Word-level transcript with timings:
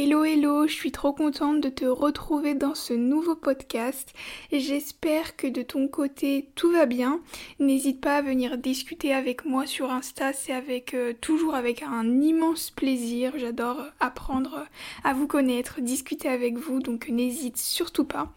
Hello 0.00 0.22
hello, 0.22 0.68
je 0.68 0.74
suis 0.74 0.92
trop 0.92 1.12
contente 1.12 1.60
de 1.60 1.68
te 1.68 1.84
retrouver 1.84 2.54
dans 2.54 2.76
ce 2.76 2.94
nouveau 2.94 3.34
podcast. 3.34 4.14
J'espère 4.52 5.34
que 5.34 5.48
de 5.48 5.62
ton 5.62 5.88
côté 5.88 6.50
tout 6.54 6.70
va 6.70 6.86
bien. 6.86 7.20
N'hésite 7.58 8.00
pas 8.00 8.18
à 8.18 8.22
venir 8.22 8.58
discuter 8.58 9.12
avec 9.12 9.44
moi 9.44 9.66
sur 9.66 9.90
Insta, 9.90 10.32
c'est 10.32 10.52
avec 10.52 10.94
euh, 10.94 11.14
toujours 11.20 11.56
avec 11.56 11.82
un 11.82 12.20
immense 12.20 12.70
plaisir. 12.70 13.32
J'adore 13.38 13.82
apprendre 13.98 14.66
à 15.02 15.14
vous 15.14 15.26
connaître, 15.26 15.80
discuter 15.80 16.28
avec 16.28 16.56
vous, 16.58 16.78
donc 16.78 17.08
n'hésite 17.08 17.56
surtout 17.56 18.04
pas. 18.04 18.32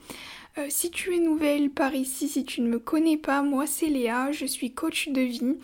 Euh, 0.58 0.66
si 0.68 0.92
tu 0.92 1.16
es 1.16 1.20
nouvelle 1.20 1.70
par 1.70 1.96
ici, 1.96 2.28
si 2.28 2.44
tu 2.44 2.60
ne 2.60 2.68
me 2.68 2.78
connais 2.78 3.16
pas, 3.16 3.42
moi 3.42 3.66
c'est 3.66 3.88
Léa, 3.88 4.34
je 4.34 4.46
suis 4.46 4.74
coach 4.74 5.08
de 5.08 5.22
vie 5.22 5.56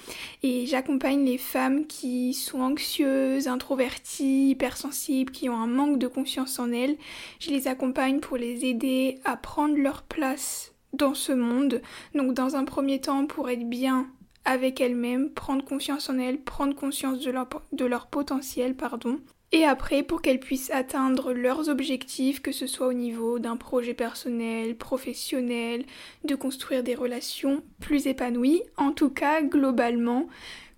et 0.44 0.66
j'accompagne 0.66 1.26
les 1.26 1.38
femmes 1.38 1.88
qui 1.88 2.34
sont 2.34 2.62
anxieuses, 2.62 3.50
introverties, 3.50 4.52
hypersensibles, 4.52 5.34
qui 5.34 5.50
ont 5.50 5.60
un 5.60 5.68
manque 5.68 6.00
de 6.00 6.08
confiance 6.08 6.58
en 6.58 6.72
elles. 6.72 6.98
Je 7.40 7.50
les 7.52 7.68
accompagne 7.68 8.22
pour 8.22 8.38
les 8.38 8.64
aider 8.64 9.20
à 9.26 9.36
prendre 9.36 9.76
leur 9.76 10.04
place 10.04 10.74
dans 10.94 11.14
ce 11.14 11.34
monde. 11.34 11.82
Donc 12.16 12.34
dans 12.34 12.56
un 12.56 12.64
premier 12.64 13.02
temps 13.02 13.26
pour 13.26 13.50
être 13.50 13.68
bien 13.68 14.08
avec 14.46 14.80
elles-mêmes, 14.80 15.32
prendre 15.32 15.66
confiance 15.66 16.10
en 16.10 16.18
elles, 16.18 16.40
prendre 16.40 16.74
conscience 16.74 17.20
de 17.20 17.32
leur, 17.32 17.50
de 17.74 17.84
leur 17.84 18.08
potentiel, 18.08 18.74
pardon. 18.74 19.20
Et 19.54 19.64
après, 19.64 20.04
pour 20.04 20.22
qu'elles 20.22 20.42
puissent 20.42 20.72
atteindre 20.72 21.32
leurs 21.32 21.70
objectifs, 21.70 22.42
que 22.42 22.52
ce 22.52 22.68
soit 22.68 22.88
au 22.88 22.94
niveau 22.94 23.40
d'un 23.40 23.56
projet 23.56 23.94
personnel, 23.94 24.76
professionnel, 24.76 25.86
de 26.26 26.36
construire 26.36 26.84
des 26.84 26.96
relations 26.96 27.64
plus 27.80 28.08
épanouies, 28.08 28.64
en 28.76 28.92
tout 28.92 29.10
cas, 29.10 29.42
globalement, 29.42 30.28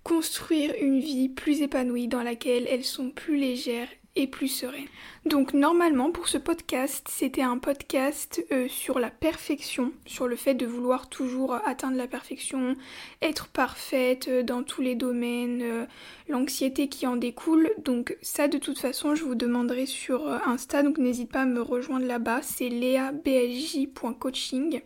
construire 0.04 0.72
une 0.80 1.00
vie 1.00 1.28
plus 1.28 1.62
épanouie 1.62 2.06
dans 2.06 2.22
laquelle 2.22 2.66
elles 2.70 2.84
sont 2.84 3.10
plus 3.10 3.36
légères 3.36 3.88
plus 4.26 4.48
serein. 4.48 4.84
Donc 5.26 5.52
normalement 5.52 6.10
pour 6.10 6.28
ce 6.28 6.38
podcast, 6.38 7.06
c'était 7.10 7.42
un 7.42 7.58
podcast 7.58 8.42
euh, 8.52 8.68
sur 8.68 8.98
la 8.98 9.10
perfection, 9.10 9.92
sur 10.06 10.26
le 10.26 10.36
fait 10.36 10.54
de 10.54 10.66
vouloir 10.66 11.08
toujours 11.08 11.54
atteindre 11.66 11.96
la 11.96 12.06
perfection, 12.06 12.76
être 13.20 13.48
parfaite 13.48 14.28
euh, 14.28 14.42
dans 14.42 14.62
tous 14.62 14.80
les 14.80 14.94
domaines, 14.94 15.60
euh, 15.62 15.84
l'anxiété 16.28 16.88
qui 16.88 17.06
en 17.06 17.16
découle. 17.16 17.70
Donc 17.84 18.16
ça 18.22 18.48
de 18.48 18.58
toute 18.58 18.78
façon, 18.78 19.14
je 19.14 19.24
vous 19.24 19.34
demanderai 19.34 19.86
sur 19.86 20.26
Insta, 20.46 20.82
donc 20.82 20.98
n'hésite 20.98 21.30
pas 21.30 21.42
à 21.42 21.46
me 21.46 21.60
rejoindre 21.60 22.06
là-bas, 22.06 22.40
c'est 22.42 22.68
leablj.coaching. 22.68 24.80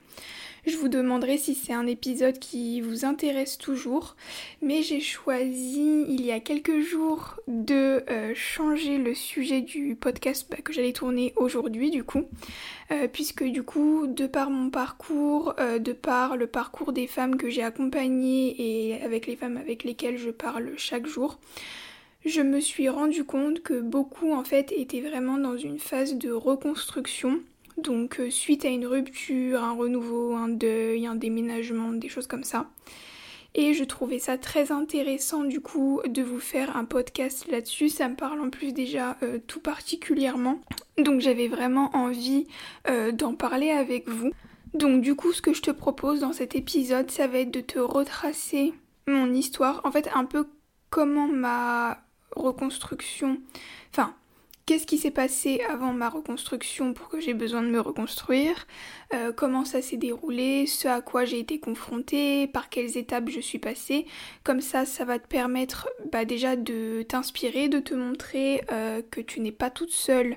Je 0.66 0.78
vous 0.78 0.88
demanderai 0.88 1.36
si 1.36 1.54
c'est 1.54 1.74
un 1.74 1.86
épisode 1.86 2.38
qui 2.38 2.80
vous 2.80 3.04
intéresse 3.04 3.58
toujours, 3.58 4.16
mais 4.62 4.82
j'ai 4.82 5.00
choisi 5.00 6.06
il 6.08 6.24
y 6.24 6.32
a 6.32 6.40
quelques 6.40 6.80
jours 6.80 7.38
de 7.48 8.02
euh, 8.08 8.32
changer 8.34 8.96
le 8.96 9.14
sujet 9.14 9.60
du 9.60 9.94
podcast 9.94 10.46
bah, 10.50 10.56
que 10.64 10.72
j'allais 10.72 10.94
tourner 10.94 11.34
aujourd'hui 11.36 11.90
du 11.90 12.02
coup, 12.02 12.24
euh, 12.92 13.08
puisque 13.12 13.44
du 13.44 13.62
coup, 13.62 14.06
de 14.06 14.26
par 14.26 14.48
mon 14.48 14.70
parcours, 14.70 15.54
euh, 15.60 15.78
de 15.78 15.92
par 15.92 16.38
le 16.38 16.46
parcours 16.46 16.94
des 16.94 17.08
femmes 17.08 17.36
que 17.36 17.50
j'ai 17.50 17.62
accompagnées 17.62 18.54
et 18.58 19.02
avec 19.02 19.26
les 19.26 19.36
femmes 19.36 19.58
avec 19.58 19.84
lesquelles 19.84 20.16
je 20.16 20.30
parle 20.30 20.72
chaque 20.78 21.06
jour, 21.06 21.38
je 22.24 22.40
me 22.40 22.60
suis 22.60 22.88
rendu 22.88 23.24
compte 23.24 23.62
que 23.62 23.82
beaucoup 23.82 24.32
en 24.32 24.44
fait 24.44 24.72
étaient 24.72 25.02
vraiment 25.02 25.36
dans 25.36 25.58
une 25.58 25.78
phase 25.78 26.14
de 26.14 26.30
reconstruction 26.30 27.40
donc 27.76 28.20
euh, 28.20 28.30
suite 28.30 28.64
à 28.64 28.68
une 28.68 28.86
rupture, 28.86 29.62
un 29.62 29.72
renouveau, 29.72 30.34
un 30.34 30.48
deuil, 30.48 31.06
un 31.06 31.14
déménagement, 31.14 31.92
des 31.92 32.08
choses 32.08 32.26
comme 32.26 32.44
ça. 32.44 32.66
Et 33.56 33.72
je 33.72 33.84
trouvais 33.84 34.18
ça 34.18 34.36
très 34.36 34.72
intéressant 34.72 35.44
du 35.44 35.60
coup 35.60 36.00
de 36.06 36.22
vous 36.22 36.40
faire 36.40 36.76
un 36.76 36.84
podcast 36.84 37.46
là-dessus. 37.48 37.88
Ça 37.88 38.08
me 38.08 38.16
parle 38.16 38.40
en 38.40 38.50
plus 38.50 38.72
déjà 38.72 39.16
euh, 39.22 39.38
tout 39.46 39.60
particulièrement. 39.60 40.60
Donc 40.98 41.20
j'avais 41.20 41.46
vraiment 41.46 41.90
envie 41.94 42.46
euh, 42.88 43.12
d'en 43.12 43.34
parler 43.34 43.70
avec 43.70 44.08
vous. 44.08 44.32
Donc 44.74 45.02
du 45.02 45.14
coup 45.14 45.32
ce 45.32 45.40
que 45.40 45.52
je 45.52 45.62
te 45.62 45.70
propose 45.70 46.20
dans 46.20 46.32
cet 46.32 46.56
épisode 46.56 47.10
ça 47.10 47.28
va 47.28 47.38
être 47.38 47.52
de 47.52 47.60
te 47.60 47.78
retracer 47.78 48.74
mon 49.06 49.32
histoire. 49.32 49.80
En 49.84 49.92
fait 49.92 50.08
un 50.14 50.24
peu 50.24 50.46
comment 50.90 51.28
ma 51.28 52.02
reconstruction... 52.34 53.38
Enfin 53.92 54.14
qu'est-ce 54.66 54.86
qui 54.86 54.98
s'est 54.98 55.10
passé 55.10 55.60
avant 55.68 55.92
ma 55.92 56.08
reconstruction 56.08 56.94
pour 56.94 57.08
que 57.08 57.20
j'ai 57.20 57.34
besoin 57.34 57.62
de 57.62 57.68
me 57.68 57.80
reconstruire, 57.80 58.66
euh, 59.12 59.32
comment 59.32 59.64
ça 59.64 59.82
s'est 59.82 59.96
déroulé, 59.96 60.66
ce 60.66 60.88
à 60.88 61.00
quoi 61.00 61.24
j'ai 61.24 61.38
été 61.38 61.58
confrontée, 61.58 62.46
par 62.46 62.68
quelles 62.68 62.96
étapes 62.96 63.28
je 63.28 63.40
suis 63.40 63.58
passée? 63.58 64.06
Comme 64.42 64.60
ça, 64.60 64.84
ça 64.86 65.04
va 65.04 65.18
te 65.18 65.26
permettre 65.26 65.88
bah, 66.12 66.24
déjà 66.24 66.56
de 66.56 67.02
t'inspirer, 67.02 67.68
de 67.68 67.80
te 67.80 67.94
montrer 67.94 68.64
euh, 68.72 69.02
que 69.10 69.20
tu 69.20 69.40
n'es 69.40 69.52
pas 69.52 69.70
toute 69.70 69.92
seule 69.92 70.36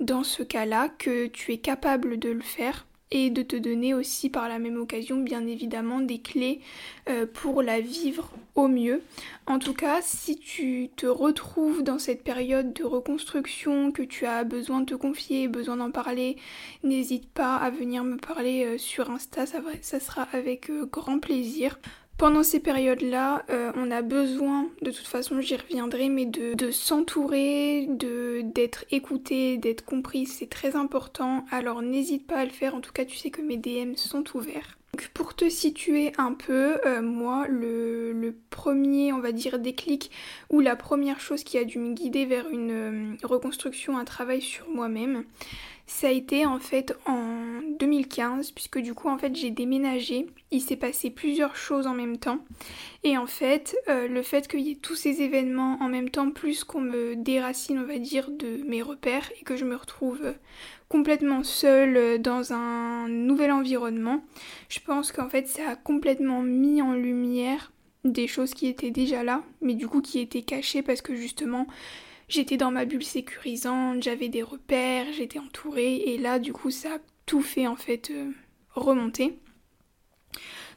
dans 0.00 0.24
ce 0.24 0.42
cas-là, 0.42 0.88
que 0.98 1.26
tu 1.26 1.52
es 1.52 1.58
capable 1.58 2.18
de 2.18 2.30
le 2.30 2.42
faire 2.42 2.86
et 3.10 3.30
de 3.30 3.42
te 3.42 3.56
donner 3.56 3.94
aussi 3.94 4.30
par 4.30 4.48
la 4.48 4.58
même 4.58 4.80
occasion 4.80 5.18
bien 5.18 5.46
évidemment 5.46 6.00
des 6.00 6.18
clés 6.18 6.60
euh, 7.08 7.26
pour 7.32 7.62
la 7.62 7.80
vivre 7.80 8.30
au 8.54 8.68
mieux. 8.68 9.02
En 9.46 9.58
tout 9.58 9.74
cas, 9.74 10.00
si 10.02 10.36
tu 10.36 10.88
te 10.96 11.06
retrouves 11.06 11.82
dans 11.82 11.98
cette 11.98 12.24
période 12.24 12.72
de 12.72 12.84
reconstruction, 12.84 13.92
que 13.92 14.02
tu 14.02 14.26
as 14.26 14.44
besoin 14.44 14.80
de 14.80 14.86
te 14.86 14.94
confier, 14.94 15.48
besoin 15.48 15.76
d'en 15.76 15.90
parler, 15.90 16.36
n'hésite 16.82 17.28
pas 17.28 17.56
à 17.56 17.70
venir 17.70 18.04
me 18.04 18.16
parler 18.16 18.64
euh, 18.64 18.78
sur 18.78 19.10
Insta, 19.10 19.44
ça, 19.46 20.00
sera 20.00 20.22
avec 20.32 20.70
euh, 20.70 20.86
grand 20.86 21.18
plaisir. 21.18 21.78
Pendant 22.16 22.44
ces 22.44 22.60
périodes-là, 22.60 23.44
euh, 23.50 23.72
on 23.74 23.90
a 23.90 24.00
besoin, 24.00 24.68
de 24.82 24.92
toute 24.92 25.06
façon 25.06 25.40
j'y 25.40 25.56
reviendrai, 25.56 26.08
mais 26.08 26.26
de, 26.26 26.70
s'entourer, 26.70 27.88
d'être 27.88 28.84
écouté, 28.92 29.56
d'être 29.56 29.84
compris, 29.84 30.26
c'est 30.26 30.48
très 30.48 30.76
important. 30.76 31.44
Alors 31.50 31.82
n'hésite 31.82 32.26
pas 32.26 32.36
à 32.36 32.44
le 32.44 32.52
faire, 32.52 32.76
en 32.76 32.80
tout 32.80 32.92
cas 32.92 33.04
tu 33.04 33.16
sais 33.16 33.30
que 33.30 33.42
mes 33.42 33.56
DM 33.56 33.96
sont 33.96 34.24
ouverts. 34.36 34.78
Donc 34.92 35.08
pour 35.08 35.34
te 35.34 35.48
situer 35.48 36.12
un 36.16 36.34
peu, 36.34 36.78
euh, 36.86 37.02
moi 37.02 37.46
le, 37.48 38.12
le, 38.12 38.36
premier, 38.48 39.12
on 39.12 39.18
va 39.18 39.32
dire, 39.32 39.58
déclic 39.58 40.12
ou 40.50 40.60
la 40.60 40.76
première 40.76 41.18
chose 41.18 41.42
qui 41.42 41.58
a 41.58 41.64
dû 41.64 41.80
me 41.80 41.94
guider 41.94 42.26
vers 42.26 42.48
une 42.48 42.70
euh, 42.70 43.16
reconstruction, 43.24 43.98
un 43.98 44.04
travail 44.04 44.40
sur 44.40 44.68
moi-même, 44.68 45.24
ça 45.86 46.08
a 46.08 46.10
été 46.10 46.46
en 46.46 46.58
fait 46.58 46.96
en 47.06 47.60
2015 47.78 48.52
puisque 48.52 48.78
du 48.78 48.94
coup 48.94 49.08
en 49.08 49.18
fait 49.18 49.34
j'ai 49.36 49.50
déménagé, 49.50 50.26
il 50.50 50.60
s'est 50.60 50.76
passé 50.76 51.10
plusieurs 51.10 51.56
choses 51.56 51.86
en 51.86 51.94
même 51.94 52.16
temps. 52.16 52.38
Et 53.02 53.18
en 53.18 53.26
fait 53.26 53.76
euh, 53.88 54.08
le 54.08 54.22
fait 54.22 54.48
qu'il 54.48 54.60
y 54.60 54.70
ait 54.70 54.76
tous 54.76 54.94
ces 54.94 55.20
événements 55.20 55.76
en 55.80 55.88
même 55.88 56.08
temps 56.08 56.30
plus 56.30 56.64
qu'on 56.64 56.80
me 56.80 57.16
déracine 57.16 57.78
on 57.78 57.86
va 57.86 57.98
dire 57.98 58.30
de 58.30 58.62
mes 58.66 58.82
repères 58.82 59.30
et 59.40 59.44
que 59.44 59.56
je 59.56 59.64
me 59.64 59.76
retrouve 59.76 60.34
complètement 60.88 61.42
seule 61.42 62.20
dans 62.20 62.52
un 62.52 63.08
nouvel 63.08 63.50
environnement, 63.50 64.22
je 64.68 64.80
pense 64.80 65.12
qu'en 65.12 65.28
fait 65.28 65.48
ça 65.48 65.70
a 65.70 65.76
complètement 65.76 66.40
mis 66.40 66.80
en 66.80 66.94
lumière 66.94 67.72
des 68.04 68.26
choses 68.26 68.54
qui 68.54 68.68
étaient 68.68 68.90
déjà 68.90 69.22
là 69.22 69.42
mais 69.60 69.74
du 69.74 69.86
coup 69.86 70.00
qui 70.00 70.18
étaient 70.20 70.42
cachées 70.42 70.82
parce 70.82 71.02
que 71.02 71.14
justement 71.14 71.66
j'étais 72.28 72.56
dans 72.56 72.70
ma 72.70 72.84
bulle 72.84 73.04
sécurisante, 73.04 74.02
j'avais 74.02 74.28
des 74.28 74.42
repères, 74.42 75.06
j'étais 75.12 75.38
entourée 75.38 75.96
et 75.96 76.18
là 76.18 76.38
du 76.38 76.52
coup 76.52 76.70
ça 76.70 76.94
a 76.94 76.98
tout 77.26 77.42
fait 77.42 77.66
en 77.66 77.76
fait 77.76 78.10
euh, 78.10 78.30
remonter. 78.70 79.38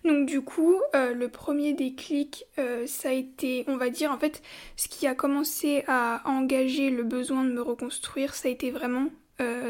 Donc 0.06 0.28
du 0.28 0.42
coup, 0.42 0.76
euh, 0.96 1.14
le 1.14 1.28
premier 1.28 1.74
déclic, 1.74 2.46
euh, 2.60 2.86
ça 2.86 3.10
a 3.10 3.14
été, 3.14 3.66
on 3.68 3.78
va 3.78 3.90
dire, 3.90 4.12
en 4.12 4.18
fait, 4.18 4.42
ce 4.76 4.88
qui 4.88 5.08
a 5.08 5.16
commencé 5.16 5.84
à 5.88 6.22
engager 6.26 6.92
le 6.92 7.04
besoin 7.04 7.44
de 7.44 7.52
me 7.52 7.62
reconstruire, 7.62 8.36
ça 8.36 8.48
a 8.48 8.52
été 8.52 8.72
vraiment 8.72 9.08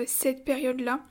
cette 0.06 0.46
période-là 0.46 1.02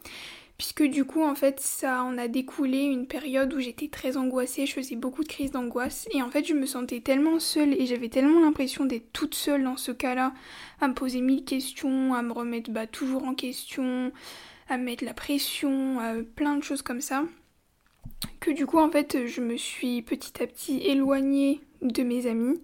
puisque 0.59 0.83
du 0.83 1.05
coup 1.05 1.23
en 1.23 1.35
fait 1.35 1.61
ça 1.61 2.03
en 2.03 2.17
a 2.19 2.29
découlé 2.29 2.79
une 2.83 3.07
période 3.07 3.53
où 3.53 3.61
j'étais 3.61 3.89
très 3.89 4.17
angoissée, 4.17 4.67
je 4.67 4.73
faisais 4.73 4.97
beaucoup 4.97 5.23
de 5.23 5.29
crises 5.29 5.51
d'angoisse 5.51 6.09
et 6.13 6.23
en 6.23 6.31
fait 6.31 6.45
je 6.45 6.55
me 6.55 6.67
sentais 6.67 7.01
tellement 7.01 7.39
seule 7.39 7.75
et 7.75 7.87
j'avais 7.87 8.09
tellement 8.09 8.41
l'impression 8.41 8.85
d'être 8.85 9.13
toute 9.13 9.35
seule 9.35 9.65
dans 9.65 9.77
ce 9.77 9.93
cas-là, 9.93 10.33
à 10.81 10.89
me 10.89 10.95
poser 10.95 11.21
mille 11.21 11.45
questions, 11.45 12.15
à 12.15 12.23
me 12.23 12.33
remettre 12.33 12.71
bah, 12.71 12.87
toujours 12.87 13.25
en 13.25 13.35
question, 13.35 14.13
à 14.69 14.79
mettre 14.79 15.05
la 15.05 15.15
pression, 15.15 15.99
plein 16.35 16.57
de 16.57 16.63
choses 16.63 16.83
comme 16.83 17.01
ça, 17.01 17.25
que 18.41 18.51
du 18.51 18.67
coup 18.67 18.79
en 18.79 18.91
fait 18.91 19.27
je 19.27 19.41
me 19.41 19.57
suis 19.57 20.03
petit 20.03 20.43
à 20.43 20.47
petit 20.47 20.79
éloignée 20.79 21.61
de 21.83 22.03
mes 22.03 22.27
amis 22.27 22.61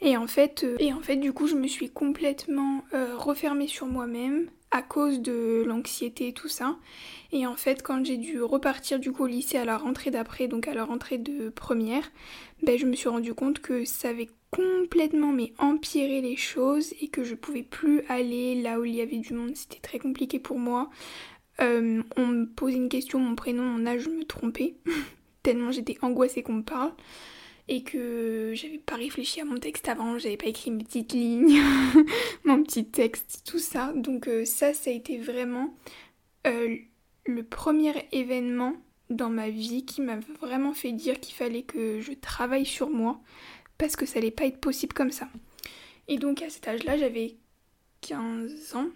et 0.00 0.16
en 0.16 0.26
fait 0.26 0.64
euh, 0.64 0.76
et 0.78 0.92
en 0.92 1.00
fait 1.00 1.16
du 1.16 1.32
coup 1.32 1.46
je 1.46 1.54
me 1.54 1.66
suis 1.66 1.90
complètement 1.90 2.84
euh, 2.94 3.16
refermée 3.16 3.66
sur 3.66 3.86
moi-même 3.86 4.48
à 4.70 4.82
cause 4.82 5.20
de 5.20 5.64
l'anxiété 5.66 6.28
et 6.28 6.32
tout 6.32 6.48
ça. 6.48 6.76
Et 7.32 7.46
en 7.46 7.56
fait, 7.56 7.82
quand 7.82 8.04
j'ai 8.04 8.16
dû 8.16 8.42
repartir 8.42 8.98
du 8.98 9.12
coup 9.12 9.24
au 9.24 9.26
lycée 9.26 9.58
à 9.58 9.64
la 9.64 9.76
rentrée 9.76 10.10
d'après, 10.10 10.48
donc 10.48 10.68
à 10.68 10.74
la 10.74 10.84
rentrée 10.84 11.18
de 11.18 11.48
première, 11.48 12.10
ben, 12.62 12.78
je 12.78 12.86
me 12.86 12.94
suis 12.94 13.08
rendu 13.08 13.34
compte 13.34 13.60
que 13.60 13.84
ça 13.84 14.10
avait 14.10 14.28
complètement 14.50 15.32
mais 15.32 15.52
empiré 15.58 16.20
les 16.20 16.36
choses 16.36 16.92
et 17.00 17.08
que 17.08 17.24
je 17.24 17.34
pouvais 17.34 17.62
plus 17.62 18.02
aller 18.08 18.60
là 18.60 18.80
où 18.80 18.84
il 18.84 18.94
y 18.94 19.00
avait 19.00 19.18
du 19.18 19.32
monde. 19.32 19.56
C'était 19.56 19.80
très 19.80 19.98
compliqué 19.98 20.38
pour 20.38 20.58
moi. 20.58 20.90
Euh, 21.60 22.02
on 22.16 22.26
me 22.26 22.46
posait 22.46 22.76
une 22.76 22.88
question, 22.88 23.18
mon 23.18 23.34
prénom, 23.34 23.62
mon 23.62 23.86
âge, 23.86 24.02
je 24.02 24.10
me 24.10 24.24
trompais. 24.24 24.74
Tellement 25.42 25.72
j'étais 25.72 25.96
angoissée 26.02 26.42
qu'on 26.42 26.54
me 26.54 26.62
parle. 26.62 26.92
Et 27.70 27.84
que 27.84 28.50
j'avais 28.52 28.78
pas 28.78 28.96
réfléchi 28.96 29.40
à 29.40 29.44
mon 29.44 29.56
texte 29.56 29.88
avant, 29.88 30.18
j'avais 30.18 30.36
pas 30.36 30.46
écrit 30.46 30.72
mes 30.72 30.82
petites 30.82 31.12
lignes, 31.12 31.62
mon 32.44 32.64
petit 32.64 32.84
texte, 32.84 33.42
tout 33.46 33.60
ça. 33.60 33.92
Donc 33.94 34.26
euh, 34.26 34.44
ça, 34.44 34.74
ça 34.74 34.90
a 34.90 34.92
été 34.92 35.18
vraiment 35.18 35.72
euh, 36.48 36.76
le 37.26 37.42
premier 37.44 37.92
événement 38.10 38.74
dans 39.08 39.30
ma 39.30 39.50
vie 39.50 39.84
qui 39.84 40.00
m'a 40.00 40.18
vraiment 40.40 40.72
fait 40.72 40.90
dire 40.90 41.20
qu'il 41.20 41.36
fallait 41.36 41.62
que 41.62 42.00
je 42.00 42.12
travaille 42.12 42.66
sur 42.66 42.90
moi 42.90 43.20
parce 43.78 43.94
que 43.94 44.04
ça 44.04 44.18
allait 44.18 44.32
pas 44.32 44.46
être 44.46 44.58
possible 44.60 44.92
comme 44.92 45.12
ça. 45.12 45.28
Et 46.08 46.18
donc 46.18 46.42
à 46.42 46.50
cet 46.50 46.66
âge-là, 46.66 46.98
j'avais 46.98 47.36
15 48.00 48.74
ans. 48.74 48.88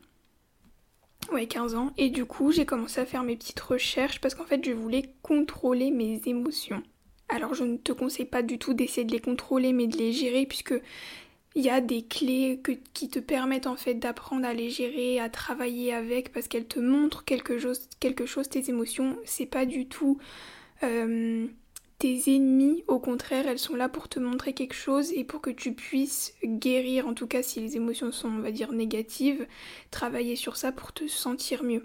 Ouais, 1.30 1.46
15 1.46 1.76
ans. 1.76 1.92
Et 1.96 2.10
du 2.10 2.24
coup, 2.24 2.50
j'ai 2.50 2.66
commencé 2.66 3.00
à 3.00 3.06
faire 3.06 3.22
mes 3.22 3.36
petites 3.36 3.60
recherches 3.60 4.20
parce 4.20 4.34
qu'en 4.34 4.44
fait, 4.44 4.64
je 4.64 4.72
voulais 4.72 5.14
contrôler 5.22 5.92
mes 5.92 6.20
émotions. 6.26 6.82
Alors, 7.34 7.52
je 7.52 7.64
ne 7.64 7.76
te 7.76 7.90
conseille 7.90 8.26
pas 8.26 8.42
du 8.42 8.60
tout 8.60 8.74
d'essayer 8.74 9.04
de 9.04 9.10
les 9.10 9.18
contrôler, 9.18 9.72
mais 9.72 9.88
de 9.88 9.96
les 9.96 10.12
gérer, 10.12 10.46
puisque 10.46 10.80
il 11.56 11.64
y 11.64 11.68
a 11.68 11.80
des 11.80 12.02
clés 12.02 12.60
qui 12.92 13.08
te 13.08 13.18
permettent 13.18 13.66
en 13.66 13.74
fait 13.74 13.94
d'apprendre 13.94 14.46
à 14.46 14.54
les 14.54 14.70
gérer, 14.70 15.18
à 15.18 15.28
travailler 15.28 15.92
avec, 15.92 16.32
parce 16.32 16.46
qu'elles 16.46 16.68
te 16.68 16.78
montrent 16.78 17.24
quelque 17.24 17.58
chose, 17.58 17.88
quelque 17.98 18.24
chose, 18.24 18.48
tes 18.48 18.70
émotions. 18.70 19.16
C'est 19.24 19.46
pas 19.46 19.66
du 19.66 19.88
tout 19.88 20.16
euh, 20.84 21.48
tes 21.98 22.22
ennemis, 22.28 22.84
au 22.86 23.00
contraire, 23.00 23.48
elles 23.48 23.58
sont 23.58 23.74
là 23.74 23.88
pour 23.88 24.08
te 24.08 24.20
montrer 24.20 24.52
quelque 24.52 24.74
chose 24.74 25.12
et 25.12 25.24
pour 25.24 25.40
que 25.40 25.50
tu 25.50 25.72
puisses 25.72 26.34
guérir, 26.44 27.08
en 27.08 27.14
tout 27.14 27.26
cas 27.26 27.42
si 27.42 27.60
les 27.60 27.74
émotions 27.74 28.12
sont, 28.12 28.28
on 28.28 28.42
va 28.42 28.52
dire, 28.52 28.70
négatives, 28.70 29.48
travailler 29.90 30.36
sur 30.36 30.56
ça 30.56 30.70
pour 30.70 30.92
te 30.92 31.08
sentir 31.08 31.64
mieux. 31.64 31.84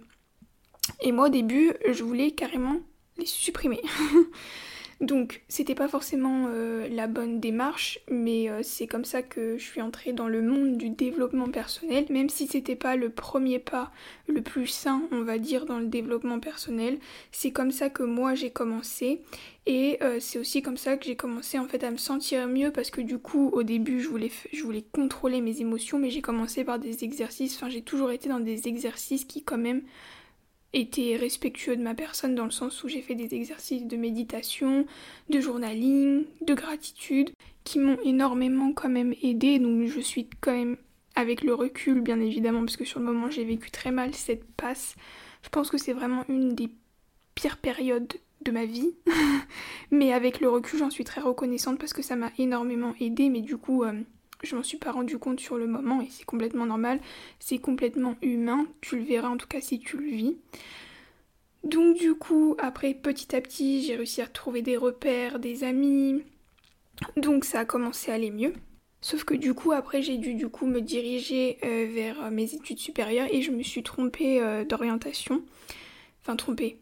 Et 1.02 1.12
moi 1.12 1.26
au 1.26 1.30
début, 1.30 1.74
je 1.92 2.04
voulais 2.04 2.30
carrément 2.30 2.82
les 3.18 3.26
supprimer. 3.26 3.82
Donc 5.02 5.44
c'était 5.48 5.76
pas 5.76 5.88
forcément 5.88 6.48
euh, 6.50 6.90
la 6.90 7.08
bonne 7.08 7.40
démarche, 7.40 8.00
mais 8.12 8.50
euh, 8.50 8.60
c'est 8.64 8.86
comme 8.86 9.06
ça 9.06 9.22
que 9.22 9.58
je 9.58 9.64
suis 9.64 9.82
entrée 9.82 10.12
dans 10.12 10.28
le 10.28 10.42
monde 10.42 10.76
du 10.76 10.90
développement 10.90 11.48
personnel, 11.48 12.06
même 12.10 12.28
si 12.28 12.48
c'était 12.48 12.76
pas 12.76 12.98
le 12.98 13.10
premier 13.10 13.60
pas 13.60 13.92
le 14.28 14.42
plus 14.42 14.68
sain, 14.68 15.02
on 15.12 15.22
va 15.22 15.38
dire, 15.38 15.66
dans 15.66 15.80
le 15.80 15.88
développement 15.88 16.42
personnel. 16.42 17.00
C'est 17.32 17.52
comme 17.52 17.72
ça 17.72 17.90
que 17.90 18.04
moi 18.04 18.36
j'ai 18.36 18.50
commencé 18.50 19.22
et 19.66 20.00
euh, 20.04 20.18
c'est 20.20 20.38
aussi 20.38 20.62
comme 20.62 20.78
ça 20.78 20.98
que 20.98 21.06
j'ai 21.06 21.16
commencé 21.16 21.58
en 21.60 21.66
fait 21.66 21.84
à 21.86 21.92
me 21.92 21.98
sentir 21.98 22.48
mieux 22.48 22.72
parce 22.72 22.90
que 22.90 23.00
du 23.00 23.20
coup 23.20 23.52
au 23.54 23.64
début 23.64 24.02
je 24.02 24.10
voulais, 24.10 24.32
je 24.52 24.64
voulais 24.64 24.84
contrôler 24.92 25.40
mes 25.40 25.62
émotions, 25.62 25.98
mais 25.98 26.10
j'ai 26.10 26.22
commencé 26.22 26.66
par 26.66 26.78
des 26.78 27.06
exercices, 27.06 27.56
enfin 27.56 27.70
j'ai 27.70 27.84
toujours 27.84 28.12
été 28.12 28.28
dans 28.28 28.42
des 28.42 28.68
exercices 28.68 29.24
qui 29.24 29.44
quand 29.44 29.58
même 29.58 29.82
été 30.74 31.16
respectueux 31.18 31.76
de 31.76 31.82
ma 31.82 31.96
personne 31.96 32.36
dans 32.36 32.46
le 32.46 32.52
sens 32.52 32.84
où 32.84 32.88
j'ai 32.88 33.02
fait 33.02 33.16
des 33.16 33.34
exercices 33.34 33.86
de 33.86 33.98
méditation, 33.98 34.86
de 35.30 35.40
journaling, 35.40 36.26
de 36.42 36.54
gratitude 36.54 37.32
qui 37.64 37.80
m'ont 37.80 38.00
énormément 38.04 38.74
quand 38.74 38.90
même 38.90 39.14
aidé. 39.22 39.60
Donc 39.60 39.88
je 39.88 40.00
suis 40.00 40.30
quand 40.42 40.54
même 40.54 40.78
avec 41.16 41.44
le 41.44 41.54
recul 41.54 42.02
bien 42.02 42.20
évidemment 42.20 42.62
parce 42.62 42.78
que 42.78 42.86
sur 42.86 43.00
le 43.00 43.06
moment 43.06 43.30
j'ai 43.30 43.44
vécu 43.44 43.72
très 43.72 43.92
mal 43.92 44.14
cette 44.14 44.46
passe. 44.54 44.96
Je 45.44 45.50
pense 45.50 45.70
que 45.70 45.78
c'est 45.78 45.94
vraiment 45.94 46.24
une 46.30 46.54
des 46.54 46.70
pires 47.36 47.58
périodes 47.58 48.14
de 48.42 48.52
ma 48.52 48.66
vie. 48.66 48.94
Mais 49.92 50.14
avec 50.14 50.40
le 50.40 50.50
recul 50.50 50.80
j'en 50.80 50.92
suis 50.92 51.04
très 51.04 51.22
reconnaissante 51.22 51.80
parce 51.80 51.94
que 51.94 52.04
ça 52.04 52.16
m'a 52.16 52.32
énormément 52.38 52.94
aidé. 53.00 53.30
Mais 53.30 53.42
du 53.42 53.58
coup 53.58 53.84
euh, 53.84 53.94
je 54.44 54.56
m'en 54.56 54.64
suis 54.64 54.78
pas 54.78 54.92
rendu 54.92 55.18
compte 55.18 55.40
sur 55.40 55.58
le 55.58 55.68
moment 55.68 56.02
et 56.02 56.08
c'est 56.10 56.26
complètement 56.26 56.66
normal, 56.66 57.00
c'est 57.40 57.60
complètement 57.60 58.16
humain, 58.22 58.68
tu 58.82 58.98
le 58.98 59.04
verras 59.04 59.30
en 59.30 59.38
tout 59.38 59.48
cas 59.48 59.62
si 59.62 59.80
tu 59.80 59.98
le 59.98 60.10
vis. 60.10 60.38
Donc 61.64 61.98
du 61.98 62.16
coup, 62.16 62.56
après 62.58 62.94
petit 62.94 63.36
à 63.36 63.42
petit, 63.42 63.84
j'ai 63.84 63.96
réussi 63.96 64.22
à 64.22 64.28
trouver 64.28 64.62
des 64.62 64.78
repères, 64.78 65.40
des 65.40 65.64
amis. 65.64 66.24
Donc 67.18 67.46
ça 67.46 67.60
a 67.62 67.66
commencé 67.66 68.12
à 68.12 68.16
aller 68.16 68.32
mieux. 68.32 68.54
Sauf 69.02 69.24
que 69.24 69.34
du 69.34 69.54
coup, 69.54 69.72
après, 69.72 70.02
j'ai 70.02 70.18
dû 70.18 70.34
du 70.34 70.50
coup 70.50 70.66
me 70.66 70.82
diriger 70.82 71.58
euh, 71.64 71.88
vers 71.90 72.32
mes 72.32 72.54
études 72.54 72.80
supérieures 72.80 73.28
et 73.32 73.42
je 73.42 73.52
me 73.52 73.64
suis 73.64 73.84
trompée 73.84 74.42
euh, 74.42 74.66
d'orientation. 74.66 75.42
Enfin, 76.22 76.36
trompée. 76.36 76.80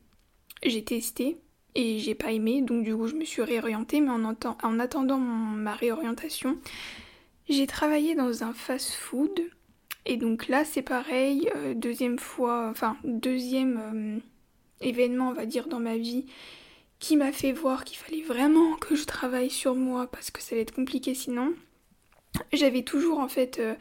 J'ai 0.65 0.83
testé 0.83 1.37
et 1.75 1.99
j'ai 1.99 2.15
pas 2.15 2.31
aimé, 2.31 2.63
donc 2.63 2.83
du 2.83 2.95
coup, 2.95 3.07
je 3.07 3.13
me 3.15 3.23
suis 3.23 3.43
réorientée. 3.43 4.01
Mais 4.01 4.09
en, 4.09 4.23
en 4.25 4.79
attendant 4.79 5.19
ma 5.19 5.75
réorientation, 5.75 6.57
j'ai 7.49 7.67
travaillé 7.67 8.13
dans 8.13 8.43
un 8.43 8.53
fast-food 8.53 9.41
et 10.05 10.17
donc 10.17 10.47
là 10.47 10.65
c'est 10.65 10.81
pareil, 10.81 11.49
euh, 11.55 11.73
deuxième 11.73 12.19
fois, 12.19 12.67
enfin 12.69 12.97
deuxième 13.03 13.77
euh, 13.77 14.85
événement 14.85 15.29
on 15.29 15.33
va 15.33 15.45
dire 15.45 15.67
dans 15.67 15.79
ma 15.79 15.97
vie 15.97 16.25
qui 16.99 17.15
m'a 17.15 17.31
fait 17.31 17.53
voir 17.53 17.85
qu'il 17.85 17.97
fallait 17.97 18.23
vraiment 18.23 18.75
que 18.75 18.95
je 18.95 19.05
travaille 19.05 19.49
sur 19.49 19.75
moi 19.75 20.07
parce 20.07 20.31
que 20.31 20.41
ça 20.41 20.55
allait 20.55 20.63
être 20.63 20.73
compliqué 20.73 21.13
sinon. 21.13 21.53
J'avais 22.51 22.83
toujours 22.83 23.19
en 23.19 23.29
fait 23.29 23.59
euh, 23.59 23.75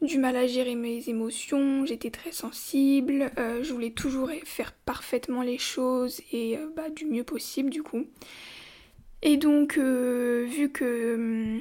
du 0.00 0.18
mal 0.18 0.36
à 0.36 0.46
gérer 0.46 0.76
mes 0.76 1.08
émotions, 1.08 1.84
j'étais 1.86 2.10
très 2.10 2.32
sensible, 2.32 3.30
je 3.36 3.72
voulais 3.72 3.90
toujours 3.90 4.30
faire 4.44 4.72
parfaitement 4.72 5.42
les 5.42 5.58
choses 5.58 6.20
et 6.32 6.58
bah, 6.74 6.90
du 6.90 7.04
mieux 7.06 7.24
possible 7.24 7.70
du 7.70 7.82
coup. 7.82 8.06
Et 9.22 9.36
donc 9.36 9.78
vu 9.78 10.70
que 10.72 11.14
hum, 11.14 11.60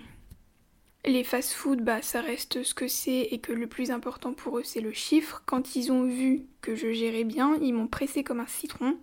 les 1.05 1.23
fast-food, 1.23 1.81
bah, 1.81 2.01
ça 2.01 2.21
reste 2.21 2.63
ce 2.63 2.73
que 2.73 2.87
c'est 2.87 3.21
et 3.31 3.39
que 3.39 3.51
le 3.51 3.67
plus 3.67 3.91
important 3.91 4.33
pour 4.33 4.59
eux, 4.59 4.63
c'est 4.63 4.81
le 4.81 4.91
chiffre. 4.91 5.41
Quand 5.45 5.75
ils 5.75 5.91
ont 5.91 6.03
vu 6.03 6.45
que 6.61 6.75
je 6.75 6.91
gérais 6.91 7.23
bien, 7.23 7.57
ils 7.61 7.73
m'ont 7.73 7.87
pressé 7.87 8.23
comme 8.23 8.39
un 8.39 8.47
citron. 8.47 8.97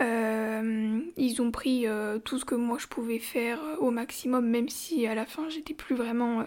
Euh, 0.00 1.00
ils 1.16 1.42
ont 1.42 1.50
pris 1.50 1.86
euh, 1.86 2.18
tout 2.18 2.38
ce 2.38 2.44
que 2.44 2.54
moi 2.54 2.78
je 2.78 2.86
pouvais 2.86 3.18
faire 3.18 3.62
euh, 3.62 3.76
au 3.78 3.90
maximum, 3.90 4.46
même 4.48 4.68
si 4.68 5.06
à 5.06 5.14
la 5.14 5.26
fin 5.26 5.48
j'étais 5.48 5.74
plus 5.74 5.96
vraiment 5.96 6.46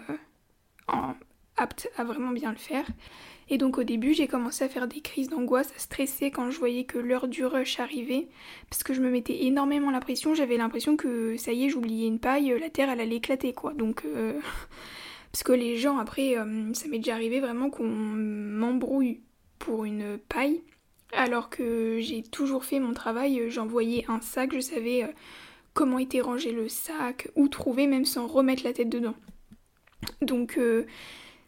apte 1.56 1.90
à 1.96 2.04
vraiment 2.04 2.30
bien 2.30 2.50
le 2.50 2.58
faire. 2.58 2.86
Et 3.50 3.58
donc 3.58 3.78
au 3.78 3.82
début, 3.82 4.14
j'ai 4.14 4.26
commencé 4.26 4.64
à 4.64 4.68
faire 4.68 4.88
des 4.88 5.00
crises 5.00 5.28
d'angoisse, 5.28 5.72
à 5.76 5.78
stresser 5.78 6.30
quand 6.30 6.50
je 6.50 6.58
voyais 6.58 6.84
que 6.84 6.98
l'heure 6.98 7.28
du 7.28 7.44
rush 7.44 7.78
arrivait, 7.78 8.28
parce 8.70 8.82
que 8.82 8.94
je 8.94 9.00
me 9.00 9.10
mettais 9.10 9.44
énormément 9.44 9.90
la 9.90 10.00
pression, 10.00 10.34
j'avais 10.34 10.56
l'impression 10.56 10.96
que 10.96 11.36
ça 11.36 11.52
y 11.52 11.66
est, 11.66 11.68
j'oubliais 11.68 12.06
une 12.06 12.18
paille, 12.18 12.56
la 12.58 12.70
terre 12.70 12.88
elle 12.88 13.00
allait 13.00 13.16
éclater 13.16 13.52
quoi. 13.52 13.74
Donc 13.74 14.04
euh, 14.06 14.40
parce 15.32 15.42
que 15.42 15.52
les 15.52 15.76
gens 15.76 15.98
après, 15.98 16.38
euh, 16.38 16.72
ça 16.72 16.88
m'est 16.88 16.98
déjà 16.98 17.14
arrivé 17.14 17.40
vraiment 17.40 17.68
qu'on 17.68 17.86
m'embrouille 17.86 19.20
pour 19.58 19.84
une 19.84 20.18
paille, 20.18 20.62
alors 21.12 21.50
que 21.50 21.98
j'ai 22.00 22.22
toujours 22.22 22.64
fait 22.64 22.80
mon 22.80 22.94
travail, 22.94 23.50
j'envoyais 23.50 24.06
un 24.08 24.20
sac, 24.22 24.54
je 24.54 24.60
savais 24.60 25.04
euh, 25.04 25.08
comment 25.74 25.98
était 25.98 26.22
rangé 26.22 26.50
le 26.50 26.70
sac, 26.70 27.28
où 27.36 27.48
trouver 27.48 27.86
même 27.86 28.06
sans 28.06 28.26
remettre 28.26 28.64
la 28.64 28.72
tête 28.72 28.88
dedans. 28.88 29.14
Donc 30.22 30.58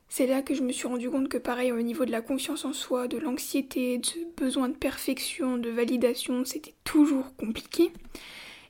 c'est 0.08 0.26
là 0.26 0.42
que 0.42 0.54
je 0.54 0.62
me 0.62 0.72
suis 0.72 0.86
rendu 0.86 1.10
compte 1.10 1.28
que 1.28 1.38
pareil 1.38 1.72
au 1.72 1.80
niveau 1.80 2.04
de 2.04 2.10
la 2.10 2.22
confiance 2.22 2.64
en 2.64 2.72
soi, 2.72 3.08
de 3.08 3.18
l'anxiété, 3.18 3.98
de 3.98 4.34
besoin 4.36 4.68
de 4.68 4.76
perfection, 4.76 5.58
de 5.58 5.70
validation, 5.70 6.44
c'était 6.44 6.74
toujours 6.84 7.34
compliqué. 7.36 7.92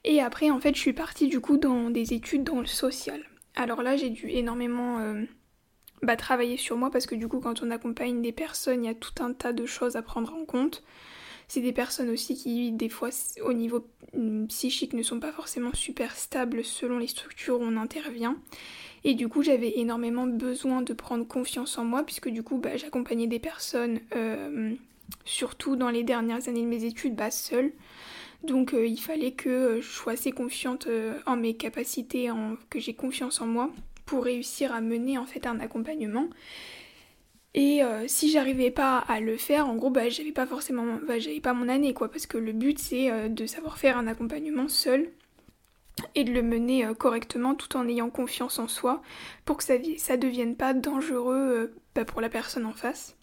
Et 0.04 0.20
après 0.20 0.50
en 0.50 0.60
fait 0.60 0.74
je 0.74 0.80
suis 0.80 0.92
partie 0.92 1.28
du 1.28 1.40
coup 1.40 1.58
dans 1.58 1.90
des 1.90 2.14
études 2.14 2.44
dans 2.44 2.60
le 2.60 2.66
social. 2.66 3.22
Alors 3.54 3.82
là 3.82 3.96
j'ai 3.96 4.10
dû 4.10 4.30
énormément 4.30 4.98
euh, 5.00 5.24
bah, 6.02 6.16
travailler 6.16 6.56
sur 6.56 6.76
moi 6.76 6.90
parce 6.90 7.06
que 7.06 7.14
du 7.14 7.28
coup 7.28 7.40
quand 7.40 7.62
on 7.62 7.70
accompagne 7.70 8.22
des 8.22 8.32
personnes 8.32 8.84
il 8.84 8.86
y 8.86 8.90
a 8.90 8.94
tout 8.94 9.22
un 9.22 9.32
tas 9.32 9.52
de 9.52 9.66
choses 9.66 9.96
à 9.96 10.02
prendre 10.02 10.32
en 10.34 10.44
compte. 10.44 10.82
C'est 11.48 11.60
des 11.60 11.72
personnes 11.72 12.10
aussi 12.10 12.34
qui 12.34 12.72
des 12.72 12.88
fois 12.88 13.10
au 13.42 13.52
niveau 13.52 13.86
mm, 14.14 14.46
psychique 14.46 14.92
ne 14.94 15.02
sont 15.02 15.20
pas 15.20 15.32
forcément 15.32 15.72
super 15.74 16.16
stables 16.16 16.64
selon 16.64 16.98
les 16.98 17.06
structures 17.06 17.60
où 17.60 17.64
on 17.64 17.76
intervient. 17.76 18.36
Et 19.04 19.14
du 19.14 19.28
coup, 19.28 19.42
j'avais 19.42 19.78
énormément 19.78 20.26
besoin 20.26 20.82
de 20.82 20.92
prendre 20.92 21.26
confiance 21.26 21.78
en 21.78 21.84
moi, 21.84 22.02
puisque 22.02 22.28
du 22.28 22.42
coup, 22.42 22.58
bah, 22.58 22.76
j'accompagnais 22.76 23.28
des 23.28 23.38
personnes, 23.38 24.00
euh, 24.16 24.74
surtout 25.24 25.76
dans 25.76 25.90
les 25.90 26.02
dernières 26.02 26.48
années 26.48 26.62
de 26.62 26.66
mes 26.66 26.84
études, 26.84 27.14
bah, 27.14 27.30
seule. 27.30 27.70
Donc 28.42 28.74
euh, 28.74 28.86
il 28.86 28.98
fallait 28.98 29.32
que 29.32 29.80
je 29.80 29.88
sois 29.88 30.12
assez 30.12 30.32
confiante 30.32 30.86
euh, 30.88 31.18
en 31.26 31.36
mes 31.36 31.54
capacités, 31.54 32.30
en, 32.30 32.56
que 32.70 32.80
j'ai 32.80 32.94
confiance 32.94 33.40
en 33.40 33.46
moi 33.46 33.70
pour 34.04 34.24
réussir 34.24 34.72
à 34.72 34.80
mener 34.80 35.18
en 35.18 35.26
fait 35.26 35.46
un 35.46 35.60
accompagnement. 35.60 36.28
Et 37.58 37.80
si 38.06 38.30
j'arrivais 38.30 38.70
pas 38.70 38.98
à 38.98 39.18
le 39.18 39.38
faire, 39.38 39.66
en 39.66 39.76
gros, 39.76 39.88
bah, 39.88 40.10
j'avais 40.10 40.30
pas 40.30 40.46
forcément, 40.46 40.98
bah, 41.08 41.18
j'avais 41.18 41.40
pas 41.40 41.54
mon 41.54 41.70
année 41.70 41.94
quoi, 41.94 42.10
parce 42.10 42.26
que 42.26 42.36
le 42.36 42.52
but 42.52 42.78
c'est 42.78 43.30
de 43.30 43.46
savoir 43.46 43.78
faire 43.78 43.96
un 43.96 44.06
accompagnement 44.06 44.68
seul 44.68 45.10
et 46.14 46.24
de 46.24 46.32
le 46.32 46.42
mener 46.42 46.84
euh, 46.84 46.94
correctement 46.94 47.54
tout 47.54 47.76
en 47.76 47.88
ayant 47.88 48.10
confiance 48.10 48.58
en 48.58 48.68
soi 48.68 49.02
pour 49.44 49.56
que 49.56 49.64
ça 49.64 49.76
ne 49.78 50.16
devienne 50.16 50.56
pas 50.56 50.74
dangereux 50.74 51.34
euh, 51.36 51.74
bah, 51.94 52.04
pour 52.04 52.20
la 52.20 52.28
personne 52.28 52.66
en 52.66 52.72
face. 52.72 53.16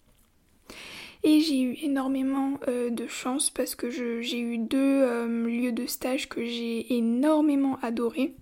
Et 1.22 1.40
j'ai 1.40 1.60
eu 1.62 1.76
énormément 1.82 2.58
euh, 2.68 2.90
de 2.90 3.06
chance 3.06 3.48
parce 3.48 3.74
que 3.74 3.90
j'ai 3.90 4.40
eu 4.40 4.58
deux 4.58 5.26
lieux 5.46 5.72
de 5.72 5.86
stage 5.86 6.28
que 6.28 6.44
j'ai 6.44 6.94
énormément 6.94 7.78
adoré 7.82 8.34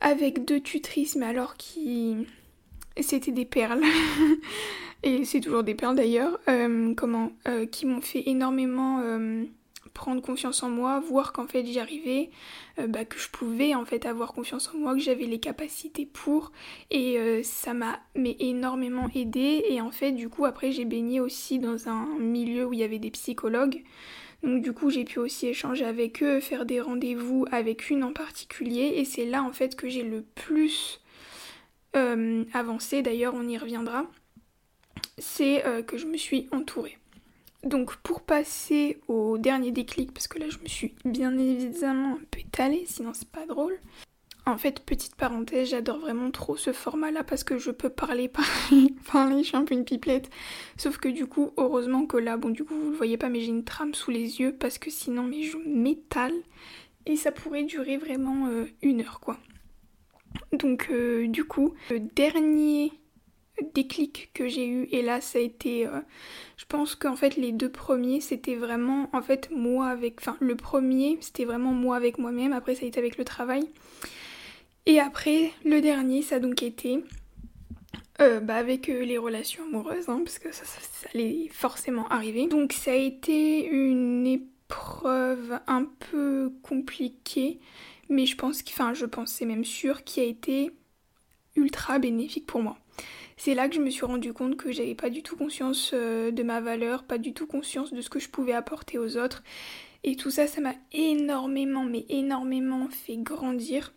avec 0.00 0.44
deux 0.44 0.60
tutrices 0.60 1.16
mais 1.16 1.24
alors 1.24 1.56
qui 1.56 2.16
c'était 3.00 3.32
des 3.32 3.46
perles 3.46 3.82
et 5.06 5.24
c'est 5.24 5.40
toujours 5.40 5.62
des 5.62 5.74
perles 5.74 5.96
d'ailleurs 5.96 6.38
comment 6.96 7.32
qui 7.70 7.86
m'ont 7.86 8.00
fait 8.00 8.24
énormément 8.26 9.00
prendre 9.96 10.20
confiance 10.20 10.62
en 10.62 10.68
moi, 10.68 11.00
voir 11.00 11.32
qu'en 11.32 11.46
fait 11.46 11.64
j'y 11.64 11.80
arrivais, 11.80 12.28
euh, 12.78 12.86
bah, 12.86 13.06
que 13.06 13.18
je 13.18 13.30
pouvais 13.30 13.74
en 13.74 13.86
fait 13.86 14.04
avoir 14.04 14.34
confiance 14.34 14.70
en 14.74 14.78
moi, 14.78 14.92
que 14.92 15.00
j'avais 15.00 15.24
les 15.24 15.40
capacités 15.40 16.04
pour. 16.04 16.52
Et 16.90 17.18
euh, 17.18 17.42
ça 17.42 17.72
m'a 17.72 17.98
énormément 18.14 19.08
aidé. 19.14 19.64
Et 19.70 19.80
en 19.80 19.90
fait 19.90 20.12
du 20.12 20.28
coup 20.28 20.44
après 20.44 20.70
j'ai 20.70 20.84
baigné 20.84 21.18
aussi 21.18 21.58
dans 21.58 21.88
un 21.88 22.06
milieu 22.18 22.66
où 22.66 22.74
il 22.74 22.80
y 22.80 22.84
avait 22.84 22.98
des 22.98 23.10
psychologues. 23.10 23.82
Donc 24.42 24.62
du 24.62 24.74
coup 24.74 24.90
j'ai 24.90 25.04
pu 25.04 25.18
aussi 25.18 25.46
échanger 25.46 25.86
avec 25.86 26.22
eux, 26.22 26.40
faire 26.40 26.66
des 26.66 26.82
rendez-vous 26.82 27.46
avec 27.50 27.88
une 27.88 28.04
en 28.04 28.12
particulier. 28.12 28.92
Et 28.96 29.06
c'est 29.06 29.24
là 29.24 29.42
en 29.42 29.52
fait 29.52 29.76
que 29.76 29.88
j'ai 29.88 30.04
le 30.04 30.22
plus 30.34 31.00
euh, 31.96 32.44
avancé, 32.52 33.00
d'ailleurs 33.00 33.32
on 33.34 33.48
y 33.48 33.56
reviendra, 33.56 34.04
c'est 35.18 35.64
que 35.86 35.98
je 35.98 36.06
me 36.06 36.16
suis 36.16 36.48
entourée. 36.52 36.98
Donc 37.64 37.96
pour 37.96 38.20
passer 38.20 38.98
au 39.08 39.38
dernier 39.38 39.72
déclic, 39.72 40.12
parce 40.12 40.28
que 40.28 40.38
là 40.38 40.48
je 40.48 40.58
me 40.58 40.68
suis 40.68 40.94
bien 41.04 41.36
évidemment 41.36 42.14
un 42.14 42.24
peu 42.30 42.40
étalée, 42.40 42.84
sinon 42.86 43.12
c'est 43.12 43.28
pas 43.28 43.46
drôle. 43.46 43.78
En 44.48 44.56
fait, 44.58 44.78
petite 44.78 45.16
parenthèse, 45.16 45.70
j'adore 45.70 45.98
vraiment 45.98 46.30
trop 46.30 46.56
ce 46.56 46.72
format-là 46.72 47.24
parce 47.24 47.42
que 47.42 47.58
je 47.58 47.72
peux 47.72 47.88
parler, 47.88 48.28
parler, 48.28 48.94
parler, 49.12 49.42
je 49.42 49.48
suis 49.48 49.74
une 49.74 49.84
pipelette. 49.84 50.30
Sauf 50.76 50.98
que 50.98 51.08
du 51.08 51.26
coup, 51.26 51.50
heureusement 51.56 52.06
que 52.06 52.16
là, 52.16 52.36
bon 52.36 52.50
du 52.50 52.62
coup 52.62 52.76
vous 52.76 52.90
le 52.90 52.96
voyez 52.96 53.16
pas, 53.16 53.28
mais 53.28 53.40
j'ai 53.40 53.48
une 53.48 53.64
trame 53.64 53.94
sous 53.94 54.12
les 54.12 54.38
yeux 54.38 54.54
parce 54.56 54.78
que 54.78 54.88
sinon 54.88 55.24
mais 55.24 55.42
je 55.42 55.56
m'étale 55.56 56.34
et 57.06 57.16
ça 57.16 57.32
pourrait 57.32 57.64
durer 57.64 57.96
vraiment 57.96 58.46
euh, 58.46 58.66
une 58.82 59.00
heure 59.00 59.18
quoi. 59.18 59.36
Donc 60.52 60.88
euh, 60.92 61.26
du 61.26 61.44
coup, 61.44 61.74
le 61.90 61.98
dernier 61.98 62.92
déclic 63.74 64.30
que 64.34 64.48
j'ai 64.48 64.66
eu 64.66 64.88
et 64.90 65.02
là 65.02 65.20
ça 65.20 65.38
a 65.38 65.42
été 65.42 65.86
euh, 65.86 66.00
je 66.56 66.64
pense 66.66 66.94
qu'en 66.94 67.16
fait 67.16 67.36
les 67.36 67.52
deux 67.52 67.70
premiers 67.70 68.20
c'était 68.20 68.54
vraiment 68.54 69.08
en 69.12 69.22
fait 69.22 69.50
moi 69.50 69.88
avec 69.88 70.20
enfin 70.20 70.36
le 70.40 70.56
premier 70.56 71.18
c'était 71.20 71.44
vraiment 71.44 71.72
moi 71.72 71.96
avec 71.96 72.18
moi-même. 72.18 72.52
Après 72.52 72.74
ça 72.74 72.84
a 72.84 72.88
été 72.88 72.98
avec 72.98 73.18
le 73.18 73.24
travail. 73.24 73.68
Et 74.84 75.00
après 75.00 75.52
le 75.64 75.80
dernier 75.80 76.22
ça 76.22 76.36
a 76.36 76.38
donc 76.38 76.62
été 76.62 77.02
euh, 78.20 78.40
bah, 78.40 78.56
avec 78.56 78.88
euh, 78.88 79.04
les 79.04 79.18
relations 79.18 79.64
amoureuses 79.64 80.08
hein, 80.08 80.22
parce 80.24 80.38
que 80.38 80.52
ça, 80.52 80.64
ça, 80.64 81.08
allait 81.14 81.48
forcément 81.52 82.08
arriver. 82.08 82.46
Donc 82.46 82.72
ça 82.72 82.92
a 82.92 82.94
été 82.94 83.66
une 83.66 84.26
épreuve 84.26 85.60
un 85.66 85.84
peu 86.10 86.52
compliquée 86.62 87.58
mais 88.08 88.26
je 88.26 88.36
pense 88.36 88.62
enfin 88.68 88.94
je 88.94 89.06
pense 89.06 89.32
c'est 89.32 89.46
même 89.46 89.64
sûr 89.64 90.04
qui 90.04 90.20
a 90.20 90.24
été 90.24 90.70
ultra 91.56 91.98
bénéfique 91.98 92.46
pour 92.46 92.62
moi 92.62 92.76
c'est 93.36 93.54
là 93.54 93.68
que 93.68 93.74
je 93.74 93.80
me 93.80 93.90
suis 93.90 94.04
rendu 94.04 94.32
compte 94.32 94.56
que 94.56 94.72
j'avais 94.72 94.94
pas 94.94 95.10
du 95.10 95.22
tout 95.22 95.36
conscience 95.36 95.90
euh, 95.92 96.30
de 96.30 96.42
ma 96.42 96.60
valeur, 96.60 97.04
pas 97.04 97.18
du 97.18 97.32
tout 97.34 97.46
conscience 97.46 97.92
de 97.92 98.00
ce 98.00 98.08
que 98.08 98.18
je 98.18 98.28
pouvais 98.28 98.54
apporter 98.54 98.98
aux 98.98 99.16
autres. 99.16 99.42
Et 100.04 100.16
tout 100.16 100.30
ça, 100.30 100.46
ça 100.46 100.60
m'a 100.60 100.74
énormément, 100.92 101.84
mais 101.84 102.06
énormément 102.08 102.88
fait 102.88 103.16
grandir. 103.16 103.92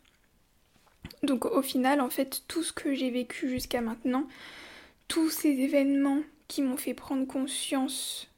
Donc 1.24 1.46
au 1.46 1.62
final, 1.62 2.01
en 2.01 2.10
fait, 2.10 2.43
tout 2.48 2.63
ce 2.63 2.74
que 2.74 2.93
j'ai 2.93 3.12
vécu 3.12 3.50
jusqu'à 3.50 3.81
maintenant, 3.81 4.27
tous 5.08 5.29
ces 5.29 5.50
événements 5.50 6.22
qui 6.48 6.62
m'ont 6.62 6.77
fait 6.77 6.93
prendre 6.93 7.25
conscience 7.27 8.29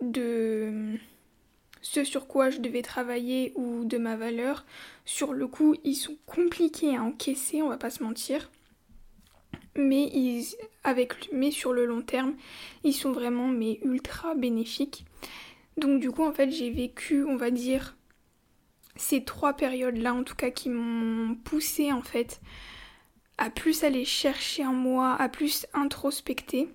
de 0.00 0.98
ce 1.82 2.04
sur 2.04 2.26
quoi 2.26 2.50
je 2.50 2.58
devais 2.58 2.82
travailler 2.82 3.52
ou 3.56 3.84
de 3.84 3.98
ma 3.98 4.16
valeur, 4.16 4.64
sur 5.04 5.32
le 5.32 5.46
coup, 5.46 5.74
ils 5.84 5.94
sont 5.94 6.16
compliqués 6.26 6.96
à 6.96 7.02
encaisser, 7.02 7.62
on 7.62 7.68
va 7.68 7.76
pas 7.76 7.90
se 7.90 8.02
mentir 8.02 8.50
mais, 9.76 10.12
mais 11.32 11.50
sur 11.50 11.72
le 11.72 11.86
long 11.86 12.02
terme, 12.02 12.34
ils 12.84 12.92
sont 12.92 13.12
vraiment 13.12 13.48
mais 13.48 13.78
ultra 13.84 14.34
bénéfiques. 14.34 15.04
Donc 15.76 16.00
du 16.00 16.10
coup, 16.10 16.24
en 16.24 16.32
fait, 16.32 16.50
j'ai 16.50 16.70
vécu, 16.70 17.24
on 17.24 17.36
va 17.36 17.50
dire, 17.50 17.96
ces 18.96 19.24
trois 19.24 19.54
périodes-là, 19.54 20.14
en 20.14 20.22
tout 20.22 20.34
cas, 20.34 20.50
qui 20.50 20.68
m'ont 20.68 21.34
poussé, 21.34 21.92
en 21.92 22.02
fait, 22.02 22.40
à 23.38 23.50
plus 23.50 23.84
aller 23.84 24.04
chercher 24.04 24.66
en 24.66 24.74
moi, 24.74 25.14
à 25.14 25.28
plus 25.28 25.66
introspecter, 25.72 26.68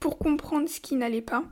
pour 0.00 0.18
comprendre 0.18 0.68
ce 0.68 0.80
qui 0.80 0.94
n'allait 0.94 1.22
pas. 1.22 1.44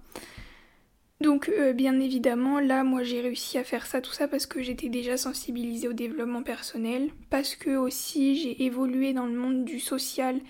Donc 1.21 1.49
euh, 1.49 1.73
bien 1.73 1.99
évidemment, 1.99 2.61
là, 2.61 2.85
moi 2.85 3.03
j'ai 3.03 3.21
réussi 3.21 3.57
à 3.57 3.65
faire 3.65 3.87
ça, 3.87 4.01
tout 4.01 4.13
ça 4.13 4.29
parce 4.29 4.45
que 4.45 4.63
j'étais 4.63 4.91
déjà 4.91 5.17
sensibilisée 5.17 5.89
au 5.89 5.95
développement 5.95 6.43
personnel, 6.43 7.11
parce 7.31 7.57
que 7.57 7.77
aussi 7.77 8.37
j'ai 8.37 8.65
évolué 8.65 9.15
dans 9.15 9.27
le 9.27 9.35
monde 9.35 9.65
du 9.65 9.81
social 9.81 10.41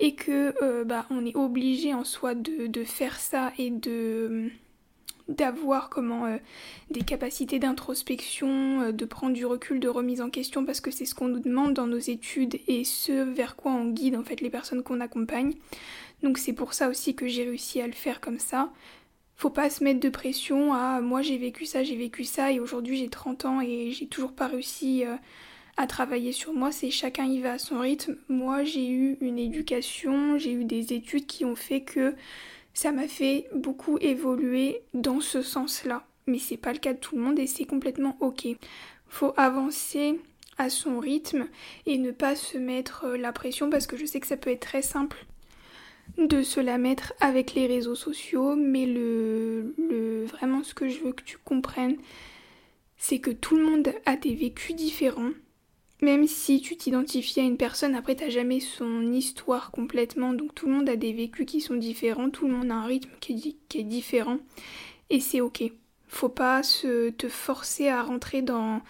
et 0.00 0.14
que 0.14 0.54
euh, 0.62 0.84
bah, 0.84 1.06
on 1.10 1.26
est 1.26 1.36
obligé 1.36 1.92
en 1.92 2.04
soi 2.04 2.34
de, 2.34 2.84
faire 2.84 3.18
ça 3.18 3.52
et 3.58 3.70
de 3.70 4.48
d'avoir 5.28 5.90
comment 5.90 6.24
euh, 6.24 6.38
des 6.90 7.02
capacités 7.02 7.58
d'introspection, 7.58 8.92
de 8.92 9.04
prendre 9.04 9.34
du 9.34 9.44
recul, 9.44 9.78
de 9.78 9.88
remise 9.88 10.22
en 10.22 10.30
question 10.30 10.64
parce 10.64 10.80
que 10.80 10.90
c'est 10.90 11.04
ce 11.04 11.14
qu'on 11.14 11.28
nous 11.28 11.40
demande 11.40 11.74
dans 11.74 11.86
nos 11.86 11.98
études 11.98 12.58
et 12.66 12.84
ce 12.84 13.12
vers 13.12 13.56
quoi 13.56 13.72
on 13.72 13.90
guide 13.90 14.16
en 14.16 14.24
fait 14.24 14.40
les 14.40 14.48
personnes 14.48 14.82
qu'on 14.82 15.00
accompagne. 15.00 15.52
Donc 16.22 16.38
c'est 16.38 16.54
pour 16.54 16.72
ça 16.72 16.88
aussi 16.88 17.14
que 17.14 17.26
j'ai 17.28 17.44
réussi 17.44 17.82
à 17.82 17.86
le 17.86 17.92
faire 17.92 18.22
comme 18.22 18.38
ça 18.38 18.72
faut 19.38 19.50
pas 19.50 19.70
se 19.70 19.84
mettre 19.84 20.00
de 20.00 20.08
pression 20.08 20.74
à 20.74 21.00
moi 21.00 21.22
j'ai 21.22 21.38
vécu 21.38 21.64
ça, 21.64 21.84
j'ai 21.84 21.96
vécu 21.96 22.24
ça 22.24 22.50
et 22.50 22.58
aujourd'hui 22.58 22.98
j'ai 22.98 23.08
30 23.08 23.44
ans 23.44 23.60
et 23.60 23.92
j'ai 23.92 24.08
toujours 24.08 24.32
pas 24.32 24.48
réussi 24.48 25.04
euh, 25.06 25.14
à 25.76 25.86
travailler 25.86 26.32
sur 26.32 26.52
moi, 26.52 26.72
c'est 26.72 26.90
chacun 26.90 27.24
y 27.24 27.40
va 27.40 27.52
à 27.52 27.58
son 27.58 27.78
rythme. 27.78 28.16
Moi 28.28 28.64
j'ai 28.64 28.90
eu 28.90 29.16
une 29.20 29.38
éducation, 29.38 30.38
j'ai 30.38 30.52
eu 30.52 30.64
des 30.64 30.92
études 30.92 31.26
qui 31.26 31.44
ont 31.44 31.54
fait 31.54 31.82
que 31.82 32.16
ça 32.74 32.90
m'a 32.90 33.06
fait 33.06 33.48
beaucoup 33.54 33.96
évoluer 34.00 34.82
dans 34.92 35.20
ce 35.20 35.40
sens-là. 35.40 36.04
Mais 36.26 36.38
c'est 36.38 36.56
pas 36.56 36.72
le 36.72 36.80
cas 36.80 36.92
de 36.92 36.98
tout 36.98 37.14
le 37.14 37.22
monde 37.22 37.38
et 37.38 37.46
c'est 37.46 37.64
complètement 37.64 38.16
ok. 38.18 38.48
Faut 39.06 39.34
avancer 39.36 40.20
à 40.58 40.68
son 40.68 40.98
rythme 40.98 41.46
et 41.86 41.96
ne 41.98 42.10
pas 42.10 42.34
se 42.34 42.58
mettre 42.58 43.04
euh, 43.04 43.16
la 43.16 43.32
pression 43.32 43.70
parce 43.70 43.86
que 43.86 43.96
je 43.96 44.04
sais 44.04 44.18
que 44.18 44.26
ça 44.26 44.36
peut 44.36 44.50
être 44.50 44.66
très 44.66 44.82
simple 44.82 45.27
de 46.16 46.42
se 46.42 46.60
la 46.60 46.78
mettre 46.78 47.12
avec 47.20 47.54
les 47.54 47.66
réseaux 47.66 47.94
sociaux, 47.94 48.56
mais 48.56 48.86
le, 48.86 49.74
le, 49.78 50.24
vraiment 50.24 50.62
ce 50.64 50.74
que 50.74 50.88
je 50.88 51.00
veux 51.00 51.12
que 51.12 51.22
tu 51.22 51.38
comprennes, 51.38 51.96
c'est 52.96 53.20
que 53.20 53.30
tout 53.30 53.56
le 53.56 53.64
monde 53.64 53.92
a 54.06 54.16
des 54.16 54.34
vécus 54.34 54.74
différents. 54.74 55.30
Même 56.00 56.28
si 56.28 56.60
tu 56.60 56.76
t'identifies 56.76 57.40
à 57.40 57.44
une 57.44 57.56
personne, 57.56 57.96
après 57.96 58.14
t'as 58.14 58.28
jamais 58.28 58.60
son 58.60 59.12
histoire 59.12 59.72
complètement, 59.72 60.32
donc 60.32 60.54
tout 60.54 60.66
le 60.66 60.72
monde 60.72 60.88
a 60.88 60.96
des 60.96 61.12
vécus 61.12 61.46
qui 61.46 61.60
sont 61.60 61.74
différents, 61.74 62.30
tout 62.30 62.46
le 62.46 62.54
monde 62.54 62.70
a 62.70 62.76
un 62.76 62.86
rythme 62.86 63.10
qui 63.20 63.32
est, 63.32 63.56
qui 63.68 63.78
est 63.80 63.84
différent, 63.84 64.38
et 65.10 65.18
c'est 65.20 65.40
ok. 65.40 65.64
Faut 66.06 66.28
pas 66.28 66.62
se, 66.62 67.10
te 67.10 67.28
forcer 67.28 67.88
à 67.88 68.02
rentrer 68.02 68.42
dans, 68.42 68.80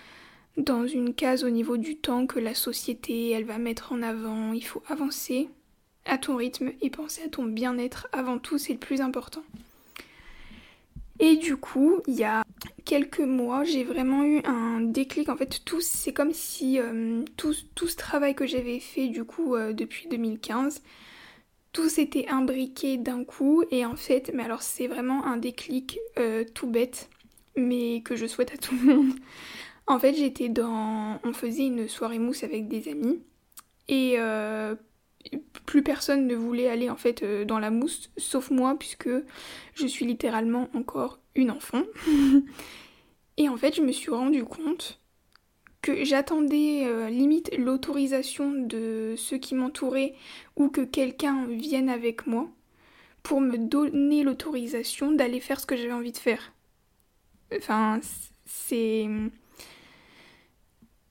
dans 0.58 0.86
une 0.86 1.14
case 1.14 1.44
au 1.44 1.50
niveau 1.50 1.78
du 1.78 1.96
temps 1.96 2.26
que 2.26 2.38
la 2.38 2.54
société 2.54 3.30
elle 3.30 3.44
va 3.44 3.56
mettre 3.56 3.92
en 3.92 4.02
avant, 4.02 4.52
il 4.52 4.64
faut 4.64 4.82
avancer, 4.86 5.48
à 6.08 6.18
ton 6.18 6.36
rythme 6.36 6.72
et 6.80 6.90
penser 6.90 7.22
à 7.24 7.28
ton 7.28 7.44
bien-être 7.44 8.08
avant 8.12 8.38
tout, 8.38 8.58
c'est 8.58 8.72
le 8.72 8.78
plus 8.78 9.00
important. 9.00 9.42
Et 11.20 11.36
du 11.36 11.56
coup, 11.56 12.00
il 12.06 12.14
y 12.14 12.24
a 12.24 12.44
quelques 12.84 13.20
mois, 13.20 13.64
j'ai 13.64 13.82
vraiment 13.82 14.24
eu 14.24 14.40
un 14.44 14.80
déclic. 14.80 15.28
En 15.28 15.36
fait, 15.36 15.62
tout, 15.64 15.80
c'est 15.80 16.12
comme 16.12 16.32
si 16.32 16.78
euh, 16.78 17.22
tout, 17.36 17.52
ce 17.52 17.96
travail 17.96 18.34
que 18.34 18.46
j'avais 18.46 18.78
fait 18.78 19.08
du 19.08 19.24
coup 19.24 19.56
euh, 19.56 19.72
depuis 19.72 20.08
2015, 20.08 20.82
tout 21.72 21.88
s'était 21.88 22.28
imbriqué 22.28 22.98
d'un 22.98 23.24
coup. 23.24 23.64
Et 23.72 23.84
en 23.84 23.96
fait, 23.96 24.30
mais 24.32 24.44
alors 24.44 24.62
c'est 24.62 24.86
vraiment 24.86 25.26
un 25.26 25.36
déclic 25.36 25.98
euh, 26.18 26.44
tout 26.54 26.68
bête, 26.68 27.10
mais 27.56 28.00
que 28.02 28.14
je 28.14 28.26
souhaite 28.26 28.54
à 28.54 28.56
tout 28.56 28.74
le 28.76 28.94
monde. 28.94 29.12
En 29.88 29.98
fait, 29.98 30.14
j'étais 30.14 30.48
dans... 30.48 31.18
On 31.24 31.32
faisait 31.32 31.66
une 31.66 31.88
soirée 31.88 32.18
mousse 32.18 32.44
avec 32.44 32.68
des 32.68 32.88
amis. 32.88 33.20
Et 33.88 34.18
plus 35.66 35.82
personne 35.82 36.26
ne 36.26 36.34
voulait 36.34 36.68
aller 36.68 36.88
en 36.88 36.96
fait 36.96 37.22
euh, 37.22 37.44
dans 37.44 37.58
la 37.58 37.70
mousse, 37.70 38.10
sauf 38.16 38.50
moi, 38.50 38.76
puisque 38.78 39.10
je 39.74 39.86
suis 39.86 40.06
littéralement 40.06 40.68
encore 40.74 41.18
une 41.34 41.50
enfant. 41.50 41.82
Et 43.36 43.48
en 43.48 43.56
fait, 43.56 43.76
je 43.76 43.82
me 43.82 43.92
suis 43.92 44.10
rendu 44.10 44.44
compte 44.44 45.00
que 45.82 46.04
j'attendais 46.04 46.86
euh, 46.86 47.08
limite 47.08 47.56
l'autorisation 47.56 48.50
de 48.50 49.14
ceux 49.16 49.38
qui 49.38 49.54
m'entouraient 49.54 50.14
ou 50.56 50.68
que 50.68 50.80
quelqu'un 50.80 51.46
vienne 51.46 51.88
avec 51.88 52.26
moi 52.26 52.48
pour 53.22 53.40
me 53.40 53.58
donner 53.58 54.22
l'autorisation 54.24 55.12
d'aller 55.12 55.40
faire 55.40 55.60
ce 55.60 55.66
que 55.66 55.76
j'avais 55.76 55.92
envie 55.92 56.12
de 56.12 56.18
faire. 56.18 56.52
Enfin, 57.54 58.00
c'est 58.44 59.06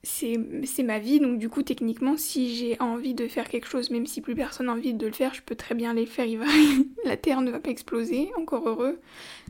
c'est 0.07 0.83
ma 0.83 0.99
vie, 0.99 1.19
donc 1.19 1.37
du 1.37 1.49
coup 1.49 1.63
techniquement 1.63 2.15
si 2.17 2.55
j'ai 2.55 2.79
envie 2.79 3.13
de 3.13 3.27
faire 3.27 3.49
quelque 3.49 3.67
chose, 3.67 3.89
même 3.89 4.05
si 4.05 4.21
plus 4.21 4.35
personne 4.35 4.67
n'a 4.67 4.71
envie 4.71 4.93
de 4.93 5.05
le 5.05 5.11
faire, 5.11 5.33
je 5.33 5.41
peux 5.41 5.55
très 5.55 5.75
bien 5.75 5.93
les 5.93 6.05
faire, 6.05 6.25
il 6.25 6.37
va... 6.37 6.45
la 7.05 7.17
Terre 7.17 7.41
ne 7.41 7.51
va 7.51 7.59
pas 7.59 7.69
exploser, 7.69 8.29
encore 8.37 8.67
heureux. 8.67 8.99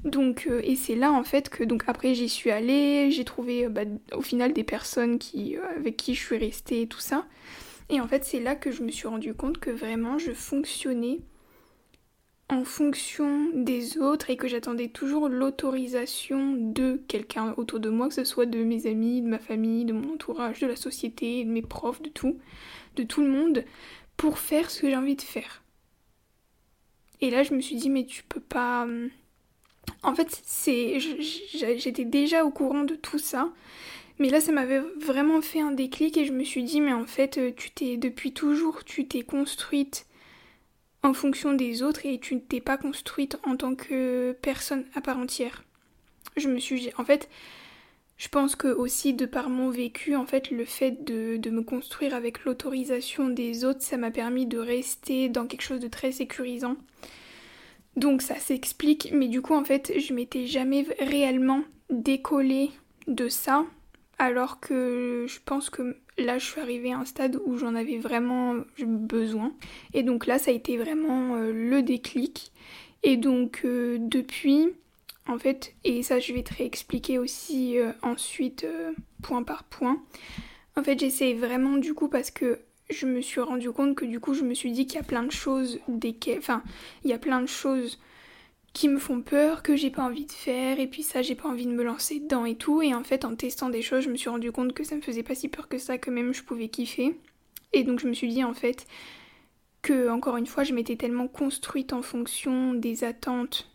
Donc, 0.03 0.47
euh, 0.49 0.61
et 0.63 0.75
c'est 0.75 0.95
là 0.95 1.11
en 1.11 1.23
fait 1.23 1.49
que 1.49 1.63
donc 1.63 1.83
après 1.87 2.15
j'y 2.15 2.27
suis 2.27 2.49
allée, 2.49 3.11
j'ai 3.11 3.23
trouvé 3.23 3.65
euh, 3.65 3.69
bah, 3.69 3.81
au 4.15 4.21
final 4.21 4.53
des 4.53 4.63
personnes 4.63 5.19
qui, 5.19 5.57
euh, 5.57 5.61
avec 5.75 5.95
qui 5.95 6.15
je 6.15 6.21
suis 6.25 6.37
restée 6.37 6.81
et 6.81 6.87
tout 6.87 6.99
ça. 6.99 7.25
Et 7.89 8.01
en 8.01 8.07
fait 8.07 8.25
c'est 8.25 8.39
là 8.39 8.55
que 8.55 8.71
je 8.71 8.83
me 8.83 8.89
suis 8.89 9.07
rendu 9.07 9.33
compte 9.33 9.59
que 9.59 9.69
vraiment 9.69 10.17
je 10.17 10.31
fonctionnais 10.31 11.19
en 12.49 12.63
fonction 12.63 13.49
des 13.53 13.97
autres 13.97 14.29
et 14.29 14.37
que 14.37 14.47
j'attendais 14.47 14.87
toujours 14.87 15.27
l'autorisation 15.27 16.53
de 16.53 17.01
quelqu'un 17.07 17.53
autour 17.57 17.79
de 17.79 17.89
moi, 17.89 18.07
que 18.07 18.13
ce 18.13 18.23
soit 18.23 18.45
de 18.45 18.63
mes 18.63 18.87
amis, 18.87 19.21
de 19.21 19.27
ma 19.27 19.39
famille, 19.39 19.83
de 19.83 19.93
mon 19.93 20.13
entourage, 20.13 20.59
de 20.59 20.67
la 20.67 20.77
société, 20.77 21.43
de 21.43 21.49
mes 21.49 21.61
profs, 21.61 22.01
de 22.01 22.09
tout, 22.09 22.39
de 22.95 23.03
tout 23.03 23.21
le 23.21 23.27
monde, 23.27 23.65
pour 24.15 24.39
faire 24.39 24.69
ce 24.71 24.81
que 24.81 24.89
j'ai 24.89 24.95
envie 24.95 25.17
de 25.17 25.21
faire. 25.21 25.61
Et 27.19 27.29
là, 27.29 27.43
je 27.43 27.53
me 27.53 27.59
suis 27.59 27.75
dit, 27.75 27.89
mais 27.89 28.05
tu 28.05 28.23
peux 28.23 28.39
pas. 28.39 28.83
Hum, 28.83 29.09
en 30.03 30.15
fait, 30.15 30.41
c'est, 30.45 30.99
j'étais 30.99 32.05
déjà 32.05 32.45
au 32.45 32.51
courant 32.51 32.83
de 32.83 32.95
tout 32.95 33.19
ça, 33.19 33.51
mais 34.19 34.29
là, 34.29 34.39
ça 34.39 34.51
m'avait 34.53 34.81
vraiment 34.99 35.41
fait 35.41 35.59
un 35.61 35.71
déclic 35.71 36.17
et 36.17 36.25
je 36.25 36.33
me 36.33 36.43
suis 36.43 36.63
dit, 36.63 36.79
mais 36.79 36.93
en 36.93 37.05
fait, 37.05 37.55
tu 37.55 37.71
t'es 37.71 37.97
depuis 37.97 38.31
toujours, 38.31 38.85
tu 38.85 39.07
t'es 39.07 39.23
construite 39.23 40.05
en 41.07 41.13
fonction 41.13 41.53
des 41.53 41.83
autres 41.83 42.05
et 42.05 42.19
tu 42.19 42.35
ne 42.35 42.39
t'es 42.39 42.59
pas 42.59 42.77
construite 42.77 43.39
en 43.43 43.55
tant 43.55 43.75
que 43.75 44.35
personne 44.41 44.85
à 44.93 45.01
part 45.01 45.17
entière. 45.17 45.63
Je 46.35 46.49
me 46.49 46.59
suis 46.59 46.89
en 46.97 47.05
fait 47.05 47.29
je 48.17 48.29
pense 48.29 48.55
que 48.55 48.67
aussi 48.67 49.13
de 49.13 49.25
par 49.25 49.49
mon 49.49 49.69
vécu 49.69 50.15
en 50.15 50.25
fait 50.25 50.51
le 50.51 50.65
fait 50.65 51.03
de, 51.05 51.37
de 51.37 51.49
me 51.49 51.61
construire 51.61 52.13
avec 52.13 52.43
l'autorisation 52.43 53.29
des 53.29 53.63
autres 53.63 53.81
ça 53.81 53.95
m'a 53.95 54.11
permis 54.11 54.45
de 54.45 54.57
rester 54.57 55.29
dans 55.29 55.47
quelque 55.47 55.61
chose 55.61 55.79
de 55.79 55.87
très 55.87 56.11
sécurisant. 56.11 56.75
Donc 57.95 58.21
ça 58.21 58.35
s'explique 58.35 59.11
mais 59.13 59.29
du 59.29 59.41
coup 59.41 59.53
en 59.53 59.63
fait 59.63 59.93
je 59.97 60.13
m'étais 60.13 60.45
jamais 60.45 60.85
réellement 60.99 61.63
décollée 61.89 62.71
de 63.07 63.29
ça 63.29 63.65
alors 64.17 64.59
que 64.59 65.25
je 65.27 65.39
pense 65.45 65.69
que 65.69 65.95
là 66.17 66.37
je 66.37 66.45
suis 66.45 66.61
arrivée 66.61 66.91
à 66.91 66.99
un 66.99 67.05
stade 67.05 67.39
où 67.45 67.57
j'en 67.57 67.75
avais 67.75 67.97
vraiment 67.97 68.55
besoin. 68.79 69.53
Et 69.93 70.03
donc 70.03 70.25
là 70.25 70.39
ça 70.39 70.51
a 70.51 70.53
été 70.53 70.77
vraiment 70.77 71.35
euh, 71.35 71.51
le 71.51 71.81
déclic. 71.81 72.51
Et 73.03 73.17
donc 73.17 73.61
euh, 73.63 73.97
depuis, 73.99 74.69
en 75.27 75.37
fait, 75.37 75.73
et 75.83 76.03
ça 76.03 76.19
je 76.19 76.33
vais 76.33 76.43
te 76.43 76.53
réexpliquer 76.53 77.19
aussi 77.19 77.79
euh, 77.79 77.91
ensuite 78.01 78.65
point 79.21 79.43
par 79.43 79.63
point. 79.63 80.01
En 80.75 80.83
fait 80.83 80.99
j'essaie 80.99 81.33
vraiment 81.33 81.77
du 81.77 81.93
coup 81.93 82.07
parce 82.07 82.31
que 82.31 82.59
je 82.89 83.05
me 83.05 83.21
suis 83.21 83.41
rendu 83.41 83.71
compte 83.71 83.95
que 83.95 84.05
du 84.05 84.19
coup 84.19 84.33
je 84.33 84.43
me 84.43 84.53
suis 84.53 84.71
dit 84.71 84.87
qu'il 84.87 84.95
y 84.95 85.03
a 85.03 85.03
plein 85.03 85.23
de 85.23 85.31
choses, 85.31 85.79
enfin 86.37 86.63
il 87.03 87.09
y 87.09 87.13
a 87.13 87.19
plein 87.19 87.41
de 87.41 87.47
choses 87.47 87.99
qui 88.77 88.89
me 88.89 88.99
font 88.99 89.21
peur, 89.21 89.63
que 89.63 89.75
j'ai 89.75 89.89
pas 89.89 90.03
envie 90.03 90.27
de 90.27 90.31
faire, 90.31 90.79
et 90.79 90.85
puis 90.85 91.01
ça 91.01 91.23
j'ai 91.23 91.33
pas 91.33 91.49
envie 91.49 91.65
de 91.65 91.71
me 91.71 91.83
lancer 91.83 92.19
dedans 92.19 92.45
et 92.45 92.53
tout. 92.53 92.83
Et 92.83 92.93
en 92.93 93.03
fait 93.03 93.25
en 93.25 93.35
testant 93.35 93.69
des 93.69 93.81
choses 93.81 94.03
je 94.03 94.11
me 94.11 94.15
suis 94.15 94.29
rendu 94.29 94.51
compte 94.51 94.73
que 94.73 94.83
ça 94.83 94.95
me 94.95 95.01
faisait 95.01 95.23
pas 95.23 95.33
si 95.33 95.47
peur 95.47 95.67
que 95.67 95.79
ça, 95.79 95.97
que 95.97 96.11
même 96.11 96.31
je 96.31 96.43
pouvais 96.43 96.69
kiffer. 96.69 97.19
Et 97.73 97.83
donc 97.83 97.99
je 97.99 98.07
me 98.07 98.13
suis 98.13 98.27
dit 98.27 98.43
en 98.43 98.53
fait 98.53 98.85
que 99.81 100.09
encore 100.09 100.37
une 100.37 100.45
fois 100.45 100.63
je 100.63 100.75
m'étais 100.75 100.95
tellement 100.95 101.27
construite 101.27 101.91
en 101.91 102.03
fonction 102.03 102.75
des 102.75 103.03
attentes 103.03 103.67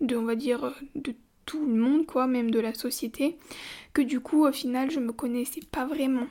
de 0.00 0.16
on 0.16 0.24
va 0.24 0.34
dire 0.34 0.74
de 0.94 1.14
tout 1.44 1.66
le 1.66 1.74
monde 1.74 2.06
quoi, 2.06 2.26
même 2.26 2.50
de 2.50 2.58
la 2.58 2.72
société, 2.72 3.36
que 3.92 4.00
du 4.00 4.20
coup 4.20 4.46
au 4.46 4.52
final 4.52 4.90
je 4.90 4.98
me 4.98 5.12
connaissais 5.12 5.60
pas 5.70 5.84
vraiment. 5.84 6.26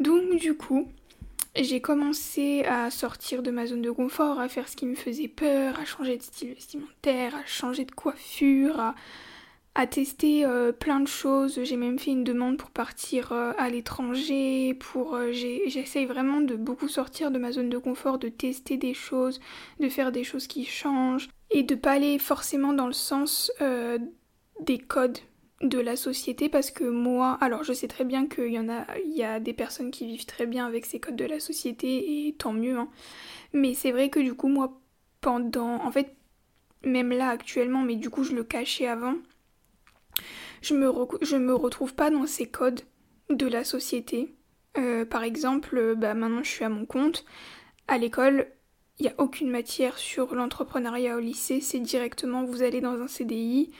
Donc 0.00 0.36
du 0.36 0.56
coup, 0.56 0.88
j'ai 1.58 1.80
commencé 1.80 2.64
à 2.64 2.90
sortir 2.90 3.42
de 3.42 3.50
ma 3.50 3.66
zone 3.66 3.82
de 3.82 3.90
confort, 3.90 4.38
à 4.40 4.48
faire 4.48 4.68
ce 4.68 4.76
qui 4.76 4.86
me 4.86 4.94
faisait 4.94 5.28
peur, 5.28 5.78
à 5.78 5.84
changer 5.84 6.16
de 6.16 6.22
style 6.22 6.54
vestimentaire, 6.54 7.34
à 7.34 7.44
changer 7.46 7.84
de 7.84 7.92
coiffure, 7.92 8.94
à, 9.74 9.86
tester 9.86 10.44
euh, 10.44 10.72
plein 10.72 11.00
de 11.00 11.08
choses. 11.08 11.60
J'ai 11.62 11.76
même 11.76 11.98
fait 11.98 12.10
une 12.10 12.24
demande 12.24 12.56
pour 12.56 12.70
partir 12.70 13.32
euh, 13.32 13.52
à 13.58 13.68
l'étranger, 13.68 14.74
pour 14.74 15.14
euh, 15.14 15.32
j'essaye 15.32 16.06
vraiment 16.06 16.40
de 16.40 16.56
beaucoup 16.56 16.88
sortir 16.88 17.30
de 17.30 17.38
ma 17.38 17.52
zone 17.52 17.68
de 17.68 17.78
confort, 17.78 18.18
de 18.18 18.28
tester 18.28 18.76
des 18.76 18.94
choses, 18.94 19.40
de 19.80 19.88
faire 19.88 20.12
des 20.12 20.24
choses 20.24 20.46
qui 20.46 20.64
changent 20.64 21.28
et 21.50 21.62
de 21.62 21.74
pas 21.74 21.92
aller 21.92 22.18
forcément 22.18 22.72
dans 22.72 22.86
le 22.86 22.92
sens 22.92 23.52
des 24.60 24.78
codes 24.78 25.18
de 25.62 25.78
la 25.78 25.96
société 25.96 26.48
parce 26.48 26.70
que 26.70 26.84
moi, 26.84 27.38
alors 27.40 27.64
je 27.64 27.72
sais 27.72 27.88
très 27.88 28.04
bien 28.04 28.26
qu'il 28.26 28.52
y 28.52 28.58
en 28.58 28.68
a, 28.68 28.86
il 29.04 29.16
y 29.16 29.24
a 29.24 29.40
des 29.40 29.54
personnes 29.54 29.90
qui 29.90 30.06
vivent 30.06 30.26
très 30.26 30.46
bien 30.46 30.66
avec 30.66 30.84
ces 30.84 31.00
codes 31.00 31.16
de 31.16 31.24
la 31.24 31.40
société 31.40 32.26
et 32.28 32.34
tant 32.34 32.52
mieux, 32.52 32.78
hein. 32.78 32.88
mais 33.52 33.74
c'est 33.74 33.90
vrai 33.90 34.10
que 34.10 34.20
du 34.20 34.34
coup 34.34 34.48
moi 34.48 34.78
pendant, 35.20 35.82
en 35.82 35.90
fait 35.90 36.14
même 36.84 37.10
là 37.10 37.30
actuellement, 37.30 37.82
mais 37.82 37.96
du 37.96 38.10
coup 38.10 38.22
je 38.22 38.34
le 38.34 38.44
cachais 38.44 38.86
avant, 38.86 39.14
je 40.60 40.74
me, 40.74 40.92
je 41.22 41.36
me 41.36 41.54
retrouve 41.54 41.94
pas 41.94 42.10
dans 42.10 42.26
ces 42.26 42.46
codes 42.46 42.82
de 43.30 43.46
la 43.46 43.64
société. 43.64 44.34
Euh, 44.76 45.06
par 45.06 45.22
exemple, 45.22 45.94
bah 45.96 46.12
maintenant 46.12 46.42
je 46.42 46.50
suis 46.50 46.64
à 46.64 46.68
mon 46.68 46.84
compte, 46.84 47.24
à 47.88 47.96
l'école 47.96 48.46
il 48.98 49.04
n'y 49.04 49.08
a 49.08 49.14
aucune 49.18 49.50
matière 49.50 49.98
sur 49.98 50.34
l'entrepreneuriat 50.34 51.16
au 51.16 51.20
lycée, 51.20 51.60
c'est 51.60 51.80
directement 51.80 52.44
vous 52.44 52.62
allez 52.62 52.80
dans 52.80 53.00
un 53.00 53.08
CDI 53.08 53.70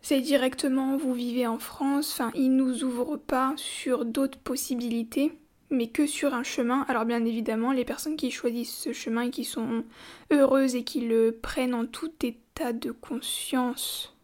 c'est 0.00 0.20
directement 0.20 0.96
vous 0.96 1.14
vivez 1.14 1.46
en 1.46 1.58
France, 1.58 2.12
enfin 2.12 2.30
ils 2.34 2.54
nous 2.54 2.84
ouvrent 2.84 3.16
pas 3.16 3.54
sur 3.56 4.04
d'autres 4.04 4.38
possibilités, 4.38 5.32
mais 5.70 5.88
que 5.88 6.06
sur 6.06 6.34
un 6.34 6.42
chemin. 6.42 6.84
Alors 6.88 7.04
bien 7.04 7.24
évidemment, 7.24 7.72
les 7.72 7.84
personnes 7.84 8.16
qui 8.16 8.30
choisissent 8.30 8.76
ce 8.76 8.92
chemin 8.92 9.22
et 9.22 9.30
qui 9.30 9.44
sont 9.44 9.84
heureuses 10.32 10.76
et 10.76 10.84
qui 10.84 11.00
le 11.00 11.32
prennent 11.32 11.74
en 11.74 11.86
tout 11.86 12.12
état 12.22 12.72
de 12.72 12.90
conscience, 12.90 14.14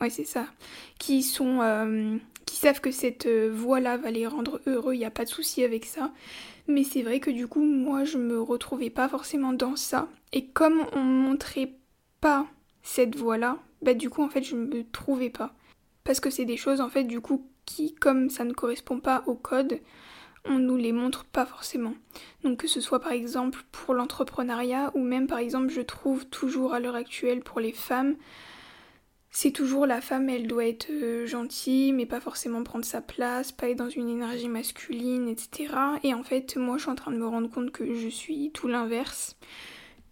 ouais 0.00 0.10
c'est 0.10 0.24
ça, 0.24 0.46
qui 0.98 1.22
sont, 1.22 1.60
euh, 1.62 2.16
qui 2.44 2.56
savent 2.56 2.80
que 2.80 2.90
cette 2.90 3.26
voie-là 3.26 3.96
va 3.96 4.10
les 4.10 4.26
rendre 4.26 4.60
heureux, 4.66 4.94
il 4.94 5.04
a 5.04 5.10
pas 5.10 5.24
de 5.24 5.30
souci 5.30 5.64
avec 5.64 5.84
ça. 5.84 6.12
Mais 6.66 6.82
c'est 6.82 7.02
vrai 7.02 7.20
que 7.20 7.30
du 7.30 7.46
coup, 7.46 7.62
moi, 7.62 8.04
je 8.04 8.16
me 8.16 8.40
retrouvais 8.40 8.90
pas 8.90 9.08
forcément 9.08 9.52
dans 9.52 9.76
ça. 9.76 10.08
Et 10.32 10.46
comme 10.46 10.86
on 10.92 11.00
montrait 11.00 11.72
pas 12.20 12.46
cette 12.82 13.16
voie-là, 13.16 13.58
bah 13.84 13.94
du 13.94 14.10
coup 14.10 14.22
en 14.22 14.28
fait 14.28 14.42
je 14.42 14.56
me 14.56 14.84
trouvais 14.90 15.30
pas. 15.30 15.54
Parce 16.04 16.20
que 16.20 16.30
c'est 16.30 16.44
des 16.44 16.56
choses 16.56 16.80
en 16.80 16.88
fait 16.88 17.04
du 17.04 17.20
coup 17.20 17.46
qui, 17.64 17.94
comme 17.94 18.30
ça 18.30 18.44
ne 18.44 18.52
correspond 18.52 19.00
pas 19.00 19.22
au 19.26 19.34
code, 19.34 19.80
on 20.44 20.58
nous 20.58 20.76
les 20.76 20.92
montre 20.92 21.24
pas 21.24 21.46
forcément. 21.46 21.94
Donc 22.42 22.58
que 22.58 22.66
ce 22.68 22.80
soit 22.80 23.00
par 23.00 23.12
exemple 23.12 23.62
pour 23.72 23.94
l'entrepreneuriat 23.94 24.90
ou 24.94 25.00
même 25.00 25.26
par 25.26 25.38
exemple 25.38 25.68
je 25.70 25.80
trouve 25.80 26.26
toujours 26.26 26.74
à 26.74 26.80
l'heure 26.80 26.94
actuelle 26.94 27.40
pour 27.40 27.60
les 27.60 27.72
femmes, 27.72 28.16
c'est 29.30 29.50
toujours 29.50 29.86
la 29.86 30.00
femme 30.00 30.28
elle 30.28 30.46
doit 30.46 30.66
être 30.66 30.88
euh, 30.90 31.26
gentille 31.26 31.92
mais 31.92 32.06
pas 32.06 32.20
forcément 32.20 32.62
prendre 32.62 32.84
sa 32.84 33.00
place, 33.00 33.52
pas 33.52 33.68
être 33.68 33.78
dans 33.78 33.88
une 33.88 34.08
énergie 34.08 34.48
masculine, 34.48 35.28
etc. 35.28 35.74
Et 36.02 36.14
en 36.14 36.22
fait 36.22 36.56
moi 36.56 36.76
je 36.76 36.82
suis 36.82 36.90
en 36.90 36.94
train 36.94 37.12
de 37.12 37.18
me 37.18 37.26
rendre 37.26 37.50
compte 37.50 37.70
que 37.70 37.94
je 37.94 38.08
suis 38.08 38.50
tout 38.52 38.68
l'inverse 38.68 39.36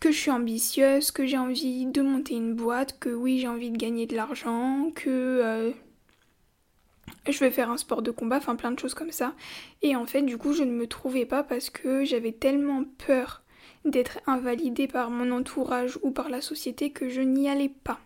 que 0.02 0.10
je 0.10 0.18
suis 0.18 0.32
ambitieuse, 0.32 1.12
que 1.12 1.26
j'ai 1.26 1.38
envie 1.38 1.86
de 1.86 2.02
monter 2.02 2.34
une 2.34 2.54
boîte, 2.54 2.98
que 2.98 3.08
oui 3.08 3.38
j'ai 3.38 3.46
envie 3.46 3.70
de 3.70 3.76
gagner 3.76 4.06
de 4.06 4.16
l'argent, 4.16 4.90
que 4.96 5.08
euh, 5.08 5.70
je 7.30 7.38
vais 7.38 7.52
faire 7.52 7.70
un 7.70 7.76
sport 7.76 8.02
de 8.02 8.10
combat, 8.10 8.38
enfin 8.38 8.56
plein 8.56 8.72
de 8.72 8.80
choses 8.80 8.94
comme 8.94 9.12
ça. 9.12 9.32
Et 9.80 9.94
en 9.94 10.04
fait 10.04 10.22
du 10.22 10.38
coup 10.38 10.54
je 10.54 10.64
ne 10.64 10.72
me 10.72 10.88
trouvais 10.88 11.24
pas 11.24 11.44
parce 11.44 11.70
que 11.70 12.04
j'avais 12.04 12.32
tellement 12.32 12.82
peur 13.06 13.42
d'être 13.84 14.18
invalidée 14.26 14.88
par 14.88 15.08
mon 15.08 15.30
entourage 15.30 15.96
ou 16.02 16.10
par 16.10 16.30
la 16.30 16.40
société 16.40 16.90
que 16.90 17.08
je 17.08 17.20
n'y 17.20 17.48
allais 17.48 17.72
pas. 17.84 18.00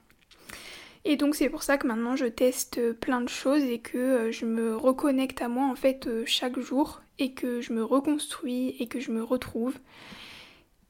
Et 1.06 1.16
donc 1.16 1.34
c'est 1.34 1.48
pour 1.48 1.62
ça 1.62 1.78
que 1.78 1.86
maintenant 1.86 2.14
je 2.14 2.26
teste 2.26 2.92
plein 2.92 3.22
de 3.22 3.28
choses 3.30 3.62
et 3.62 3.78
que 3.78 3.96
euh, 3.96 4.32
je 4.32 4.44
me 4.44 4.76
reconnecte 4.76 5.40
à 5.40 5.48
moi 5.48 5.64
en 5.64 5.76
fait 5.76 6.08
euh, 6.08 6.24
chaque 6.26 6.58
jour 6.60 7.00
et 7.18 7.32
que 7.32 7.62
je 7.62 7.72
me 7.72 7.82
reconstruis 7.82 8.76
et 8.80 8.86
que 8.86 9.00
je 9.00 9.12
me 9.12 9.22
retrouve. 9.22 9.78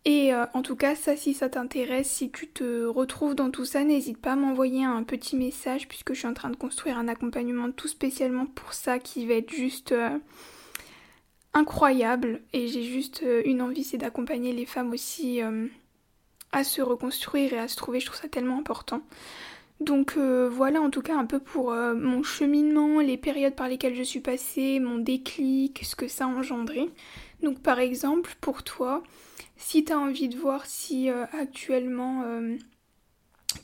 Et 0.06 0.32
euh, 0.32 0.46
en 0.54 0.62
tout 0.62 0.76
cas, 0.76 0.94
ça, 0.94 1.16
si 1.16 1.34
ça 1.34 1.48
t'intéresse, 1.48 2.08
si 2.08 2.30
tu 2.30 2.46
te 2.46 2.84
retrouves 2.84 3.34
dans 3.34 3.50
tout 3.50 3.64
ça, 3.64 3.82
n'hésite 3.82 4.18
pas 4.18 4.32
à 4.32 4.36
m'envoyer 4.36 4.84
un 4.84 5.02
petit 5.02 5.34
message 5.34 5.88
puisque 5.88 6.14
je 6.14 6.20
suis 6.20 6.28
en 6.28 6.32
train 6.32 6.48
de 6.48 6.56
construire 6.56 6.96
un 6.96 7.08
accompagnement 7.08 7.72
tout 7.72 7.88
spécialement 7.88 8.46
pour 8.46 8.72
ça 8.72 9.00
qui 9.00 9.26
va 9.26 9.34
être 9.34 9.50
juste 9.50 9.90
euh, 9.90 10.16
incroyable. 11.54 12.40
Et 12.52 12.68
j'ai 12.68 12.84
juste 12.84 13.24
euh, 13.24 13.42
une 13.46 13.60
envie, 13.60 13.82
c'est 13.82 13.98
d'accompagner 13.98 14.52
les 14.52 14.64
femmes 14.64 14.92
aussi 14.92 15.40
à 16.52 16.62
se 16.62 16.82
reconstruire 16.82 17.54
et 17.54 17.58
à 17.58 17.66
se 17.66 17.74
trouver. 17.74 17.98
Je 17.98 18.06
trouve 18.06 18.20
ça 18.20 18.28
tellement 18.28 18.60
important. 18.60 19.02
Donc 19.80 20.16
voilà 20.16 20.80
en 20.80 20.88
tout 20.88 21.02
cas 21.02 21.16
un 21.16 21.26
peu 21.26 21.40
pour 21.40 21.72
mon 21.72 22.22
cheminement, 22.22 23.00
les 23.00 23.18
périodes 23.18 23.56
par 23.56 23.68
lesquelles 23.68 23.96
je 23.96 24.04
suis 24.04 24.20
passée, 24.20 24.78
mon 24.78 24.98
déclic, 24.98 25.84
ce 25.84 25.96
que 25.96 26.06
ça 26.06 26.24
a 26.24 26.28
engendré. 26.28 26.88
Donc 27.42 27.60
par 27.60 27.80
exemple 27.80 28.36
pour 28.40 28.62
toi, 28.62 29.02
si 29.56 29.84
tu 29.84 29.92
as 29.92 29.98
envie 29.98 30.28
de 30.28 30.36
voir 30.36 30.66
si 30.66 31.10
euh, 31.10 31.24
actuellement 31.32 32.22
euh, 32.24 32.56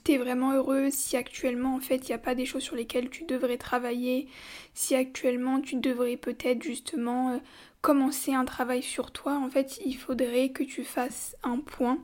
tu 0.05 0.13
es 0.13 0.19
vraiment 0.19 0.53
heureuse, 0.53 0.93
si 0.93 1.17
actuellement 1.17 1.75
en 1.75 1.81
fait 1.81 2.09
il 2.09 2.11
n'y 2.11 2.15
a 2.15 2.19
pas 2.19 2.35
des 2.35 2.47
choses 2.47 2.63
sur 2.63 2.77
lesquelles 2.77 3.11
tu 3.11 3.25
devrais 3.25 3.59
travailler, 3.59 4.29
si 4.75 4.95
actuellement 4.95 5.61
tu 5.61 5.77
devrais 5.77 6.17
peut-être 6.17 6.63
justement 6.63 7.33
euh, 7.33 7.39
commencer 7.81 8.33
un 8.33 8.45
travail 8.45 8.83
sur 8.83 9.11
toi, 9.11 9.37
en 9.39 9.51
fait 9.51 9.81
il 9.85 9.97
faudrait 9.97 10.51
que 10.51 10.63
tu 10.63 10.85
fasses 10.85 11.37
un 11.43 11.59
point 11.59 11.99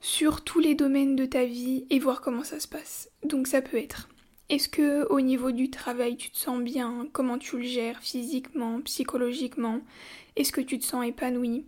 sur 0.00 0.42
tous 0.42 0.60
les 0.60 0.74
domaines 0.74 1.16
de 1.16 1.26
ta 1.26 1.44
vie 1.44 1.84
et 1.90 1.98
voir 1.98 2.20
comment 2.22 2.44
ça 2.44 2.60
se 2.60 2.68
passe. 2.68 3.10
Donc 3.24 3.46
ça 3.46 3.60
peut 3.60 3.76
être 3.76 4.08
est-ce 4.50 4.68
que 4.68 5.06
au 5.10 5.20
niveau 5.20 5.52
du 5.52 5.70
travail 5.70 6.16
tu 6.16 6.30
te 6.30 6.36
sens 6.36 6.60
bien? 6.60 7.06
Comment 7.12 7.38
tu 7.38 7.56
le 7.58 7.62
gères 7.62 8.00
physiquement, 8.00 8.80
psychologiquement? 8.80 9.80
Est-ce 10.34 10.50
que 10.50 10.60
tu 10.60 10.78
te 10.80 10.84
sens 10.84 11.06
épanoui? 11.06 11.66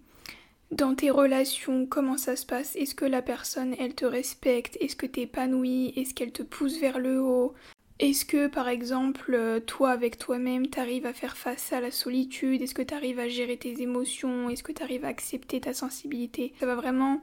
Dans 0.73 0.95
tes 0.95 1.11
relations, 1.11 1.87
comment 1.87 2.17
ça 2.17 2.35
se 2.35 2.47
passe? 2.47 2.75
Est-ce 2.77 2.95
que 2.95 3.05
la 3.05 3.21
personne, 3.21 3.77
elle 3.79 3.95
te 3.95 4.07
respecte? 4.07 4.79
Est-ce 4.81 4.97
que 4.97 5.07
t'es 5.07 5.23
épanouie 5.23 5.93
Est-ce 5.97 6.15
qu'elle 6.15 6.33
te 6.33 6.43
pousse 6.43 6.79
vers 6.81 6.99
le 6.99 7.21
haut? 7.21 7.55
Est-ce 7.99 8.25
que 8.25 8.47
par 8.47 8.69
exemple, 8.69 9.35
euh, 9.35 9.61
toi 9.61 9.91
avec 9.91 10.19
toi-même, 10.19 10.67
t'arrives 10.69 11.07
à 11.07 11.13
faire 11.13 11.37
face 11.37 11.73
à 11.75 11.81
la 11.81 11.91
solitude? 11.91 12.63
Est-ce 12.63 12.75
que 12.75 12.83
t'arrives 12.83 13.19
à 13.19 13.29
gérer 13.29 13.59
tes 13.59 13.83
émotions? 13.83 14.49
Est-ce 14.49 14.63
que 14.63 14.73
t'arrives 14.73 15.05
à 15.05 15.09
accepter 15.09 15.61
ta 15.61 15.75
sensibilité? 15.75 16.55
Ça 16.59 16.67
va 16.67 16.75
vraiment 16.75 17.21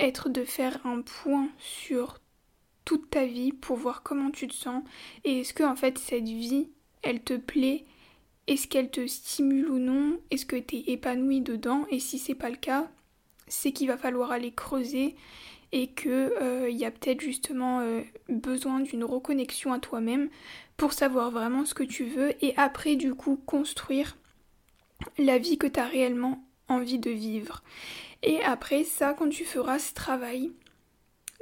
être 0.00 0.30
de 0.30 0.42
faire 0.42 0.84
un 0.86 1.02
point 1.02 1.48
sur 1.58 2.18
toute 2.86 3.10
ta 3.10 3.26
vie 3.26 3.52
pour 3.52 3.76
voir 3.76 4.02
comment 4.02 4.30
tu 4.30 4.48
te 4.48 4.54
sens. 4.54 4.82
Et 5.24 5.40
est-ce 5.40 5.52
que 5.52 5.62
en 5.62 5.76
fait 5.76 5.98
cette 5.98 6.24
vie, 6.24 6.70
elle 7.02 7.20
te 7.20 7.34
plaît 7.34 7.84
Est-ce 8.46 8.66
qu'elle 8.66 8.90
te 8.90 9.06
stimule 9.06 9.70
ou 9.70 9.78
non? 9.78 10.18
Est-ce 10.30 10.46
que 10.46 10.56
tu 10.56 10.76
es 10.76 10.92
épanoui 10.92 11.40
dedans? 11.40 11.86
Et 11.90 12.00
si 12.00 12.18
c'est 12.18 12.34
pas 12.34 12.50
le 12.50 12.56
cas, 12.56 12.90
c'est 13.46 13.72
qu'il 13.72 13.88
va 13.88 13.96
falloir 13.96 14.32
aller 14.32 14.52
creuser 14.52 15.14
et 15.72 15.88
qu'il 15.88 16.10
euh, 16.10 16.68
y 16.70 16.84
a 16.84 16.90
peut-être 16.90 17.20
justement 17.20 17.80
euh, 17.80 18.02
besoin 18.28 18.80
d'une 18.80 19.04
reconnexion 19.04 19.72
à 19.72 19.78
toi-même 19.78 20.28
pour 20.76 20.92
savoir 20.92 21.30
vraiment 21.30 21.64
ce 21.64 21.74
que 21.74 21.82
tu 21.82 22.04
veux 22.04 22.34
et 22.44 22.54
après 22.56 22.96
du 22.96 23.14
coup 23.14 23.36
construire 23.46 24.16
la 25.18 25.38
vie 25.38 25.58
que 25.58 25.66
tu 25.66 25.80
as 25.80 25.86
réellement 25.86 26.44
envie 26.68 26.98
de 26.98 27.10
vivre. 27.10 27.62
Et 28.22 28.42
après 28.42 28.84
ça, 28.84 29.14
quand 29.14 29.28
tu 29.28 29.44
feras 29.44 29.78
ce 29.78 29.94
travail, 29.94 30.52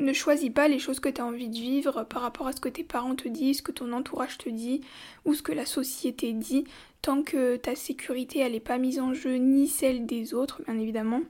ne 0.00 0.12
choisis 0.12 0.50
pas 0.50 0.68
les 0.68 0.78
choses 0.78 1.00
que 1.00 1.08
tu 1.08 1.20
as 1.20 1.26
envie 1.26 1.48
de 1.48 1.54
vivre 1.56 2.04
par 2.04 2.22
rapport 2.22 2.46
à 2.46 2.52
ce 2.52 2.60
que 2.60 2.68
tes 2.68 2.84
parents 2.84 3.14
te 3.14 3.28
disent, 3.28 3.58
ce 3.58 3.62
que 3.62 3.72
ton 3.72 3.92
entourage 3.92 4.38
te 4.38 4.48
dit 4.48 4.80
ou 5.24 5.34
ce 5.34 5.42
que 5.42 5.52
la 5.52 5.66
société 5.66 6.32
dit, 6.32 6.64
tant 7.02 7.22
que 7.22 7.56
ta 7.56 7.74
sécurité 7.74 8.48
n'est 8.48 8.60
pas 8.60 8.78
mise 8.78 9.00
en 9.00 9.14
jeu 9.14 9.36
ni 9.36 9.68
celle 9.68 10.06
des 10.06 10.34
autres, 10.34 10.62
bien 10.66 10.78
évidemment 10.78 11.22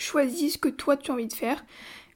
choisis 0.00 0.54
ce 0.54 0.58
que 0.58 0.68
toi 0.68 0.96
tu 0.96 1.10
as 1.10 1.14
envie 1.14 1.26
de 1.26 1.32
faire, 1.32 1.64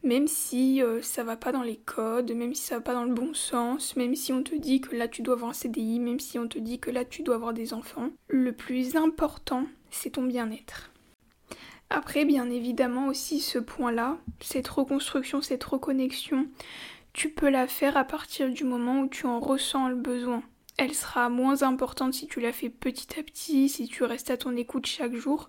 même 0.03 0.27
si 0.27 0.83
euh, 0.83 1.01
ça 1.03 1.23
va 1.23 1.37
pas 1.37 1.53
dans 1.53 1.63
les 1.63 1.77
codes, 1.77 2.33
même 2.33 2.55
si 2.55 2.63
ça 2.63 2.77
va 2.77 2.81
pas 2.81 2.95
dans 2.95 3.05
le 3.05 3.15
bon 3.15 3.35
sens, 3.35 3.97
même 3.97 4.15
si 4.15 4.33
on 4.33 4.43
te 4.43 4.55
dit 4.55 4.81
que 4.81 4.97
là 4.97 5.07
tu 5.07 5.23
dois 5.23 5.35
avoir 5.35 5.51
un 5.51 5.55
CDI, 5.55 6.01
même 6.01 6.21
si 6.21 6.39
on 6.39 6.49
te 6.49 6.59
dit 6.59 6.79
que 6.79 6.91
là 6.91 7.05
tu 7.05 7.23
dois 7.23 7.37
avoir 7.37 7.53
des 7.53 7.73
enfants. 7.73 8.11
Le 8.29 8.53
plus 8.53 8.97
important, 8.97 9.67
c'est 9.91 10.11
ton 10.11 10.25
bien-être. 10.25 10.91
Après, 11.91 12.25
bien 12.25 12.51
évidemment 12.51 13.07
aussi 13.07 13.41
ce 13.41 13.59
point-là, 13.59 14.19
cette 14.41 14.69
reconstruction, 14.69 15.43
cette 15.43 15.65
reconnexion, 15.65 16.49
tu 17.13 17.31
peux 17.31 17.49
la 17.49 17.67
faire 17.67 17.97
à 17.97 18.05
partir 18.05 18.51
du 18.51 18.65
moment 18.65 19.01
où 19.01 19.09
tu 19.09 19.27
en 19.27 19.39
ressens 19.39 19.89
le 19.89 19.97
besoin 19.97 20.43
elle 20.77 20.95
sera 20.95 21.29
moins 21.29 21.63
importante 21.63 22.15
si 22.15 22.27
tu 22.27 22.41
la 22.41 22.53
fais 22.53 22.69
petit 22.69 23.19
à 23.19 23.23
petit, 23.23 23.69
si 23.69 23.87
tu 23.87 24.03
restes 24.03 24.31
à 24.31 24.37
ton 24.37 24.57
écoute 24.57 24.87
chaque 24.87 25.15
jour, 25.15 25.49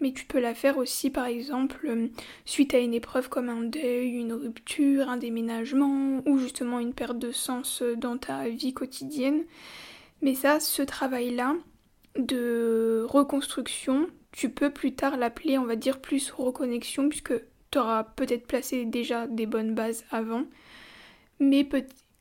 mais 0.00 0.12
tu 0.12 0.24
peux 0.26 0.40
la 0.40 0.54
faire 0.54 0.78
aussi 0.78 1.10
par 1.10 1.26
exemple 1.26 1.86
euh, 1.86 2.08
suite 2.44 2.74
à 2.74 2.78
une 2.78 2.94
épreuve 2.94 3.28
comme 3.28 3.48
un 3.48 3.62
deuil, 3.62 4.10
une 4.10 4.32
rupture, 4.32 5.08
un 5.08 5.16
déménagement 5.16 6.22
ou 6.26 6.38
justement 6.38 6.80
une 6.80 6.92
perte 6.92 7.18
de 7.18 7.30
sens 7.30 7.82
euh, 7.82 7.94
dans 7.94 8.18
ta 8.18 8.48
vie 8.48 8.74
quotidienne. 8.74 9.44
Mais 10.22 10.34
ça, 10.34 10.58
ce 10.58 10.82
travail-là 10.82 11.54
de 12.18 13.04
reconstruction, 13.08 14.08
tu 14.34 14.50
peux 14.50 14.70
plus 14.70 14.94
tard 14.94 15.16
l'appeler, 15.16 15.58
on 15.58 15.64
va 15.64 15.76
dire, 15.76 16.00
plus 16.00 16.30
reconnexion, 16.32 17.08
puisque 17.08 17.34
tu 17.70 17.78
auras 17.78 18.02
peut-être 18.02 18.46
placé 18.46 18.84
déjà 18.84 19.28
des 19.28 19.46
bonnes 19.46 19.74
bases 19.74 20.04
avant, 20.10 20.44
mais 21.38 21.68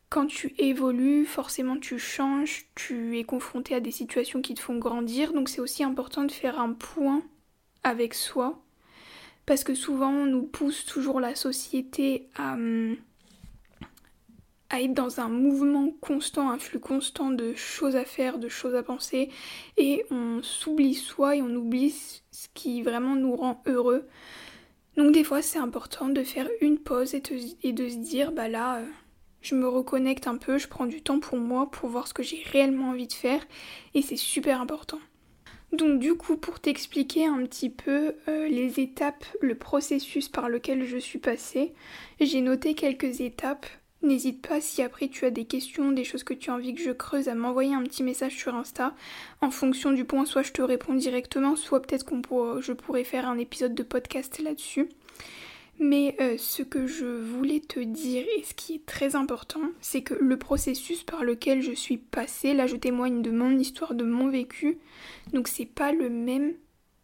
quand 0.09 0.27
tu 0.27 0.53
évolues, 0.59 1.25
forcément 1.25 1.77
tu 1.77 1.97
changes, 1.97 2.67
tu 2.75 3.17
es 3.17 3.23
confronté 3.23 3.73
à 3.73 3.79
des 3.79 3.91
situations 3.91 4.41
qui 4.43 4.53
te 4.53 4.59
font 4.59 4.77
grandir, 4.77 5.33
donc 5.33 5.49
c'est 5.49 5.61
aussi 5.61 5.83
important 5.83 6.23
de 6.23 6.31
faire 6.31 6.59
un 6.59 6.73
point 6.73 7.23
avec 7.83 8.13
soi, 8.13 8.61
parce 9.47 9.63
que 9.63 9.73
souvent 9.73 10.11
on 10.11 10.25
nous 10.27 10.43
pousse 10.43 10.85
toujours 10.85 11.19
la 11.19 11.33
société 11.33 12.29
à, 12.35 12.55
à 14.73 14.81
être 14.81 14.95
dans 14.95 15.19
un 15.19 15.29
mouvement 15.29 15.91
constant, 16.01 16.49
un 16.49 16.57
flux 16.57 16.79
constant 16.79 17.29
de 17.29 17.53
choses 17.53 17.95
à 17.95 18.05
faire, 18.05 18.39
de 18.39 18.49
choses 18.49 18.73
à 18.73 18.81
penser, 18.81 19.29
et 19.77 20.03
on 20.09 20.41
s'oublie 20.41 20.95
soi 20.95 21.35
et 21.35 21.43
on 21.43 21.53
oublie 21.53 21.91
ce 22.31 22.47
qui 22.55 22.81
vraiment 22.81 23.13
nous 23.13 23.35
rend 23.35 23.61
heureux. 23.67 24.07
Donc 24.97 25.11
des 25.13 25.23
fois 25.23 25.43
c'est 25.43 25.59
important 25.59 26.09
de 26.09 26.23
faire 26.23 26.49
une 26.59 26.79
pause 26.79 27.13
et, 27.13 27.71
de 27.71 27.87
se 27.87 27.97
dire 27.97 28.31
bah 28.31 28.47
là 28.47 28.79
euh, 28.79 28.85
je 29.41 29.53
me 29.53 29.67
reconnecte 29.67 30.25
un 30.25 30.37
peu, 30.37 30.57
je 30.57 30.67
prends 30.67 30.87
du 30.87 31.03
temps 31.03 31.19
pour 31.19 31.37
moi, 31.37 31.69
pour 31.69 31.89
voir 31.89 32.07
ce 32.07 32.15
que 32.15 32.23
j'ai 32.23 32.41
réellement 32.51 32.89
envie 32.89 33.07
de 33.07 33.13
faire, 33.13 33.45
et 33.93 34.01
c'est 34.01 34.17
super 34.17 34.59
important. 34.59 34.99
Donc 35.71 35.99
du 35.99 36.15
coup, 36.15 36.35
pour 36.35 36.59
t'expliquer 36.59 37.27
un 37.27 37.45
petit 37.45 37.69
peu 37.69 38.15
euh, 38.27 38.47
les 38.47 38.79
étapes, 38.79 39.25
le 39.39 39.53
processus 39.53 40.29
par 40.29 40.49
lequel 40.49 40.83
je 40.85 40.97
suis 40.97 41.19
passée, 41.19 41.73
j'ai 42.19 42.41
noté 42.41 42.73
quelques 42.73 43.21
étapes. 43.21 43.67
N'hésite 44.03 44.45
pas 44.45 44.59
si 44.59 44.81
après 44.81 45.07
tu 45.07 45.25
as 45.25 45.31
des 45.31 45.45
questions, 45.45 45.93
des 45.93 46.03
choses 46.03 46.25
que 46.25 46.33
tu 46.33 46.51
as 46.51 46.53
envie 46.53 46.75
que 46.75 46.81
je 46.81 46.91
creuse, 46.91 47.29
à 47.29 47.35
m'envoyer 47.35 47.73
un 47.73 47.83
petit 47.83 48.03
message 48.03 48.35
sur 48.35 48.53
Insta. 48.53 48.93
En 49.39 49.49
fonction 49.49 49.93
du 49.93 50.03
point, 50.03 50.25
soit 50.25 50.43
je 50.43 50.51
te 50.51 50.61
réponds 50.61 50.93
directement, 50.93 51.55
soit 51.55 51.81
peut-être 51.81 52.03
qu'on 52.05 52.21
je 52.59 52.73
pourrais 52.73 53.05
faire 53.05 53.27
un 53.29 53.37
épisode 53.37 53.73
de 53.73 53.83
podcast 53.83 54.39
là-dessus. 54.39 54.89
Mais 55.79 56.15
euh, 56.19 56.35
ce 56.37 56.63
que 56.63 56.85
je 56.85 57.05
voulais 57.05 57.61
te 57.61 57.79
dire 57.79 58.25
et 58.37 58.43
ce 58.43 58.53
qui 58.53 58.75
est 58.75 58.85
très 58.85 59.15
important, 59.15 59.61
c'est 59.79 60.01
que 60.01 60.13
le 60.13 60.37
processus 60.37 61.03
par 61.03 61.23
lequel 61.23 61.61
je 61.61 61.71
suis 61.71 61.97
passée, 61.97 62.53
là 62.53 62.67
je 62.67 62.75
témoigne 62.75 63.21
de 63.21 63.31
mon 63.31 63.57
histoire, 63.57 63.95
de 63.95 64.03
mon 64.03 64.29
vécu, 64.29 64.77
donc 65.31 65.47
c'est 65.47 65.65
pas 65.65 65.91
le 65.91 66.09
même 66.09 66.53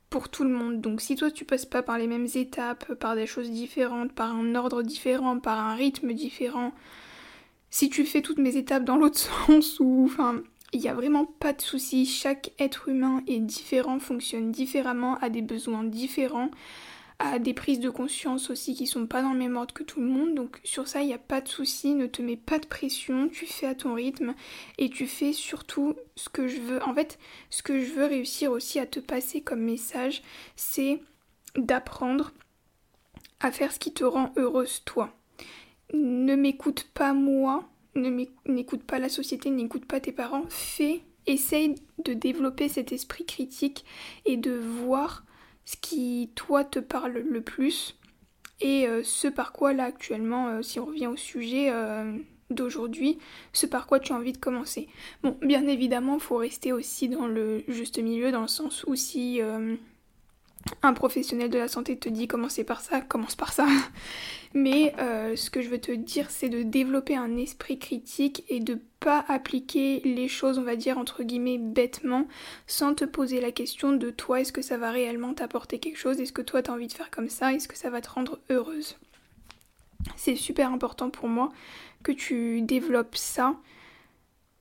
pour 0.09 0.29
tout 0.29 0.43
le 0.43 0.49
monde. 0.49 0.81
Donc 0.81 1.01
si 1.01 1.15
toi 1.15 1.31
tu 1.31 1.45
passes 1.45 1.65
pas 1.65 1.83
par 1.83 1.97
les 1.97 2.07
mêmes 2.07 2.27
étapes, 2.35 2.93
par 2.95 3.15
des 3.15 3.27
choses 3.27 3.51
différentes, 3.51 4.11
par 4.13 4.35
un 4.35 4.55
ordre 4.55 4.81
différent, 4.81 5.39
par 5.39 5.59
un 5.59 5.75
rythme 5.75 6.13
différent, 6.13 6.73
si 7.69 7.89
tu 7.89 8.05
fais 8.05 8.21
toutes 8.21 8.39
mes 8.39 8.57
étapes 8.57 8.83
dans 8.83 8.97
l'autre 8.97 9.19
sens 9.47 9.79
ou 9.79 10.05
enfin 10.05 10.41
il 10.71 10.81
n'y 10.81 10.87
a 10.87 10.93
vraiment 10.93 11.25
pas 11.25 11.53
de 11.53 11.61
souci, 11.61 12.05
chaque 12.05 12.51
être 12.59 12.89
humain 12.89 13.23
est 13.27 13.39
différent, 13.39 13.99
fonctionne 13.99 14.51
différemment, 14.51 15.17
a 15.19 15.29
des 15.29 15.41
besoins 15.41 15.83
différents 15.83 16.51
à 17.19 17.37
des 17.37 17.53
prises 17.53 17.81
de 17.81 17.89
conscience 17.89 18.49
aussi 18.49 18.73
qui 18.73 18.87
sont 18.87 19.05
pas 19.05 19.21
dans 19.21 19.33
le 19.33 19.39
même 19.39 19.57
ordre 19.57 19.73
que 19.73 19.83
tout 19.83 19.99
le 19.99 20.07
monde. 20.07 20.33
Donc 20.35 20.61
sur 20.63 20.87
ça, 20.87 21.01
il 21.01 21.07
n'y 21.07 21.13
a 21.13 21.19
pas 21.19 21.41
de 21.41 21.49
souci, 21.49 21.93
ne 21.93 22.07
te 22.07 22.21
mets 22.21 22.37
pas 22.37 22.59
de 22.59 22.65
pression, 22.65 23.27
tu 23.27 23.45
fais 23.45 23.67
à 23.67 23.75
ton 23.75 23.93
rythme 23.93 24.33
et 24.77 24.89
tu 24.89 25.05
fais 25.05 25.33
surtout 25.33 25.95
ce 26.15 26.29
que 26.29 26.47
je 26.47 26.61
veux. 26.61 26.81
En 26.83 26.95
fait, 26.95 27.19
ce 27.49 27.61
que 27.61 27.83
je 27.83 27.91
veux 27.91 28.05
réussir 28.05 28.51
aussi 28.51 28.79
à 28.79 28.85
te 28.85 29.01
passer 29.01 29.41
comme 29.41 29.61
message, 29.61 30.23
c'est 30.55 31.01
d'apprendre 31.57 32.31
à 33.41 33.51
faire 33.51 33.73
ce 33.73 33.79
qui 33.79 33.93
te 33.93 34.05
rend 34.05 34.31
heureuse 34.37 34.81
toi. 34.85 35.13
Ne 35.93 36.35
m'écoute 36.35 36.87
pas 36.93 37.13
moi, 37.13 37.67
ne 37.95 38.25
n'écoute 38.45 38.83
pas 38.83 38.99
la 38.99 39.09
société, 39.09 39.49
n'écoute 39.49 39.85
pas 39.85 39.99
tes 39.99 40.11
parents, 40.11 40.45
fais, 40.49 41.01
essaye 41.25 41.75
de 42.03 42.13
développer 42.13 42.69
cet 42.69 42.93
esprit 42.93 43.25
critique 43.25 43.83
et 44.25 44.37
de 44.37 44.51
voir 44.51 45.25
ce 45.69 45.75
qui 45.75 46.31
toi 46.33 46.63
te 46.63 46.79
parle 46.79 47.19
le 47.19 47.41
plus 47.41 47.95
et 48.59 48.87
euh, 48.87 49.03
ce 49.03 49.27
par 49.27 49.51
quoi 49.51 49.71
là 49.71 49.83
actuellement, 49.83 50.47
euh, 50.47 50.61
si 50.63 50.79
on 50.79 50.85
revient 50.85 51.05
au 51.05 51.15
sujet 51.15 51.69
euh, 51.69 52.11
d'aujourd'hui, 52.49 53.19
ce 53.53 53.67
par 53.67 53.85
quoi 53.85 53.99
tu 53.99 54.11
as 54.11 54.15
envie 54.15 54.33
de 54.33 54.39
commencer. 54.39 54.87
Bon, 55.21 55.37
bien 55.43 55.67
évidemment, 55.67 56.15
il 56.15 56.21
faut 56.21 56.37
rester 56.37 56.73
aussi 56.73 57.07
dans 57.07 57.27
le 57.27 57.63
juste 57.67 57.99
milieu, 57.99 58.31
dans 58.31 58.41
le 58.41 58.47
sens 58.47 58.83
où 58.87 58.95
si 58.95 59.41
un 60.81 60.93
professionnel 60.93 61.49
de 61.49 61.57
la 61.57 61.67
santé 61.67 61.97
te 61.97 62.09
dit 62.09 62.27
commencez 62.27 62.63
par 62.63 62.81
ça, 62.81 63.01
commence 63.01 63.35
par 63.35 63.53
ça. 63.53 63.67
Mais 64.53 64.93
euh, 64.99 65.35
ce 65.35 65.49
que 65.49 65.61
je 65.61 65.69
veux 65.69 65.79
te 65.79 65.91
dire, 65.91 66.29
c'est 66.31 66.49
de 66.49 66.63
développer 66.63 67.15
un 67.15 67.37
esprit 67.37 67.77
critique 67.77 68.43
et 68.49 68.59
de 68.59 68.79
pas 68.99 69.23
appliquer 69.27 70.01
les 70.03 70.27
choses, 70.27 70.57
on 70.57 70.63
va 70.63 70.75
dire, 70.75 70.97
entre 70.97 71.23
guillemets, 71.23 71.59
bêtement, 71.59 72.27
sans 72.67 72.95
te 72.95 73.05
poser 73.05 73.41
la 73.41 73.51
question 73.51 73.91
de 73.91 74.09
toi, 74.09 74.41
est-ce 74.41 74.51
que 74.51 74.61
ça 74.61 74.77
va 74.77 74.91
réellement 74.91 75.33
t'apporter 75.33 75.79
quelque 75.79 75.97
chose? 75.97 76.19
Est-ce 76.19 76.33
que 76.33 76.41
toi 76.41 76.61
t'as 76.61 76.73
envie 76.73 76.87
de 76.87 76.93
faire 76.93 77.11
comme 77.11 77.29
ça? 77.29 77.53
Est-ce 77.53 77.67
que 77.67 77.77
ça 77.77 77.89
va 77.89 78.01
te 78.01 78.09
rendre 78.09 78.39
heureuse? 78.49 78.97
C'est 80.15 80.35
super 80.35 80.71
important 80.71 81.09
pour 81.09 81.27
moi 81.27 81.51
que 82.03 82.11
tu 82.11 82.61
développes 82.61 83.17
ça 83.17 83.55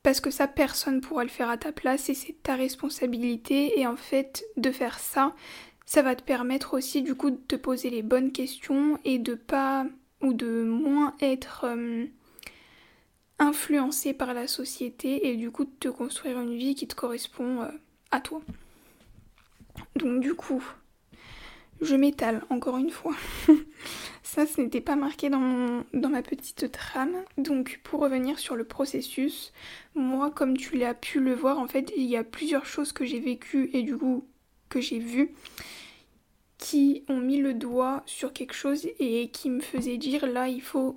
parce 0.02 0.20
que 0.20 0.30
ça 0.30 0.46
personne 0.46 1.00
pourra 1.00 1.22
le 1.22 1.28
faire 1.28 1.50
à 1.50 1.58
ta 1.58 1.72
place 1.72 2.08
et 2.08 2.14
c'est 2.14 2.34
ta 2.42 2.54
responsabilité. 2.54 3.78
Et 3.78 3.86
en 3.86 3.96
fait 3.96 4.44
de 4.56 4.70
faire 4.70 4.98
ça 4.98 5.34
ça 5.88 6.02
va 6.02 6.14
te 6.14 6.22
permettre 6.22 6.74
aussi 6.74 7.00
du 7.00 7.14
coup 7.14 7.30
de 7.30 7.36
te 7.36 7.56
poser 7.56 7.88
les 7.88 8.02
bonnes 8.02 8.30
questions 8.30 8.98
et 9.06 9.18
de 9.18 9.34
pas 9.34 9.86
ou 10.20 10.34
de 10.34 10.62
moins 10.62 11.14
être 11.22 11.64
euh, 11.64 12.04
influencé 13.38 14.12
par 14.12 14.34
la 14.34 14.46
société 14.48 15.28
et 15.28 15.36
du 15.36 15.50
coup 15.50 15.64
de 15.64 15.72
te 15.80 15.88
construire 15.88 16.38
une 16.40 16.54
vie 16.54 16.74
qui 16.74 16.86
te 16.86 16.94
correspond 16.94 17.62
euh, 17.62 17.68
à 18.10 18.20
toi. 18.20 18.42
Donc 19.96 20.20
du 20.20 20.34
coup, 20.34 20.62
je 21.80 21.96
m'étale 21.96 22.44
encore 22.50 22.76
une 22.76 22.90
fois. 22.90 23.16
Ça, 24.22 24.44
ce 24.44 24.60
n'était 24.60 24.82
pas 24.82 24.94
marqué 24.94 25.30
dans, 25.30 25.84
dans 25.94 26.10
ma 26.10 26.20
petite 26.20 26.70
trame. 26.70 27.16
Donc 27.38 27.80
pour 27.82 28.00
revenir 28.00 28.38
sur 28.38 28.56
le 28.56 28.64
processus, 28.64 29.54
moi 29.94 30.30
comme 30.30 30.54
tu 30.54 30.76
l'as 30.76 30.92
pu 30.92 31.18
le 31.18 31.34
voir, 31.34 31.58
en 31.58 31.66
fait, 31.66 31.90
il 31.96 32.04
y 32.04 32.18
a 32.18 32.24
plusieurs 32.24 32.66
choses 32.66 32.92
que 32.92 33.06
j'ai 33.06 33.20
vécues 33.20 33.70
et 33.72 33.82
du 33.82 33.96
coup 33.96 34.26
que 34.68 34.82
j'ai 34.82 34.98
vues 34.98 35.32
qui 36.68 37.02
ont 37.08 37.16
mis 37.16 37.38
le 37.38 37.54
doigt 37.54 38.02
sur 38.04 38.34
quelque 38.34 38.52
chose 38.52 38.86
et 38.98 39.30
qui 39.30 39.48
me 39.48 39.60
faisaient 39.60 39.96
dire 39.96 40.26
là 40.26 40.48
il 40.48 40.60
faut 40.60 40.96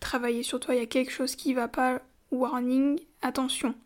travailler 0.00 0.42
sur 0.42 0.58
toi, 0.58 0.74
il 0.74 0.80
y 0.80 0.82
a 0.82 0.86
quelque 0.86 1.12
chose 1.12 1.36
qui 1.36 1.54
va 1.54 1.68
pas, 1.68 2.02
warning, 2.32 2.98
attention. 3.22 3.76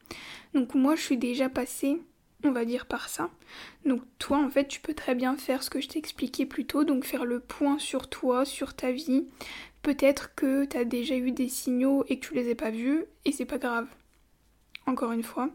Donc 0.54 0.74
moi 0.74 0.96
je 0.96 1.02
suis 1.02 1.18
déjà 1.18 1.50
passée, 1.50 2.00
on 2.44 2.50
va 2.50 2.64
dire 2.64 2.86
par 2.86 3.10
ça. 3.10 3.28
Donc 3.84 4.00
toi 4.18 4.38
en 4.38 4.48
fait 4.48 4.68
tu 4.68 4.80
peux 4.80 4.94
très 4.94 5.14
bien 5.14 5.36
faire 5.36 5.62
ce 5.62 5.68
que 5.68 5.82
je 5.82 5.88
t'ai 5.88 5.98
expliqué 5.98 6.46
plus 6.46 6.64
tôt, 6.64 6.82
donc 6.82 7.04
faire 7.04 7.26
le 7.26 7.40
point 7.40 7.78
sur 7.78 8.08
toi, 8.08 8.46
sur 8.46 8.72
ta 8.72 8.90
vie. 8.90 9.26
Peut-être 9.82 10.34
que 10.34 10.64
tu 10.64 10.78
as 10.78 10.86
déjà 10.86 11.14
eu 11.14 11.32
des 11.32 11.50
signaux 11.50 12.06
et 12.08 12.18
que 12.20 12.26
tu 12.26 12.34
les 12.34 12.50
as 12.50 12.54
pas 12.54 12.70
vus 12.70 13.04
et 13.26 13.32
c'est 13.32 13.44
pas 13.44 13.58
grave. 13.58 13.86
Encore 14.86 15.12
une 15.12 15.24
fois. 15.24 15.50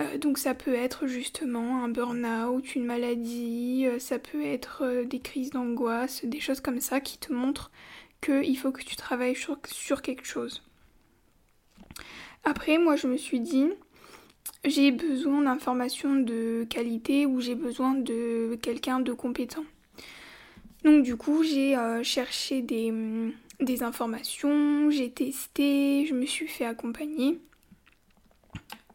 Euh, 0.00 0.18
donc 0.18 0.38
ça 0.38 0.54
peut 0.54 0.74
être 0.74 1.06
justement 1.06 1.84
un 1.84 1.88
burn-out, 1.88 2.74
une 2.74 2.84
maladie, 2.84 3.86
euh, 3.86 3.98
ça 3.98 4.18
peut 4.18 4.42
être 4.42 4.82
euh, 4.84 5.04
des 5.04 5.20
crises 5.20 5.50
d'angoisse, 5.50 6.24
des 6.24 6.40
choses 6.40 6.60
comme 6.60 6.80
ça 6.80 7.00
qui 7.00 7.18
te 7.18 7.32
montrent 7.32 7.70
qu'il 8.20 8.56
faut 8.58 8.70
que 8.70 8.82
tu 8.82 8.96
travailles 8.96 9.36
sur, 9.36 10.02
quelque 10.02 10.26
chose. 10.26 10.62
Après, 12.44 12.78
moi 12.78 12.96
je 12.96 13.06
me 13.06 13.16
suis 13.16 13.40
dit, 13.40 13.68
j'ai 14.64 14.90
besoin 14.90 15.42
d'informations 15.42 16.16
de 16.16 16.66
qualité 16.68 17.26
ou 17.26 17.40
j'ai 17.40 17.54
besoin 17.54 17.94
de 17.94 18.58
quelqu'un 18.62 19.00
de 19.00 19.12
compétent. 19.12 19.64
Donc 20.84 21.02
du 21.02 21.16
coup, 21.16 21.42
j'ai 21.42 21.76
cherché 22.02 22.60
des, 22.60 22.92
des 23.58 23.82
informations, 23.82 24.90
j'ai 24.90 25.10
testé, 25.10 26.04
je 26.06 26.14
me 26.14 26.26
suis 26.26 26.46
fait 26.46 26.66
accompagner. 26.66 27.38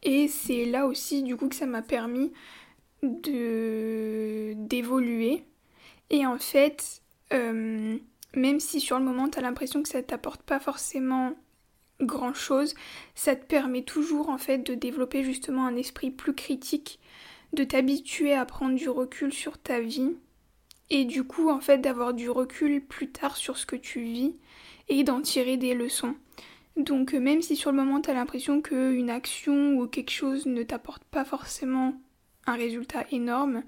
Et 0.06 0.28
c'est 0.28 0.64
là 0.64 0.86
aussi 0.86 1.24
du 1.24 1.36
coup 1.36 1.48
que 1.48 1.56
ça 1.56 1.66
m'a 1.66 1.82
permis 1.82 2.32
de 3.02 4.54
d'évoluer. 4.54 5.42
Et 6.10 6.24
en 6.24 6.38
fait, 6.38 7.02
euh, 7.32 7.98
même 8.34 8.60
si 8.60 8.80
sur 8.80 9.00
le 9.00 9.04
moment 9.04 9.28
tu 9.28 9.40
as 9.40 9.42
l'impression 9.42 9.82
que 9.82 9.88
ça 9.88 10.04
t'apporte 10.04 10.42
pas 10.42 10.60
forcément 10.60 11.32
grand 12.00 12.34
chose, 12.34 12.76
ça 13.16 13.34
te 13.34 13.44
permet 13.44 13.82
toujours 13.82 14.28
en 14.28 14.38
fait 14.38 14.58
de 14.58 14.74
développer 14.74 15.24
justement 15.24 15.66
un 15.66 15.74
esprit 15.74 16.12
plus 16.12 16.34
critique, 16.34 17.00
de 17.52 17.64
t'habituer 17.64 18.32
à 18.32 18.46
prendre 18.46 18.76
du 18.76 18.88
recul 18.88 19.32
sur 19.32 19.58
ta 19.58 19.80
vie 19.80 20.12
et 20.88 21.04
du 21.04 21.24
coup 21.24 21.50
en 21.50 21.58
fait 21.58 21.78
d'avoir 21.78 22.14
du 22.14 22.30
recul 22.30 22.80
plus 22.80 23.10
tard 23.10 23.36
sur 23.36 23.58
ce 23.58 23.66
que 23.66 23.74
tu 23.74 24.02
vis 24.02 24.36
et 24.88 25.02
d'en 25.02 25.20
tirer 25.20 25.56
des 25.56 25.74
leçons. 25.74 26.14
Donc 26.76 27.14
euh, 27.14 27.20
même 27.20 27.42
si 27.42 27.56
sur 27.56 27.70
le 27.70 27.76
moment 27.78 28.00
tu 28.00 28.10
as 28.10 28.14
l'impression 28.14 28.60
qu'une 28.60 29.10
action 29.10 29.74
ou 29.74 29.86
quelque 29.86 30.10
chose 30.10 30.46
ne 30.46 30.62
t'apporte 30.62 31.04
pas 31.04 31.24
forcément 31.24 31.94
un 32.46 32.54
résultat 32.54 33.04
énorme, 33.10 33.62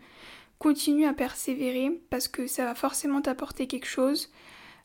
continue 0.59 1.07
à 1.07 1.14
persévérer 1.14 2.01
parce 2.11 2.29
que 2.29 2.47
ça 2.47 2.64
va 2.64 2.75
forcément 2.75 3.23
t'apporter 3.23 3.66
quelque 3.66 3.87
chose. 3.87 4.31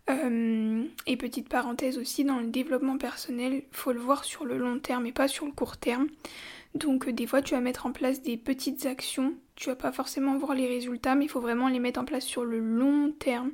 Euh, 0.09 0.83
et 1.07 1.15
petite 1.15 1.47
parenthèse 1.47 1.97
aussi, 1.97 2.25
dans 2.25 2.39
le 2.39 2.47
développement 2.47 2.97
personnel, 2.97 3.63
faut 3.71 3.93
le 3.93 3.99
voir 3.99 4.25
sur 4.25 4.43
le 4.43 4.57
long 4.57 4.79
terme 4.79 5.05
et 5.05 5.13
pas 5.13 5.29
sur 5.29 5.45
le 5.45 5.53
court 5.53 5.77
terme. 5.77 6.07
Donc 6.75 7.07
euh, 7.07 7.13
des 7.13 7.27
fois 7.27 7.41
tu 7.41 7.55
vas 7.55 7.61
mettre 7.61 7.85
en 7.85 7.91
place 7.91 8.21
des 8.21 8.37
petites 8.37 8.85
actions, 8.85 9.33
tu 9.55 9.69
vas 9.69 9.75
pas 9.75 9.91
forcément 9.91 10.37
voir 10.37 10.55
les 10.55 10.67
résultats, 10.67 11.15
mais 11.15 11.25
il 11.25 11.29
faut 11.29 11.41
vraiment 11.41 11.67
les 11.67 11.79
mettre 11.79 11.99
en 11.99 12.05
place 12.05 12.25
sur 12.25 12.45
le 12.45 12.59
long 12.59 13.11
terme 13.11 13.51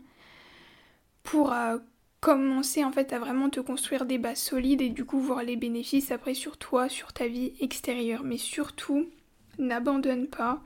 pour 1.23 1.53
commencer 2.19 2.83
en 2.83 2.91
fait 2.91 3.13
à 3.13 3.19
vraiment 3.19 3.49
te 3.49 3.59
construire 3.59 4.05
des 4.05 4.17
bases 4.17 4.39
solides 4.39 4.81
et 4.81 4.89
du 4.89 5.05
coup 5.05 5.19
voir 5.19 5.43
les 5.43 5.55
bénéfices 5.55 6.11
après 6.11 6.33
sur 6.33 6.57
toi, 6.57 6.89
sur 6.89 7.13
ta 7.13 7.27
vie 7.27 7.53
extérieure. 7.59 8.23
Mais 8.23 8.37
surtout, 8.37 9.07
n'abandonne 9.57 10.27
pas. 10.27 10.61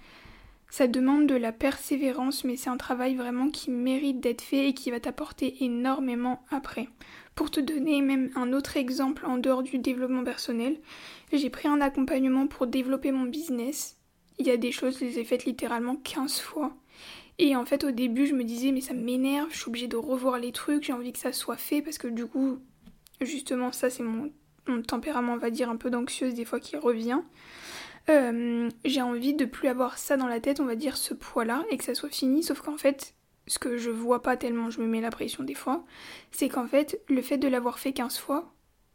Ça 0.70 0.88
demande 0.88 1.28
de 1.28 1.36
la 1.36 1.52
persévérance, 1.52 2.44
mais 2.44 2.56
c'est 2.56 2.72
un 2.72 2.78
travail 2.78 3.14
vraiment 3.14 3.50
qui 3.50 3.70
mérite 3.70 4.20
d'être 4.20 4.42
fait 4.42 4.70
et 4.70 4.74
qui 4.74 4.90
va 4.90 5.00
t'apporter 5.00 5.64
énormément 5.64 6.42
après. 6.50 6.90
Pour 7.36 7.52
te 7.52 7.60
donner 7.60 8.02
même 8.02 8.32
un 8.36 8.54
autre 8.54 8.76
exemple 8.76 9.26
en 9.28 9.38
dehors 9.38 9.62
du 9.62 9.78
développement 9.78 10.24
personnel, 10.24 10.78
j'ai 11.32 11.52
pris 11.52 11.68
un 11.68 11.80
accompagnement 11.80 12.48
pour 12.48 12.66
développer 12.66 13.12
mon 13.12 13.26
business. 13.26 13.98
Il 14.40 14.48
y 14.48 14.52
a 14.52 14.58
des 14.58 14.72
choses, 14.72 14.98
je 15.00 15.06
les 15.06 15.20
ai 15.20 15.24
faites 15.24 15.46
littéralement 15.46 15.96
15 15.96 16.40
fois. 16.40 16.76
Et 17.44 17.58
en 17.58 17.66
fait, 17.66 17.84
au 17.84 17.92
début, 17.92 18.26
je 18.26 18.36
me 18.36 18.46
disais, 18.46 18.72
mais 18.72 18.80
ça 18.80 18.94
m'énerve, 18.94 19.50
je 19.52 19.58
suis 19.58 19.68
obligée 19.68 19.90
de 19.90 19.98
revoir 19.98 20.40
les 20.40 20.54
trucs, 20.54 20.86
j'ai 20.86 20.94
envie 20.94 21.12
que 21.12 21.20
ça 21.20 21.34
soit 21.34 21.58
fait 21.58 21.82
parce 21.82 21.98
que 21.98 22.08
du 22.08 22.26
coup, 22.26 22.60
justement, 23.20 23.74
ça, 23.74 23.90
c'est 23.90 24.02
mon, 24.02 24.32
tempérament, 24.88 25.34
on 25.34 25.38
va 25.38 25.50
dire, 25.50 25.70
un 25.70 25.76
peu 25.76 25.90
d'anxieuse 25.90 26.36
des 26.36 26.46
fois 26.46 26.62
qui 26.62 26.78
revient. 26.78 27.20
Euh, 28.08 28.70
j'ai 28.86 29.02
envie 29.02 29.34
de 29.34 29.44
plus 29.44 29.68
avoir 29.68 29.98
ça 29.98 30.16
dans 30.16 30.28
la 30.28 30.40
tête, 30.40 30.62
on 30.62 30.66
va 30.66 30.78
dire, 30.78 30.96
ce 30.96 31.14
poids-là, 31.14 31.66
et 31.70 31.76
que 31.76 31.84
ça 31.84 31.96
soit 31.96 32.08
fini, 32.08 32.44
sauf 32.44 32.62
qu'en 32.62 32.78
fait, 32.78 33.14
ce 33.48 33.60
que 33.60 33.76
je 33.76 33.90
vois 33.90 34.22
pas 34.22 34.38
tellement, 34.38 34.70
je 34.70 34.80
me 34.80 34.88
mets 34.88 35.02
la 35.02 35.12
pression 35.12 35.44
des 35.44 35.54
fois, 35.54 35.84
c'est 36.32 36.48
qu'en 36.48 36.66
fait, 36.66 37.02
le 37.10 37.22
fait 37.22 37.38
de 37.38 37.50
l'avoir 37.50 37.78
fait 37.78 37.92
15 37.92 38.20
fois, 38.20 38.54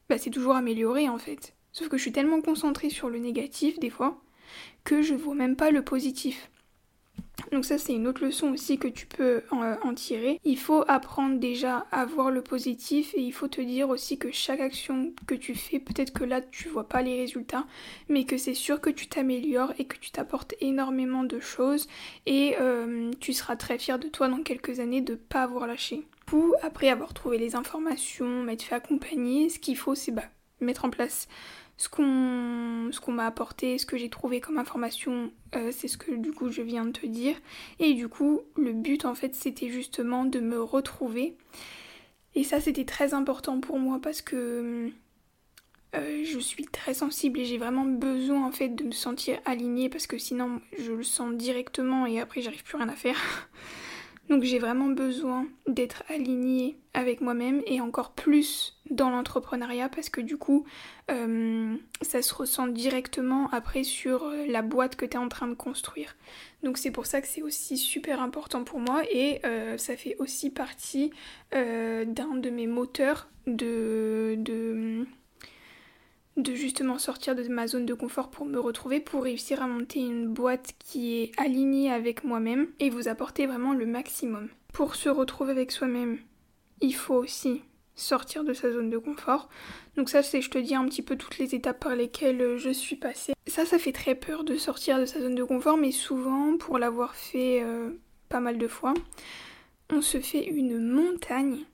bah, 0.09 0.17
c'est 0.17 0.31
toujours 0.31 0.57
amélioré 0.57 1.11
en 1.11 1.19
fait. 1.19 1.55
Sauf 1.73 1.91
que 1.91 1.99
je 1.99 2.03
suis 2.03 2.13
tellement 2.13 2.41
concentrée 2.41 2.89
sur 2.89 3.11
le 3.11 3.19
négatif 3.19 3.79
des 3.79 3.91
fois 3.91 4.23
que 4.85 5.03
je 5.03 5.13
vois 5.13 5.35
même 5.35 5.55
pas 5.55 5.71
le 5.71 5.83
positif. 5.83 6.51
Donc 7.53 7.65
ça 7.65 7.79
c'est 7.79 7.95
une 7.95 8.07
autre 8.07 8.25
leçon 8.25 8.49
aussi 8.53 8.79
que 8.79 8.89
tu 8.89 9.07
peux 9.07 9.43
en, 9.51 9.95
tirer. 9.95 10.41
Il 10.45 10.59
faut 10.59 10.85
apprendre 10.87 11.39
déjà 11.39 11.87
à 11.91 12.05
voir 12.05 12.31
le 12.31 12.43
positif 12.43 13.15
et 13.15 13.21
il 13.21 13.33
faut 13.33 13.49
te 13.49 13.61
dire 13.61 13.89
aussi 13.89 14.19
que 14.19 14.31
chaque 14.31 14.61
action 14.61 15.13
que 15.27 15.35
tu 15.35 15.55
fais, 15.55 15.79
peut-être 15.79 16.13
que 16.13 16.25
là 16.25 16.41
tu 16.43 16.69
vois 16.69 16.89
pas 16.89 17.03
les 17.03 17.17
résultats, 17.17 17.67
mais 18.09 18.25
que 18.25 18.37
c'est 18.37 18.55
sûr 18.55 18.81
que 18.81 18.91
tu 18.91 19.07
t'améliores 19.07 19.73
et 19.79 19.87
que 19.87 19.97
tu 19.97 20.11
t'apportes 20.11 20.55
énormément 20.61 21.25
de 21.25 21.41
choses 21.41 21.89
et 22.27 22.55
euh, 22.61 23.11
tu 23.21 23.33
seras 23.33 23.57
très 23.57 23.79
fier 23.79 23.99
de 23.99 24.09
toi 24.09 24.29
dans 24.29 24.43
quelques 24.43 24.81
années 24.81 25.01
de 25.01 25.15
pas 25.15 25.43
avoir 25.43 25.67
lâché. 25.67 26.07
Pour 26.27 26.55
après 26.63 26.91
avoir 26.91 27.15
trouvé 27.15 27.39
les 27.39 27.57
informations, 27.57 28.43
m'être 28.43 28.63
fait 28.63 28.75
accompagner, 28.75 29.49
ce 29.49 29.59
qu'il 29.59 29.77
faut 29.77 29.95
c'est 29.95 30.13
bah, 30.13 30.25
mettre 30.61 30.85
en 30.85 30.91
place 30.91 31.29
ce 31.79 31.89
qu'on 31.89 33.13
m'a 33.13 33.27
apporté, 33.27 33.79
ce 33.79 33.87
que 33.87 33.97
j'ai 33.97 34.11
trouvé 34.11 34.41
comme 34.41 34.59
information, 34.59 35.31
euh, 35.55 35.71
c'est 35.73 35.87
ce 35.89 35.97
que 35.97 36.13
du 36.13 36.33
coup 36.33 36.51
je 36.51 36.61
viens 36.61 36.85
de 36.85 36.91
te 36.91 37.07
dire. 37.07 37.37
Et 37.79 37.95
du 37.95 38.09
coup, 38.09 38.43
le 38.57 38.73
but 38.73 39.05
en 39.05 39.15
fait, 39.15 39.35
c'était 39.35 39.69
justement 39.69 40.25
de 40.25 40.41
me 40.41 40.61
retrouver. 40.61 41.37
Et 42.35 42.45
ça, 42.45 42.61
c'était 42.61 42.85
très 42.85 43.15
important 43.15 43.61
pour 43.61 43.79
moi 43.79 44.01
parce 44.03 44.23
que 44.23 44.91
euh, 45.95 46.25
je 46.25 46.39
suis 46.39 46.67
très 46.67 46.95
sensible 46.95 47.39
et 47.41 47.45
j'ai 47.45 47.59
vraiment 47.59 47.85
besoin 47.85 48.45
en 48.45 48.53
fait 48.53 48.69
de 48.69 48.85
me 48.85 48.93
sentir 48.93 49.39
alignée 49.47 49.89
parce 49.89 50.07
que 50.07 50.19
sinon 50.19 50.61
je 50.79 50.93
le 50.93 51.03
sens 51.03 51.35
directement 51.35 52.05
et 52.05 52.21
après 52.21 52.43
j'arrive 52.43 52.65
plus 52.65 52.77
rien 52.77 52.89
à 52.89 52.97
faire. 52.97 53.17
Donc 54.29 54.43
j'ai 54.43 54.59
vraiment 54.59 54.89
besoin 54.89 55.47
d'être 55.67 56.03
alignée 56.09 56.77
avec 56.93 57.21
moi-même 57.21 57.63
et 57.67 57.81
encore 57.81 58.13
plus 58.13 58.77
dans 58.91 59.09
l'entrepreneuriat 59.09 59.89
parce 59.89 60.11
que 60.11 60.21
du 60.21 60.37
coup 60.37 60.67
euh, 61.11 61.75
ça 62.03 62.21
se 62.21 62.35
ressent 62.35 62.67
directement 62.67 63.49
après 63.51 63.85
sur 63.85 64.25
euh, 64.25 64.45
la 64.47 64.61
boîte 64.61 64.97
que 64.97 65.07
tu 65.07 65.15
es 65.15 65.17
en 65.17 65.29
train 65.29 65.49
de 65.49 65.55
construire. 65.55 66.15
Donc 66.63 66.77
c'est 66.77 66.91
pour 66.91 67.07
ça 67.07 67.23
que 67.23 67.27
c'est 67.27 67.43
aussi 67.43 67.79
super 67.79 68.21
important 68.21 68.65
pour 68.65 68.81
moi 68.81 69.03
et 69.11 69.41
euh, 69.47 69.79
ça 69.79 69.97
fait 69.97 70.17
aussi 70.19 70.51
partie 70.51 71.11
d'un 71.53 72.35
de 72.35 72.51
mes 72.51 72.67
moteurs 72.67 73.29
de, 73.47 74.35
de 74.39 75.07
de 76.39 76.55
justement 76.55 76.99
sortir 76.99 77.35
de 77.35 77.47
ma 77.49 77.67
zone 77.67 77.85
de 77.85 77.95
confort 77.95 78.31
pour 78.31 78.47
me 78.47 78.59
retrouver, 78.59 79.01
pour 79.01 79.25
réussir 79.25 79.61
à 79.61 79.67
monter 79.67 80.01
une 80.01 80.29
boîte 80.29 80.73
qui 80.79 81.19
est 81.21 81.33
alignée 81.37 81.93
avec 81.93 82.25
moi-même 82.25 82.69
et 82.79 82.91
vous 82.91 83.09
apporter 83.09 83.47
vraiment 83.47 83.75
le 83.75 83.87
maximum. 83.87 84.49
Pour 84.73 84.95
se 84.95 85.09
retrouver 85.09 85.51
avec 85.51 85.73
soi-même, 85.73 86.19
il 86.81 86.95
faut 86.95 87.15
aussi 87.15 87.63
sortir 87.97 88.45
de 88.45 88.53
sa 88.53 88.71
zone 88.71 88.91
de 88.91 88.99
confort. 88.99 89.49
Donc 89.97 90.09
ça 90.09 90.23
c'est 90.23 90.41
je 90.41 90.51
te 90.51 90.59
dis 90.59 90.77
un 90.77 90.85
petit 90.85 91.03
peu 91.03 91.17
toutes 91.17 91.39
les 91.39 91.57
étapes 91.57 91.81
par 91.81 91.97
lesquelles 91.97 92.57
je 92.57 92.71
suis 92.71 92.97
passée. 92.97 93.35
Ça 93.49 93.67
ça 93.67 93.79
fait 93.79 93.93
très 93.93 94.15
peur 94.15 94.45
de 94.45 94.57
sortir 94.57 95.01
de 95.01 95.05
sa 95.05 95.21
zone 95.21 95.35
de 95.35 95.43
confort 95.43 95.77
mais 95.77 95.91
souvent 95.91 96.57
pour 96.57 96.79
l'avoir 96.79 97.17
fait 97.17 97.63
euh, 97.63 97.91
pas 98.29 98.41
mal 98.41 98.59
de 98.59 98.69
fois, 98.69 98.95
on 99.91 100.01
se 100.01 100.21
fait 100.21 100.45
une 100.47 100.79
montagne 100.79 101.65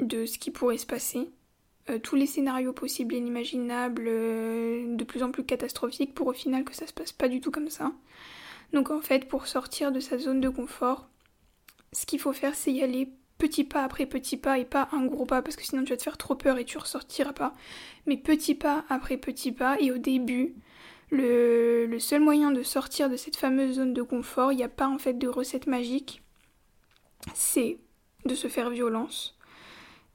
de 0.00 0.26
ce 0.26 0.38
qui 0.38 0.50
pourrait 0.50 0.78
se 0.78 0.86
passer 0.86 1.18
euh, 1.18 1.39
tous 1.98 2.16
les 2.16 2.26
scénarios 2.26 2.72
possibles 2.72 3.14
et 3.14 3.18
inimaginables, 3.18 4.06
euh, 4.06 4.96
de 4.96 5.04
plus 5.04 5.22
en 5.22 5.30
plus 5.30 5.44
catastrophiques, 5.44 6.14
pour 6.14 6.28
au 6.28 6.32
final 6.32 6.64
que 6.64 6.74
ça 6.74 6.86
se 6.86 6.92
passe 6.92 7.12
pas 7.12 7.28
du 7.28 7.40
tout 7.40 7.50
comme 7.50 7.70
ça. 7.70 7.92
Donc 8.72 8.90
en 8.90 9.00
fait, 9.00 9.28
pour 9.28 9.46
sortir 9.46 9.92
de 9.92 10.00
sa 10.00 10.18
zone 10.18 10.40
de 10.40 10.48
confort, 10.48 11.08
ce 11.92 12.06
qu'il 12.06 12.20
faut 12.20 12.32
faire, 12.32 12.54
c'est 12.54 12.72
y 12.72 12.82
aller 12.82 13.08
petit 13.38 13.64
pas 13.64 13.82
après 13.82 14.06
petit 14.06 14.36
pas 14.36 14.58
et 14.58 14.66
pas 14.66 14.88
un 14.92 15.06
gros 15.06 15.24
pas 15.24 15.40
parce 15.40 15.56
que 15.56 15.64
sinon 15.64 15.82
tu 15.82 15.90
vas 15.90 15.96
te 15.96 16.02
faire 16.02 16.18
trop 16.18 16.34
peur 16.34 16.58
et 16.58 16.64
tu 16.64 16.78
ressortiras 16.78 17.32
pas. 17.32 17.54
Mais 18.06 18.16
petit 18.16 18.54
pas 18.54 18.84
après 18.88 19.16
petit 19.16 19.50
pas 19.50 19.80
et 19.80 19.90
au 19.90 19.98
début, 19.98 20.54
le, 21.10 21.86
le 21.86 21.98
seul 21.98 22.20
moyen 22.20 22.52
de 22.52 22.62
sortir 22.62 23.10
de 23.10 23.16
cette 23.16 23.36
fameuse 23.36 23.76
zone 23.76 23.94
de 23.94 24.02
confort, 24.02 24.52
il 24.52 24.56
n'y 24.56 24.62
a 24.62 24.68
pas 24.68 24.86
en 24.86 24.98
fait 24.98 25.14
de 25.14 25.26
recette 25.26 25.66
magique, 25.66 26.22
c'est 27.34 27.78
de 28.26 28.34
se 28.34 28.48
faire 28.48 28.70
violence 28.70 29.39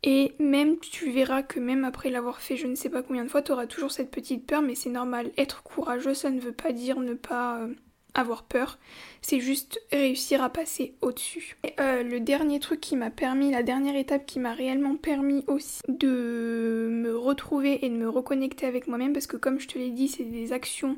et 0.06 0.34
même 0.39 0.78
tu 0.80 1.10
verras 1.10 1.41
que 1.41 1.60
même 1.60 1.84
après 1.84 2.12
l'avoir 2.12 2.39
fait 2.39 2.56
je 2.56 2.68
ne 2.68 2.76
sais 2.76 2.89
pas 2.89 3.02
combien 3.02 3.26
de 3.26 3.30
fois, 3.30 3.41
tu 3.41 3.52
auras 3.52 3.65
toujours 3.65 3.91
cette 3.91 4.12
petite 4.12 4.46
peur, 4.46 4.62
mais 4.62 4.76
c'est 4.76 4.91
normal. 4.91 5.32
Être 5.38 5.63
courageux, 5.63 6.13
ça 6.13 6.30
ne 6.30 6.39
veut 6.39 6.54
pas 6.54 6.72
dire 6.72 7.00
ne 7.00 7.15
pas 7.15 7.58
euh, 7.58 7.74
avoir 8.13 8.44
peur, 8.44 8.78
c'est 9.22 9.39
juste 9.39 9.82
réussir 9.91 10.44
à 10.44 10.50
passer 10.50 10.94
au-dessus. 11.02 11.58
Euh, 11.80 12.04
le 12.04 12.20
dernier 12.20 12.60
truc 12.60 12.80
qui 12.80 12.96
m'a 12.96 13.10
permis, 13.10 13.52
la 13.52 13.63
dernière 13.63 13.96
étape 13.96 14.26
qui 14.26 14.39
m'a 14.39 14.54
réellement 14.54 14.96
permis 14.96 15.44
aussi 15.48 15.82
de 15.89 16.88
me 16.91 17.15
retrouver 17.18 17.84
et 17.84 17.89
de 17.89 17.96
me 17.96 18.08
reconnecter 18.08 18.68
avec 18.68 18.88
moi-même, 18.88 19.12
parce 19.12 19.28
que 19.28 19.38
comme 19.38 19.60
je 19.60 19.68
te 19.68 19.78
l'ai 19.78 19.89
dit, 19.89 20.08
c'est 20.08 20.24
des 20.24 20.54
actions 20.54 20.98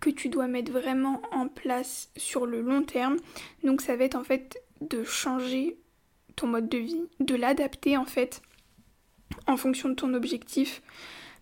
que 0.00 0.10
tu 0.10 0.28
dois 0.28 0.46
mettre 0.46 0.72
vraiment 0.72 1.20
en 1.32 1.48
place 1.48 2.10
sur 2.16 2.46
le 2.46 2.60
long 2.60 2.82
terme. 2.82 3.16
Donc 3.64 3.80
ça 3.80 3.96
va 3.96 4.04
être 4.04 4.16
en 4.16 4.24
fait 4.24 4.62
de 4.80 5.02
changer 5.02 5.76
ton 6.36 6.46
mode 6.46 6.68
de 6.68 6.78
vie, 6.78 7.02
de 7.20 7.34
l'adapter 7.34 7.96
en 7.96 8.04
fait 8.04 8.42
en 9.46 9.56
fonction 9.56 9.88
de 9.88 9.94
ton 9.94 10.14
objectif. 10.14 10.82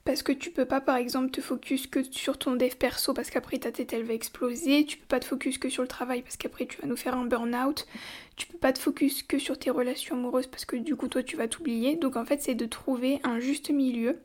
Parce 0.04 0.24
que 0.24 0.32
tu 0.32 0.50
peux 0.50 0.64
pas 0.64 0.80
par 0.80 0.96
exemple 0.96 1.30
te 1.30 1.40
focus 1.40 1.86
que 1.86 2.02
sur 2.02 2.36
ton 2.36 2.56
dev 2.56 2.74
perso 2.74 3.14
parce 3.14 3.30
qu'après 3.30 3.58
ta 3.58 3.70
tête 3.70 3.92
elle 3.92 4.02
va 4.02 4.14
exploser, 4.14 4.84
tu 4.84 4.98
peux 4.98 5.06
pas 5.06 5.20
te 5.20 5.24
focus 5.24 5.58
que 5.58 5.68
sur 5.68 5.82
le 5.82 5.88
travail 5.88 6.22
parce 6.22 6.36
qu'après 6.36 6.66
tu 6.66 6.80
vas 6.80 6.88
nous 6.88 6.96
faire 6.96 7.16
un 7.16 7.24
burn-out, 7.24 7.86
tu 8.34 8.48
peux 8.48 8.58
pas 8.58 8.72
te 8.72 8.80
focus 8.80 9.22
que 9.22 9.38
sur 9.38 9.56
tes 9.56 9.70
relations 9.70 10.16
amoureuses 10.16 10.48
parce 10.48 10.64
que 10.64 10.74
du 10.74 10.96
coup 10.96 11.06
toi 11.06 11.22
tu 11.22 11.36
vas 11.36 11.46
t'oublier. 11.46 11.94
Donc 11.94 12.16
en 12.16 12.24
fait 12.24 12.42
c'est 12.42 12.56
de 12.56 12.66
trouver 12.66 13.20
un 13.22 13.38
juste 13.38 13.70
milieu, 13.70 14.18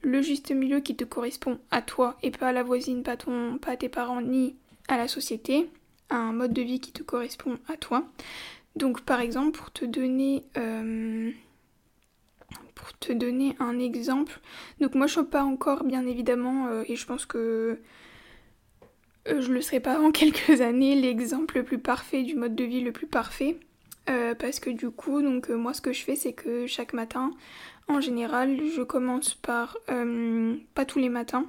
le 0.00 0.22
juste 0.22 0.50
milieu 0.50 0.80
qui 0.80 0.96
te 0.96 1.04
correspond 1.04 1.58
à 1.70 1.82
toi 1.82 2.16
et 2.22 2.30
pas 2.30 2.48
à 2.48 2.52
la 2.52 2.62
voisine, 2.62 3.02
pas, 3.02 3.18
ton, 3.18 3.58
pas 3.58 3.72
à 3.72 3.76
tes 3.76 3.90
parents 3.90 4.22
ni 4.22 4.56
à 4.88 4.96
la 4.96 5.08
société, 5.08 5.68
un 6.08 6.32
mode 6.32 6.54
de 6.54 6.62
vie 6.62 6.80
qui 6.80 6.92
te 6.92 7.02
correspond 7.02 7.58
à 7.68 7.76
toi. 7.76 8.04
Donc 8.76 9.02
par 9.02 9.20
exemple 9.20 9.58
pour 9.58 9.70
te 9.70 9.84
donner... 9.84 10.44
Euh, 10.56 11.30
pour 12.74 12.96
te 12.98 13.12
donner 13.12 13.56
un 13.58 13.80
exemple, 13.80 14.38
donc 14.80 14.94
moi 14.94 15.08
je 15.08 15.14
suis 15.14 15.24
pas 15.24 15.42
encore 15.42 15.82
bien 15.82 16.06
évidemment 16.06 16.68
euh, 16.68 16.84
et 16.86 16.94
je 16.94 17.04
pense 17.04 17.26
que 17.26 17.80
euh, 19.26 19.40
je 19.40 19.52
le 19.52 19.60
serai 19.60 19.80
pas 19.80 20.00
en 20.00 20.10
quelques 20.12 20.60
années 20.60 20.94
l'exemple 20.94 21.56
le 21.56 21.64
plus 21.64 21.78
parfait 21.78 22.22
du 22.22 22.36
mode 22.36 22.54
de 22.54 22.64
vie 22.64 22.80
le 22.80 22.92
plus 22.92 23.06
parfait. 23.06 23.58
Parce 24.38 24.58
que 24.58 24.70
du 24.70 24.88
coup 24.88 25.20
donc 25.20 25.50
moi 25.50 25.74
ce 25.74 25.82
que 25.82 25.92
je 25.92 26.02
fais 26.02 26.16
c'est 26.16 26.32
que 26.32 26.66
chaque 26.66 26.94
matin 26.94 27.30
en 27.88 28.00
général 28.00 28.58
je 28.74 28.80
commence 28.80 29.34
par 29.34 29.76
pas 30.74 30.84
tous 30.86 30.98
les 30.98 31.10
matins 31.10 31.44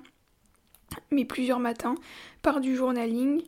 mais 1.10 1.24
plusieurs 1.24 1.60
matins 1.60 1.96
par 2.42 2.60
du 2.60 2.76
journaling 2.76 3.44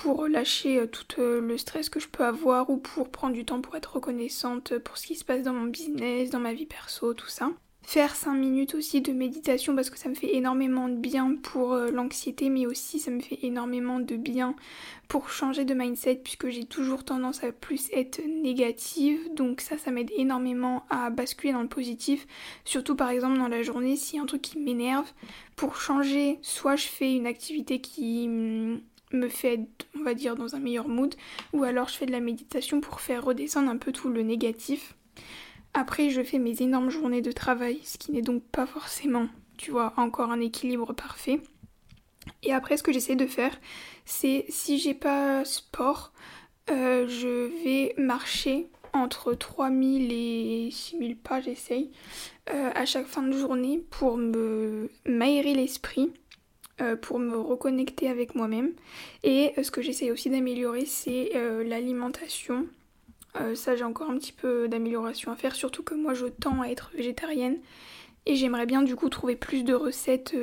pour 0.00 0.28
lâcher 0.28 0.78
euh, 0.78 0.86
tout 0.86 1.20
euh, 1.20 1.42
le 1.42 1.58
stress 1.58 1.90
que 1.90 2.00
je 2.00 2.08
peux 2.08 2.24
avoir 2.24 2.70
ou 2.70 2.78
pour 2.78 3.10
prendre 3.10 3.34
du 3.34 3.44
temps 3.44 3.60
pour 3.60 3.76
être 3.76 3.96
reconnaissante 3.96 4.78
pour 4.78 4.96
ce 4.96 5.06
qui 5.06 5.14
se 5.14 5.26
passe 5.26 5.42
dans 5.42 5.52
mon 5.52 5.66
business, 5.66 6.30
dans 6.30 6.40
ma 6.40 6.54
vie 6.54 6.64
perso, 6.64 7.12
tout 7.12 7.28
ça. 7.28 7.50
Faire 7.82 8.14
5 8.14 8.34
minutes 8.34 8.74
aussi 8.74 9.00
de 9.00 9.12
méditation 9.12 9.74
parce 9.74 9.90
que 9.90 9.98
ça 9.98 10.08
me 10.08 10.14
fait 10.14 10.36
énormément 10.36 10.88
de 10.88 10.94
bien 10.94 11.34
pour 11.42 11.72
euh, 11.72 11.90
l'anxiété 11.90 12.48
mais 12.48 12.66
aussi 12.66 12.98
ça 12.98 13.10
me 13.10 13.20
fait 13.20 13.40
énormément 13.42 14.00
de 14.00 14.16
bien 14.16 14.54
pour 15.08 15.28
changer 15.30 15.64
de 15.64 15.74
mindset 15.74 16.16
puisque 16.22 16.50
j'ai 16.50 16.64
toujours 16.64 17.04
tendance 17.04 17.42
à 17.42 17.52
plus 17.52 17.90
être 17.92 18.20
négative 18.24 19.18
donc 19.34 19.60
ça 19.60 19.76
ça 19.76 19.90
m'aide 19.90 20.10
énormément 20.16 20.84
à 20.88 21.10
basculer 21.10 21.52
dans 21.52 21.62
le 21.62 21.68
positif 21.68 22.26
surtout 22.64 22.94
par 22.94 23.10
exemple 23.10 23.38
dans 23.38 23.48
la 23.48 23.62
journée 23.62 23.96
s'il 23.96 24.16
y 24.16 24.18
a 24.20 24.22
un 24.22 24.26
truc 24.26 24.42
qui 24.42 24.58
m'énerve 24.58 25.10
pour 25.56 25.76
changer 25.76 26.38
soit 26.42 26.76
je 26.76 26.86
fais 26.86 27.16
une 27.16 27.26
activité 27.26 27.80
qui 27.80 28.26
hum, 28.28 28.80
me 29.12 29.28
fait 29.28 29.66
on 30.00 30.04
va 30.04 30.14
dire, 30.14 30.36
dans 30.36 30.54
un 30.56 30.60
meilleur 30.60 30.88
mood, 30.88 31.14
ou 31.52 31.64
alors 31.64 31.88
je 31.88 31.96
fais 31.96 32.06
de 32.06 32.12
la 32.12 32.20
méditation 32.20 32.80
pour 32.80 33.00
faire 33.00 33.24
redescendre 33.24 33.70
un 33.70 33.76
peu 33.76 33.92
tout 33.92 34.08
le 34.08 34.22
négatif. 34.22 34.94
Après, 35.74 36.10
je 36.10 36.22
fais 36.22 36.38
mes 36.38 36.62
énormes 36.62 36.90
journées 36.90 37.22
de 37.22 37.32
travail, 37.32 37.80
ce 37.84 37.98
qui 37.98 38.12
n'est 38.12 38.22
donc 38.22 38.42
pas 38.42 38.66
forcément, 38.66 39.28
tu 39.56 39.70
vois, 39.70 39.92
encore 39.96 40.32
un 40.32 40.40
équilibre 40.40 40.92
parfait. 40.92 41.40
Et 42.42 42.52
après, 42.52 42.76
ce 42.76 42.82
que 42.82 42.92
j'essaie 42.92 43.16
de 43.16 43.26
faire, 43.26 43.56
c'est 44.04 44.44
si 44.48 44.78
j'ai 44.78 44.94
pas 44.94 45.44
sport, 45.44 46.12
euh, 46.70 47.06
je 47.08 47.64
vais 47.64 47.94
marcher 47.98 48.68
entre 48.92 49.34
3000 49.34 50.12
et 50.12 50.70
6000 50.72 51.16
pas, 51.16 51.40
j'essaye, 51.40 51.90
euh, 52.50 52.70
à 52.74 52.84
chaque 52.84 53.06
fin 53.06 53.22
de 53.22 53.32
journée 53.32 53.84
pour 53.90 54.16
me 54.16 54.90
m'aérer 55.06 55.54
l'esprit 55.54 56.10
pour 57.00 57.18
me 57.18 57.36
reconnecter 57.36 58.08
avec 58.08 58.34
moi-même. 58.34 58.72
Et 59.22 59.52
euh, 59.58 59.62
ce 59.62 59.70
que 59.70 59.82
j'essaie 59.82 60.10
aussi 60.10 60.30
d'améliorer, 60.30 60.84
c'est 60.86 61.32
euh, 61.34 61.64
l'alimentation. 61.64 62.66
ça, 63.54 63.76
j'ai 63.76 63.84
encore 63.84 64.10
un 64.10 64.18
petit 64.18 64.32
peu 64.32 64.68
d'amélioration 64.68 65.30
à 65.32 65.36
faire, 65.36 65.54
surtout 65.54 65.82
que 65.82 65.94
moi, 65.94 66.14
je 66.14 66.26
tends 66.26 66.62
à 66.62 66.68
être 66.68 66.90
végétarienne. 66.94 67.58
Et 68.26 68.36
j'aimerais 68.36 68.66
bien 68.66 68.82
du 68.82 68.96
coup 68.96 69.08
trouver 69.08 69.36
plus 69.36 69.64
de 69.64 69.72
recettes 69.72 70.34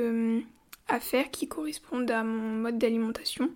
à 0.88 1.00
faire 1.00 1.30
qui 1.30 1.48
correspondent 1.48 2.10
à 2.10 2.24
mon 2.24 2.54
mode 2.62 2.78
d'alimentation. 2.78 3.52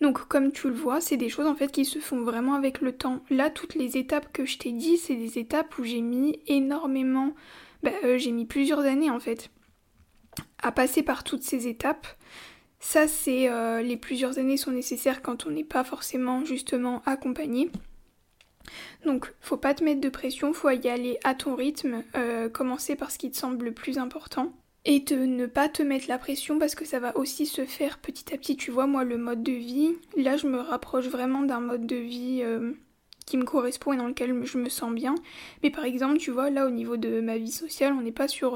Donc 0.00 0.26
comme 0.26 0.52
tu 0.52 0.68
le 0.68 0.74
vois, 0.74 1.00
c'est 1.00 1.16
des 1.16 1.28
choses 1.28 1.46
en 1.46 1.54
fait 1.54 1.70
qui 1.70 1.84
se 1.84 2.00
font 2.00 2.22
vraiment 2.22 2.54
avec 2.54 2.80
le 2.80 2.92
temps. 2.92 3.20
Là, 3.30 3.50
toutes 3.50 3.76
les 3.76 3.96
étapes 3.96 4.32
que 4.32 4.44
je 4.44 4.58
t'ai 4.58 4.72
dit, 4.72 4.96
c'est 4.96 5.14
des 5.14 5.38
étapes 5.38 5.78
où 5.78 5.84
j'ai 5.84 6.00
mis 6.00 6.40
énormément... 6.48 7.34
Bah, 7.82 7.92
j'ai 8.16 8.32
mis 8.32 8.46
plusieurs 8.46 8.80
années 8.80 9.10
en 9.10 9.20
fait 9.20 9.50
à 10.62 10.72
passer 10.72 11.02
par 11.02 11.24
toutes 11.24 11.42
ces 11.42 11.68
étapes. 11.68 12.06
Ça, 12.80 13.08
c'est 13.08 13.48
euh, 13.50 13.82
les 13.82 13.96
plusieurs 13.96 14.38
années 14.38 14.56
sont 14.56 14.70
nécessaires 14.70 15.22
quand 15.22 15.46
on 15.46 15.50
n'est 15.50 15.64
pas 15.64 15.84
forcément 15.84 16.44
justement 16.44 17.02
accompagné. 17.06 17.70
Donc, 19.04 19.32
faut 19.40 19.56
pas 19.56 19.74
te 19.74 19.84
mettre 19.84 20.00
de 20.00 20.08
pression, 20.08 20.52
faut 20.52 20.70
y 20.70 20.88
aller 20.88 21.18
à 21.24 21.34
ton 21.34 21.54
rythme, 21.54 22.02
euh, 22.16 22.48
commencer 22.48 22.96
par 22.96 23.10
ce 23.10 23.18
qui 23.18 23.30
te 23.30 23.36
semble 23.36 23.64
le 23.64 23.72
plus 23.72 23.98
important. 23.98 24.52
Et 24.84 25.00
de 25.00 25.16
ne 25.16 25.46
pas 25.46 25.68
te 25.68 25.82
mettre 25.82 26.06
la 26.08 26.18
pression 26.18 26.60
parce 26.60 26.76
que 26.76 26.84
ça 26.84 27.00
va 27.00 27.16
aussi 27.16 27.46
se 27.46 27.64
faire 27.64 27.98
petit 27.98 28.32
à 28.32 28.38
petit. 28.38 28.56
Tu 28.56 28.70
vois, 28.70 28.86
moi, 28.86 29.02
le 29.02 29.16
mode 29.16 29.42
de 29.42 29.52
vie, 29.52 29.94
là, 30.16 30.36
je 30.36 30.46
me 30.46 30.58
rapproche 30.58 31.08
vraiment 31.08 31.42
d'un 31.42 31.58
mode 31.58 31.86
de 31.86 31.96
vie 31.96 32.40
euh, 32.42 32.72
qui 33.26 33.36
me 33.36 33.44
correspond 33.44 33.92
et 33.92 33.96
dans 33.96 34.06
lequel 34.06 34.44
je 34.44 34.58
me 34.58 34.68
sens 34.68 34.92
bien. 34.92 35.16
Mais 35.64 35.70
par 35.70 35.84
exemple, 35.84 36.18
tu 36.18 36.30
vois, 36.30 36.50
là, 36.50 36.66
au 36.66 36.70
niveau 36.70 36.96
de 36.96 37.20
ma 37.20 37.36
vie 37.36 37.50
sociale, 37.50 37.94
on 37.94 38.02
n'est 38.02 38.12
pas 38.12 38.28
sur 38.28 38.54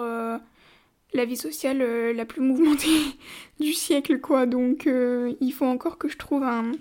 la 1.12 1.24
vie 1.24 1.36
sociale 1.36 1.82
euh, 1.82 2.12
la 2.12 2.24
plus 2.24 2.40
mouvementée 2.40 2.88
du 3.60 3.72
siècle, 3.72 4.20
quoi. 4.20 4.46
Donc 4.46 4.86
euh, 4.86 5.34
il 5.40 5.52
faut 5.52 5.66
encore 5.66 5.98
que 5.98 6.08
je 6.08 6.16
trouve 6.16 6.42
un, 6.44 6.72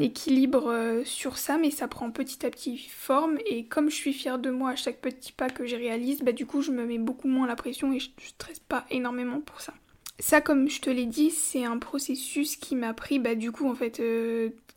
équilibre 0.00 0.68
euh, 0.68 1.02
sur 1.04 1.38
ça, 1.38 1.58
mais 1.58 1.70
ça 1.70 1.88
prend 1.88 2.10
petit 2.10 2.44
à 2.44 2.50
petit 2.50 2.78
forme. 2.78 3.38
Et 3.46 3.64
comme 3.64 3.90
je 3.90 3.94
suis 3.94 4.12
fière 4.12 4.38
de 4.38 4.50
moi 4.50 4.70
à 4.70 4.76
chaque 4.76 5.00
petit 5.00 5.32
pas 5.32 5.50
que 5.50 5.66
je 5.66 5.76
réalise, 5.76 6.22
bah 6.22 6.32
du 6.32 6.46
coup 6.46 6.62
je 6.62 6.70
me 6.70 6.84
mets 6.84 6.98
beaucoup 6.98 7.28
moins 7.28 7.46
la 7.46 7.56
pression 7.56 7.92
et 7.92 8.00
je 8.00 8.08
ne 8.08 8.26
stresse 8.26 8.60
pas 8.60 8.84
énormément 8.90 9.40
pour 9.40 9.60
ça. 9.60 9.72
Ça, 10.18 10.42
comme 10.42 10.68
je 10.68 10.82
te 10.82 10.90
l'ai 10.90 11.06
dit, 11.06 11.30
c'est 11.30 11.64
un 11.64 11.78
processus 11.78 12.56
qui 12.56 12.76
m'a 12.76 12.92
pris, 12.92 13.18
bah 13.18 13.34
du 13.34 13.52
coup 13.52 13.66
en 13.70 13.74
fait, 13.74 14.02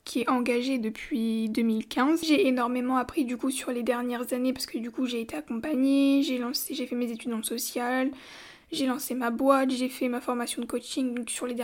qui 0.06 0.22
est 0.22 0.30
engagé 0.30 0.78
depuis 0.78 1.50
2015. 1.50 2.24
J'ai 2.24 2.48
énormément 2.48 2.98
appris 2.98 3.26
du 3.26 3.38
coup 3.38 3.52
sur 3.52 3.72
les 3.72 3.84
dernières 3.84 4.34
années 4.34 4.54
parce 4.54 4.66
que 4.66 4.78
du 4.78 4.92
coup 4.92 5.06
j'ai 5.06 5.22
été 5.22 5.36
accompagnée, 5.36 6.24
j'ai 6.24 6.38
lancé, 6.38 6.74
j'ai 6.74 6.88
fait 6.88 6.96
mes 6.96 7.12
études 7.12 7.34
en 7.34 7.44
social, 7.44 8.12
j'ai 8.72 8.88
lancé 8.88 9.14
ma 9.14 9.30
boîte, 9.30 9.70
j'ai 9.70 9.90
fait 9.90 10.08
ma 10.08 10.20
formation 10.20 10.62
de 10.62 10.68
coaching 10.68 11.24
sur 11.28 11.46
les, 11.46 11.56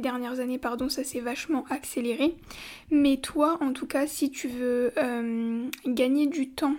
dernières, 0.00 0.40
années, 0.40 0.58
pardon, 0.58 0.88
ça 0.88 1.02
s'est 1.02 1.20
vachement 1.20 1.64
accéléré. 1.70 2.34
Mais 2.90 3.16
toi, 3.16 3.58
en 3.60 3.72
tout 3.72 3.86
cas, 3.86 4.06
si 4.06 4.30
tu 4.30 4.48
veux 4.48 4.92
euh, 4.98 5.64
gagner 5.86 6.26
du 6.26 6.50
temps 6.50 6.76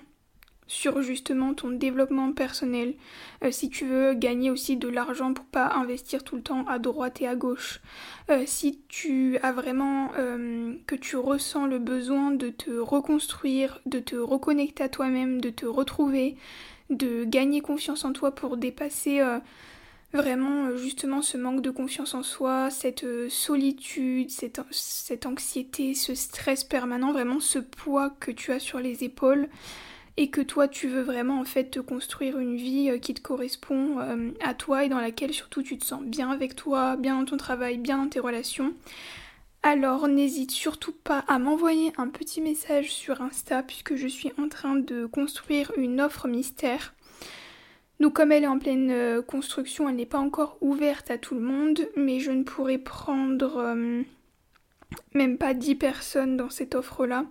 sur 0.68 1.02
justement 1.02 1.54
ton 1.54 1.72
développement 1.72 2.34
personnel, 2.34 2.94
euh, 3.44 3.52
si 3.52 3.70
tu 3.70 3.86
veux 3.86 4.14
gagner 4.14 4.52
aussi 4.52 4.76
de 4.76 4.90
l'argent 4.90 5.34
pour 5.34 5.46
pas 5.46 5.74
investir 5.74 6.24
tout 6.24 6.36
le 6.36 6.44
temps 6.44 6.66
à 6.68 6.78
droite 6.78 7.22
et 7.22 7.28
à 7.28 7.36
gauche, 7.36 7.80
euh, 8.30 8.44
si 8.46 8.82
tu 8.90 9.38
as 9.42 9.54
vraiment 9.54 10.10
que 10.86 10.96
tu 10.96 11.16
ressens 11.16 11.66
le 11.66 11.80
besoin 11.80 12.32
de 12.32 12.50
te 12.50 12.72
reconstruire, 12.72 13.82
de 13.86 14.00
te 14.00 14.16
reconnecter 14.16 14.84
à 14.84 14.90
toi-même, 14.90 15.42
de 15.42 15.50
te 15.50 15.66
retrouver, 15.66 16.36
de 16.90 17.26
gagner 17.26 17.62
confiance 17.62 18.06
en 18.06 18.14
toi 18.14 18.34
pour 18.34 18.58
dépasser 18.58 19.20
euh, 19.20 19.40
vraiment 20.14 20.68
euh, 20.68 20.78
justement 20.78 21.22
ce 21.22 21.38
manque 21.38 21.62
de 21.62 21.70
confiance 21.70 22.14
en 22.14 22.24
soi, 22.24 22.70
cette 22.70 23.04
euh, 23.04 23.30
solitude, 23.30 24.30
cette, 24.30 24.62
cette, 24.72 25.26
anxiété, 25.26 25.94
ce 25.94 26.16
stress 26.16 26.64
permanent, 26.64 27.12
vraiment 27.12 27.40
ce 27.40 27.60
poids 27.60 28.12
que 28.20 28.32
tu 28.32 28.52
as 28.52 28.60
sur 28.60 28.80
les 28.80 29.04
épaules 29.04 29.50
et 30.16 30.30
que 30.30 30.42
toi 30.42 30.68
tu 30.68 30.88
veux 30.88 31.04
vraiment 31.04 31.40
en 31.40 31.46
fait 31.46 31.66
te 31.66 31.80
construire 31.80 32.40
une 32.40 32.56
vie 32.56 33.00
qui 33.00 33.14
te 33.14 33.22
correspond 33.22 34.00
à 34.42 34.56
toi 34.56 34.84
et 34.84 34.90
dans 34.90 35.00
laquelle 35.00 35.32
surtout 35.32 35.62
tu 35.62 35.78
te 35.78 35.86
sens 35.86 36.02
bien 36.02 36.32
avec 36.32 36.56
toi, 36.56 36.96
bien 36.96 37.20
dans 37.20 37.26
ton 37.26 37.38
travail, 37.38 37.78
bien 37.78 38.00
dans 38.00 38.10
tes 38.10 38.20
relations. 38.20 38.74
Alors 39.70 40.08
n'hésite 40.08 40.52
surtout 40.52 40.94
pas 40.94 41.26
à 41.28 41.40
m'envoyer 41.40 41.92
un 41.98 42.08
petit 42.08 42.40
message 42.40 42.90
sur 42.90 43.22
Insta 43.22 43.64
puisque 43.64 43.96
je 43.96 44.08
suis 44.08 44.32
en 44.38 44.48
train 44.48 44.78
de 44.78 45.06
construire 45.06 45.74
une 45.76 46.00
offre 46.00 46.30
mystère. 46.30 46.94
Donc 48.00 48.14
comme 48.14 48.32
elle 48.32 48.46
est 48.46 48.48
en 48.48 48.60
pleine 48.60 48.92
euh, 48.92 49.22
construction, 49.22 49.90
elle 49.90 49.98
n'est 49.98 50.06
pas 50.06 50.20
encore 50.20 50.58
ouverte 50.62 51.12
à 51.12 51.18
tout 51.18 51.36
le 51.36 51.42
monde, 51.42 51.86
mais 51.98 52.22
je 52.22 52.32
ne 52.32 52.44
pourrais 52.44 52.78
prendre 52.78 53.58
euh, 53.58 54.04
même 55.14 55.38
pas 55.38 55.54
10 55.54 55.76
personnes 55.76 56.38
dans 56.38 56.50
cette 56.50 56.74
offre-là. 56.74 57.26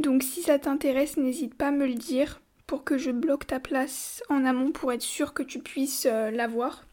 Donc 0.00 0.24
si 0.24 0.42
ça 0.42 0.58
t'intéresse, 0.58 1.18
n'hésite 1.18 1.54
pas 1.54 1.68
à 1.68 1.70
me 1.70 1.86
le 1.86 1.94
dire 1.94 2.40
pour 2.66 2.82
que 2.82 2.98
je 2.98 3.12
bloque 3.12 3.46
ta 3.46 3.60
place 3.60 4.24
en 4.28 4.44
amont 4.44 4.72
pour 4.72 4.92
être 4.92 5.02
sûr 5.02 5.34
que 5.34 5.44
tu 5.44 5.60
puisses 5.60 6.08
euh, 6.10 6.32
l'avoir. 6.32 6.84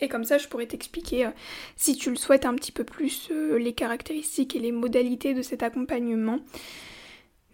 Et 0.00 0.08
comme 0.08 0.24
ça, 0.24 0.38
je 0.38 0.48
pourrais 0.48 0.66
t'expliquer, 0.66 1.30
si 1.76 1.96
tu 1.96 2.10
le 2.10 2.16
souhaites, 2.16 2.44
un 2.44 2.54
petit 2.54 2.72
peu 2.72 2.84
plus 2.84 3.30
les 3.30 3.72
caractéristiques 3.72 4.56
et 4.56 4.58
les 4.58 4.72
modalités 4.72 5.34
de 5.34 5.42
cet 5.42 5.62
accompagnement. 5.62 6.40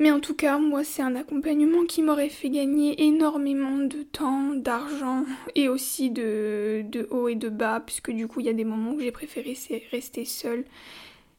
Mais 0.02 0.10
en 0.10 0.18
tout 0.18 0.34
cas, 0.34 0.58
moi, 0.58 0.82
c'est 0.82 1.02
un 1.02 1.14
accompagnement 1.14 1.84
qui 1.84 2.02
m'aurait 2.02 2.28
fait 2.28 2.50
gagner 2.50 3.04
énormément 3.04 3.78
de 3.78 4.02
temps, 4.02 4.52
d'argent 4.54 5.24
et 5.54 5.68
aussi 5.68 6.10
de, 6.10 6.82
de 6.84 7.06
haut 7.10 7.28
et 7.28 7.36
de 7.36 7.48
bas, 7.48 7.80
puisque 7.84 8.10
du 8.10 8.26
coup, 8.26 8.40
il 8.40 8.46
y 8.46 8.48
a 8.48 8.54
des 8.54 8.64
moments 8.64 8.94
où 8.94 9.00
j'ai 9.00 9.12
préféré 9.12 9.56
rester 9.92 10.24
seule 10.24 10.64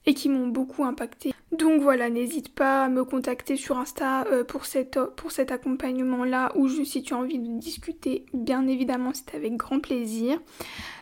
et 0.05 0.13
qui 0.13 0.29
m'ont 0.29 0.47
beaucoup 0.47 0.83
impacté. 0.83 1.33
Donc 1.51 1.81
voilà, 1.81 2.09
n'hésite 2.09 2.53
pas 2.53 2.85
à 2.85 2.89
me 2.89 3.05
contacter 3.05 3.57
sur 3.57 3.77
Insta 3.77 4.25
euh, 4.25 4.43
pour, 4.43 4.65
cet 4.65 4.97
accompagnement-là 5.51 6.51
ou 6.55 6.67
juste 6.67 6.93
si 6.93 7.03
tu 7.03 7.13
as 7.13 7.17
envie 7.17 7.37
de 7.37 7.59
discuter, 7.59 8.25
bien 8.33 8.67
évidemment, 8.67 9.11
c'est 9.13 9.35
avec 9.35 9.55
grand 9.55 9.79
plaisir. 9.79 10.41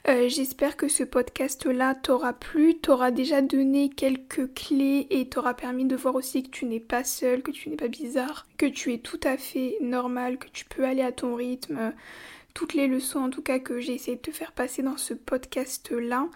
Euh, 0.10 0.28
j'espère 0.28 0.76
que 0.76 0.89
ce 0.89 1.04
podcast-là 1.04 1.95
t'aura 1.95 2.34
plu, 2.34 2.76
t'aura 2.76 3.12
déjà 3.12 3.41
donné 3.41 3.89
quelques 3.89 4.54
clés 4.54 5.08
et 5.10 5.30
t'aura 5.30 5.54
permis 5.54 5.86
de 5.86 5.95
voir 5.95 6.16
aussi 6.16 6.43
que 6.43 6.49
tu 6.49 6.66
n'es 6.66 6.82
pas 6.82 7.06
seul, 7.06 7.41
que 7.41 7.52
tu 7.52 7.70
n'es 7.70 7.78
pas 7.78 7.88
bizarre, 7.88 8.45
que 8.58 8.66
tu 8.66 8.93
es 8.93 8.97
tout 8.97 9.20
à 9.24 9.38
fait 9.38 9.78
normal, 9.82 10.38
que 10.38 10.49
tu 10.52 10.66
peux 10.66 10.84
aller 10.84 11.02
à 11.02 11.14
ton 11.14 11.36
rythme. 11.36 11.93
Toutes 12.54 12.74
les 12.74 12.88
leçons 12.88 13.20
en 13.20 13.30
tout 13.30 13.41
cas 13.41 13.60
que 13.60 13.80
j'ai 13.80 13.93
essayé 13.93 14.18
de 14.18 14.22
te 14.22 14.32
faire 14.32 14.52
passer 14.52 14.84
dans 14.84 14.97
ce 14.97 15.14
podcast-là. 15.14 16.28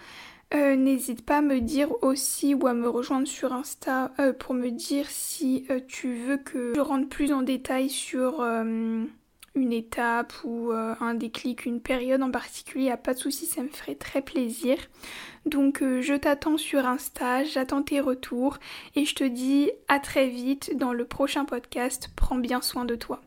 Euh, 0.54 0.76
n'hésite 0.76 1.26
pas 1.26 1.38
à 1.38 1.41
me 1.41 1.60
dire 1.60 1.91
aussi 2.04 2.54
ou 2.54 2.68
à 2.68 2.74
me 2.74 2.88
rejoindre 2.88 3.28
sur 3.28 3.52
Insta 3.52 4.12
euh, 4.20 4.32
pour 4.32 4.54
me 4.54 4.70
dire 4.70 5.10
si 5.10 5.66
euh, 5.70 5.80
tu 5.88 6.14
veux 6.14 6.38
que 6.38 6.74
je 6.76 6.80
rentre 6.80 7.10
plus 7.10 7.34
en 7.34 7.41
détail 7.41 7.89
sur 7.89 8.41
une 8.41 9.72
étape 9.72 10.34
ou 10.43 10.72
un 10.72 11.14
déclic, 11.14 11.66
une 11.66 11.80
période 11.80 12.22
en 12.22 12.30
particulier. 12.30 12.91
a 12.91 12.98
pas 12.98 13.14
de 13.14 13.20
souci, 13.20 13.46
ça 13.46 13.64
me 13.64 13.70
ferait 13.70 13.96
très 13.96 14.22
plaisir. 14.22 14.78
Donc 15.46 15.82
je 15.82 16.14
t'attends 16.14 16.58
sur 16.58 16.86
Insta, 16.86 17.43
j'attends 17.43 17.82
tes 17.82 18.00
retours 18.00 18.58
et 18.96 19.06
je 19.06 19.16
te 19.16 19.24
dis 19.24 19.72
à 19.88 20.00
très 20.00 20.28
vite 20.28 20.78
dans 20.78 20.93
le 20.93 21.06
prochain 21.06 21.46
podcast. 21.46 22.10
Prends 22.16 22.38
bien 22.38 22.62
soin 22.62 22.86
de 22.86 22.96
toi. 22.96 23.22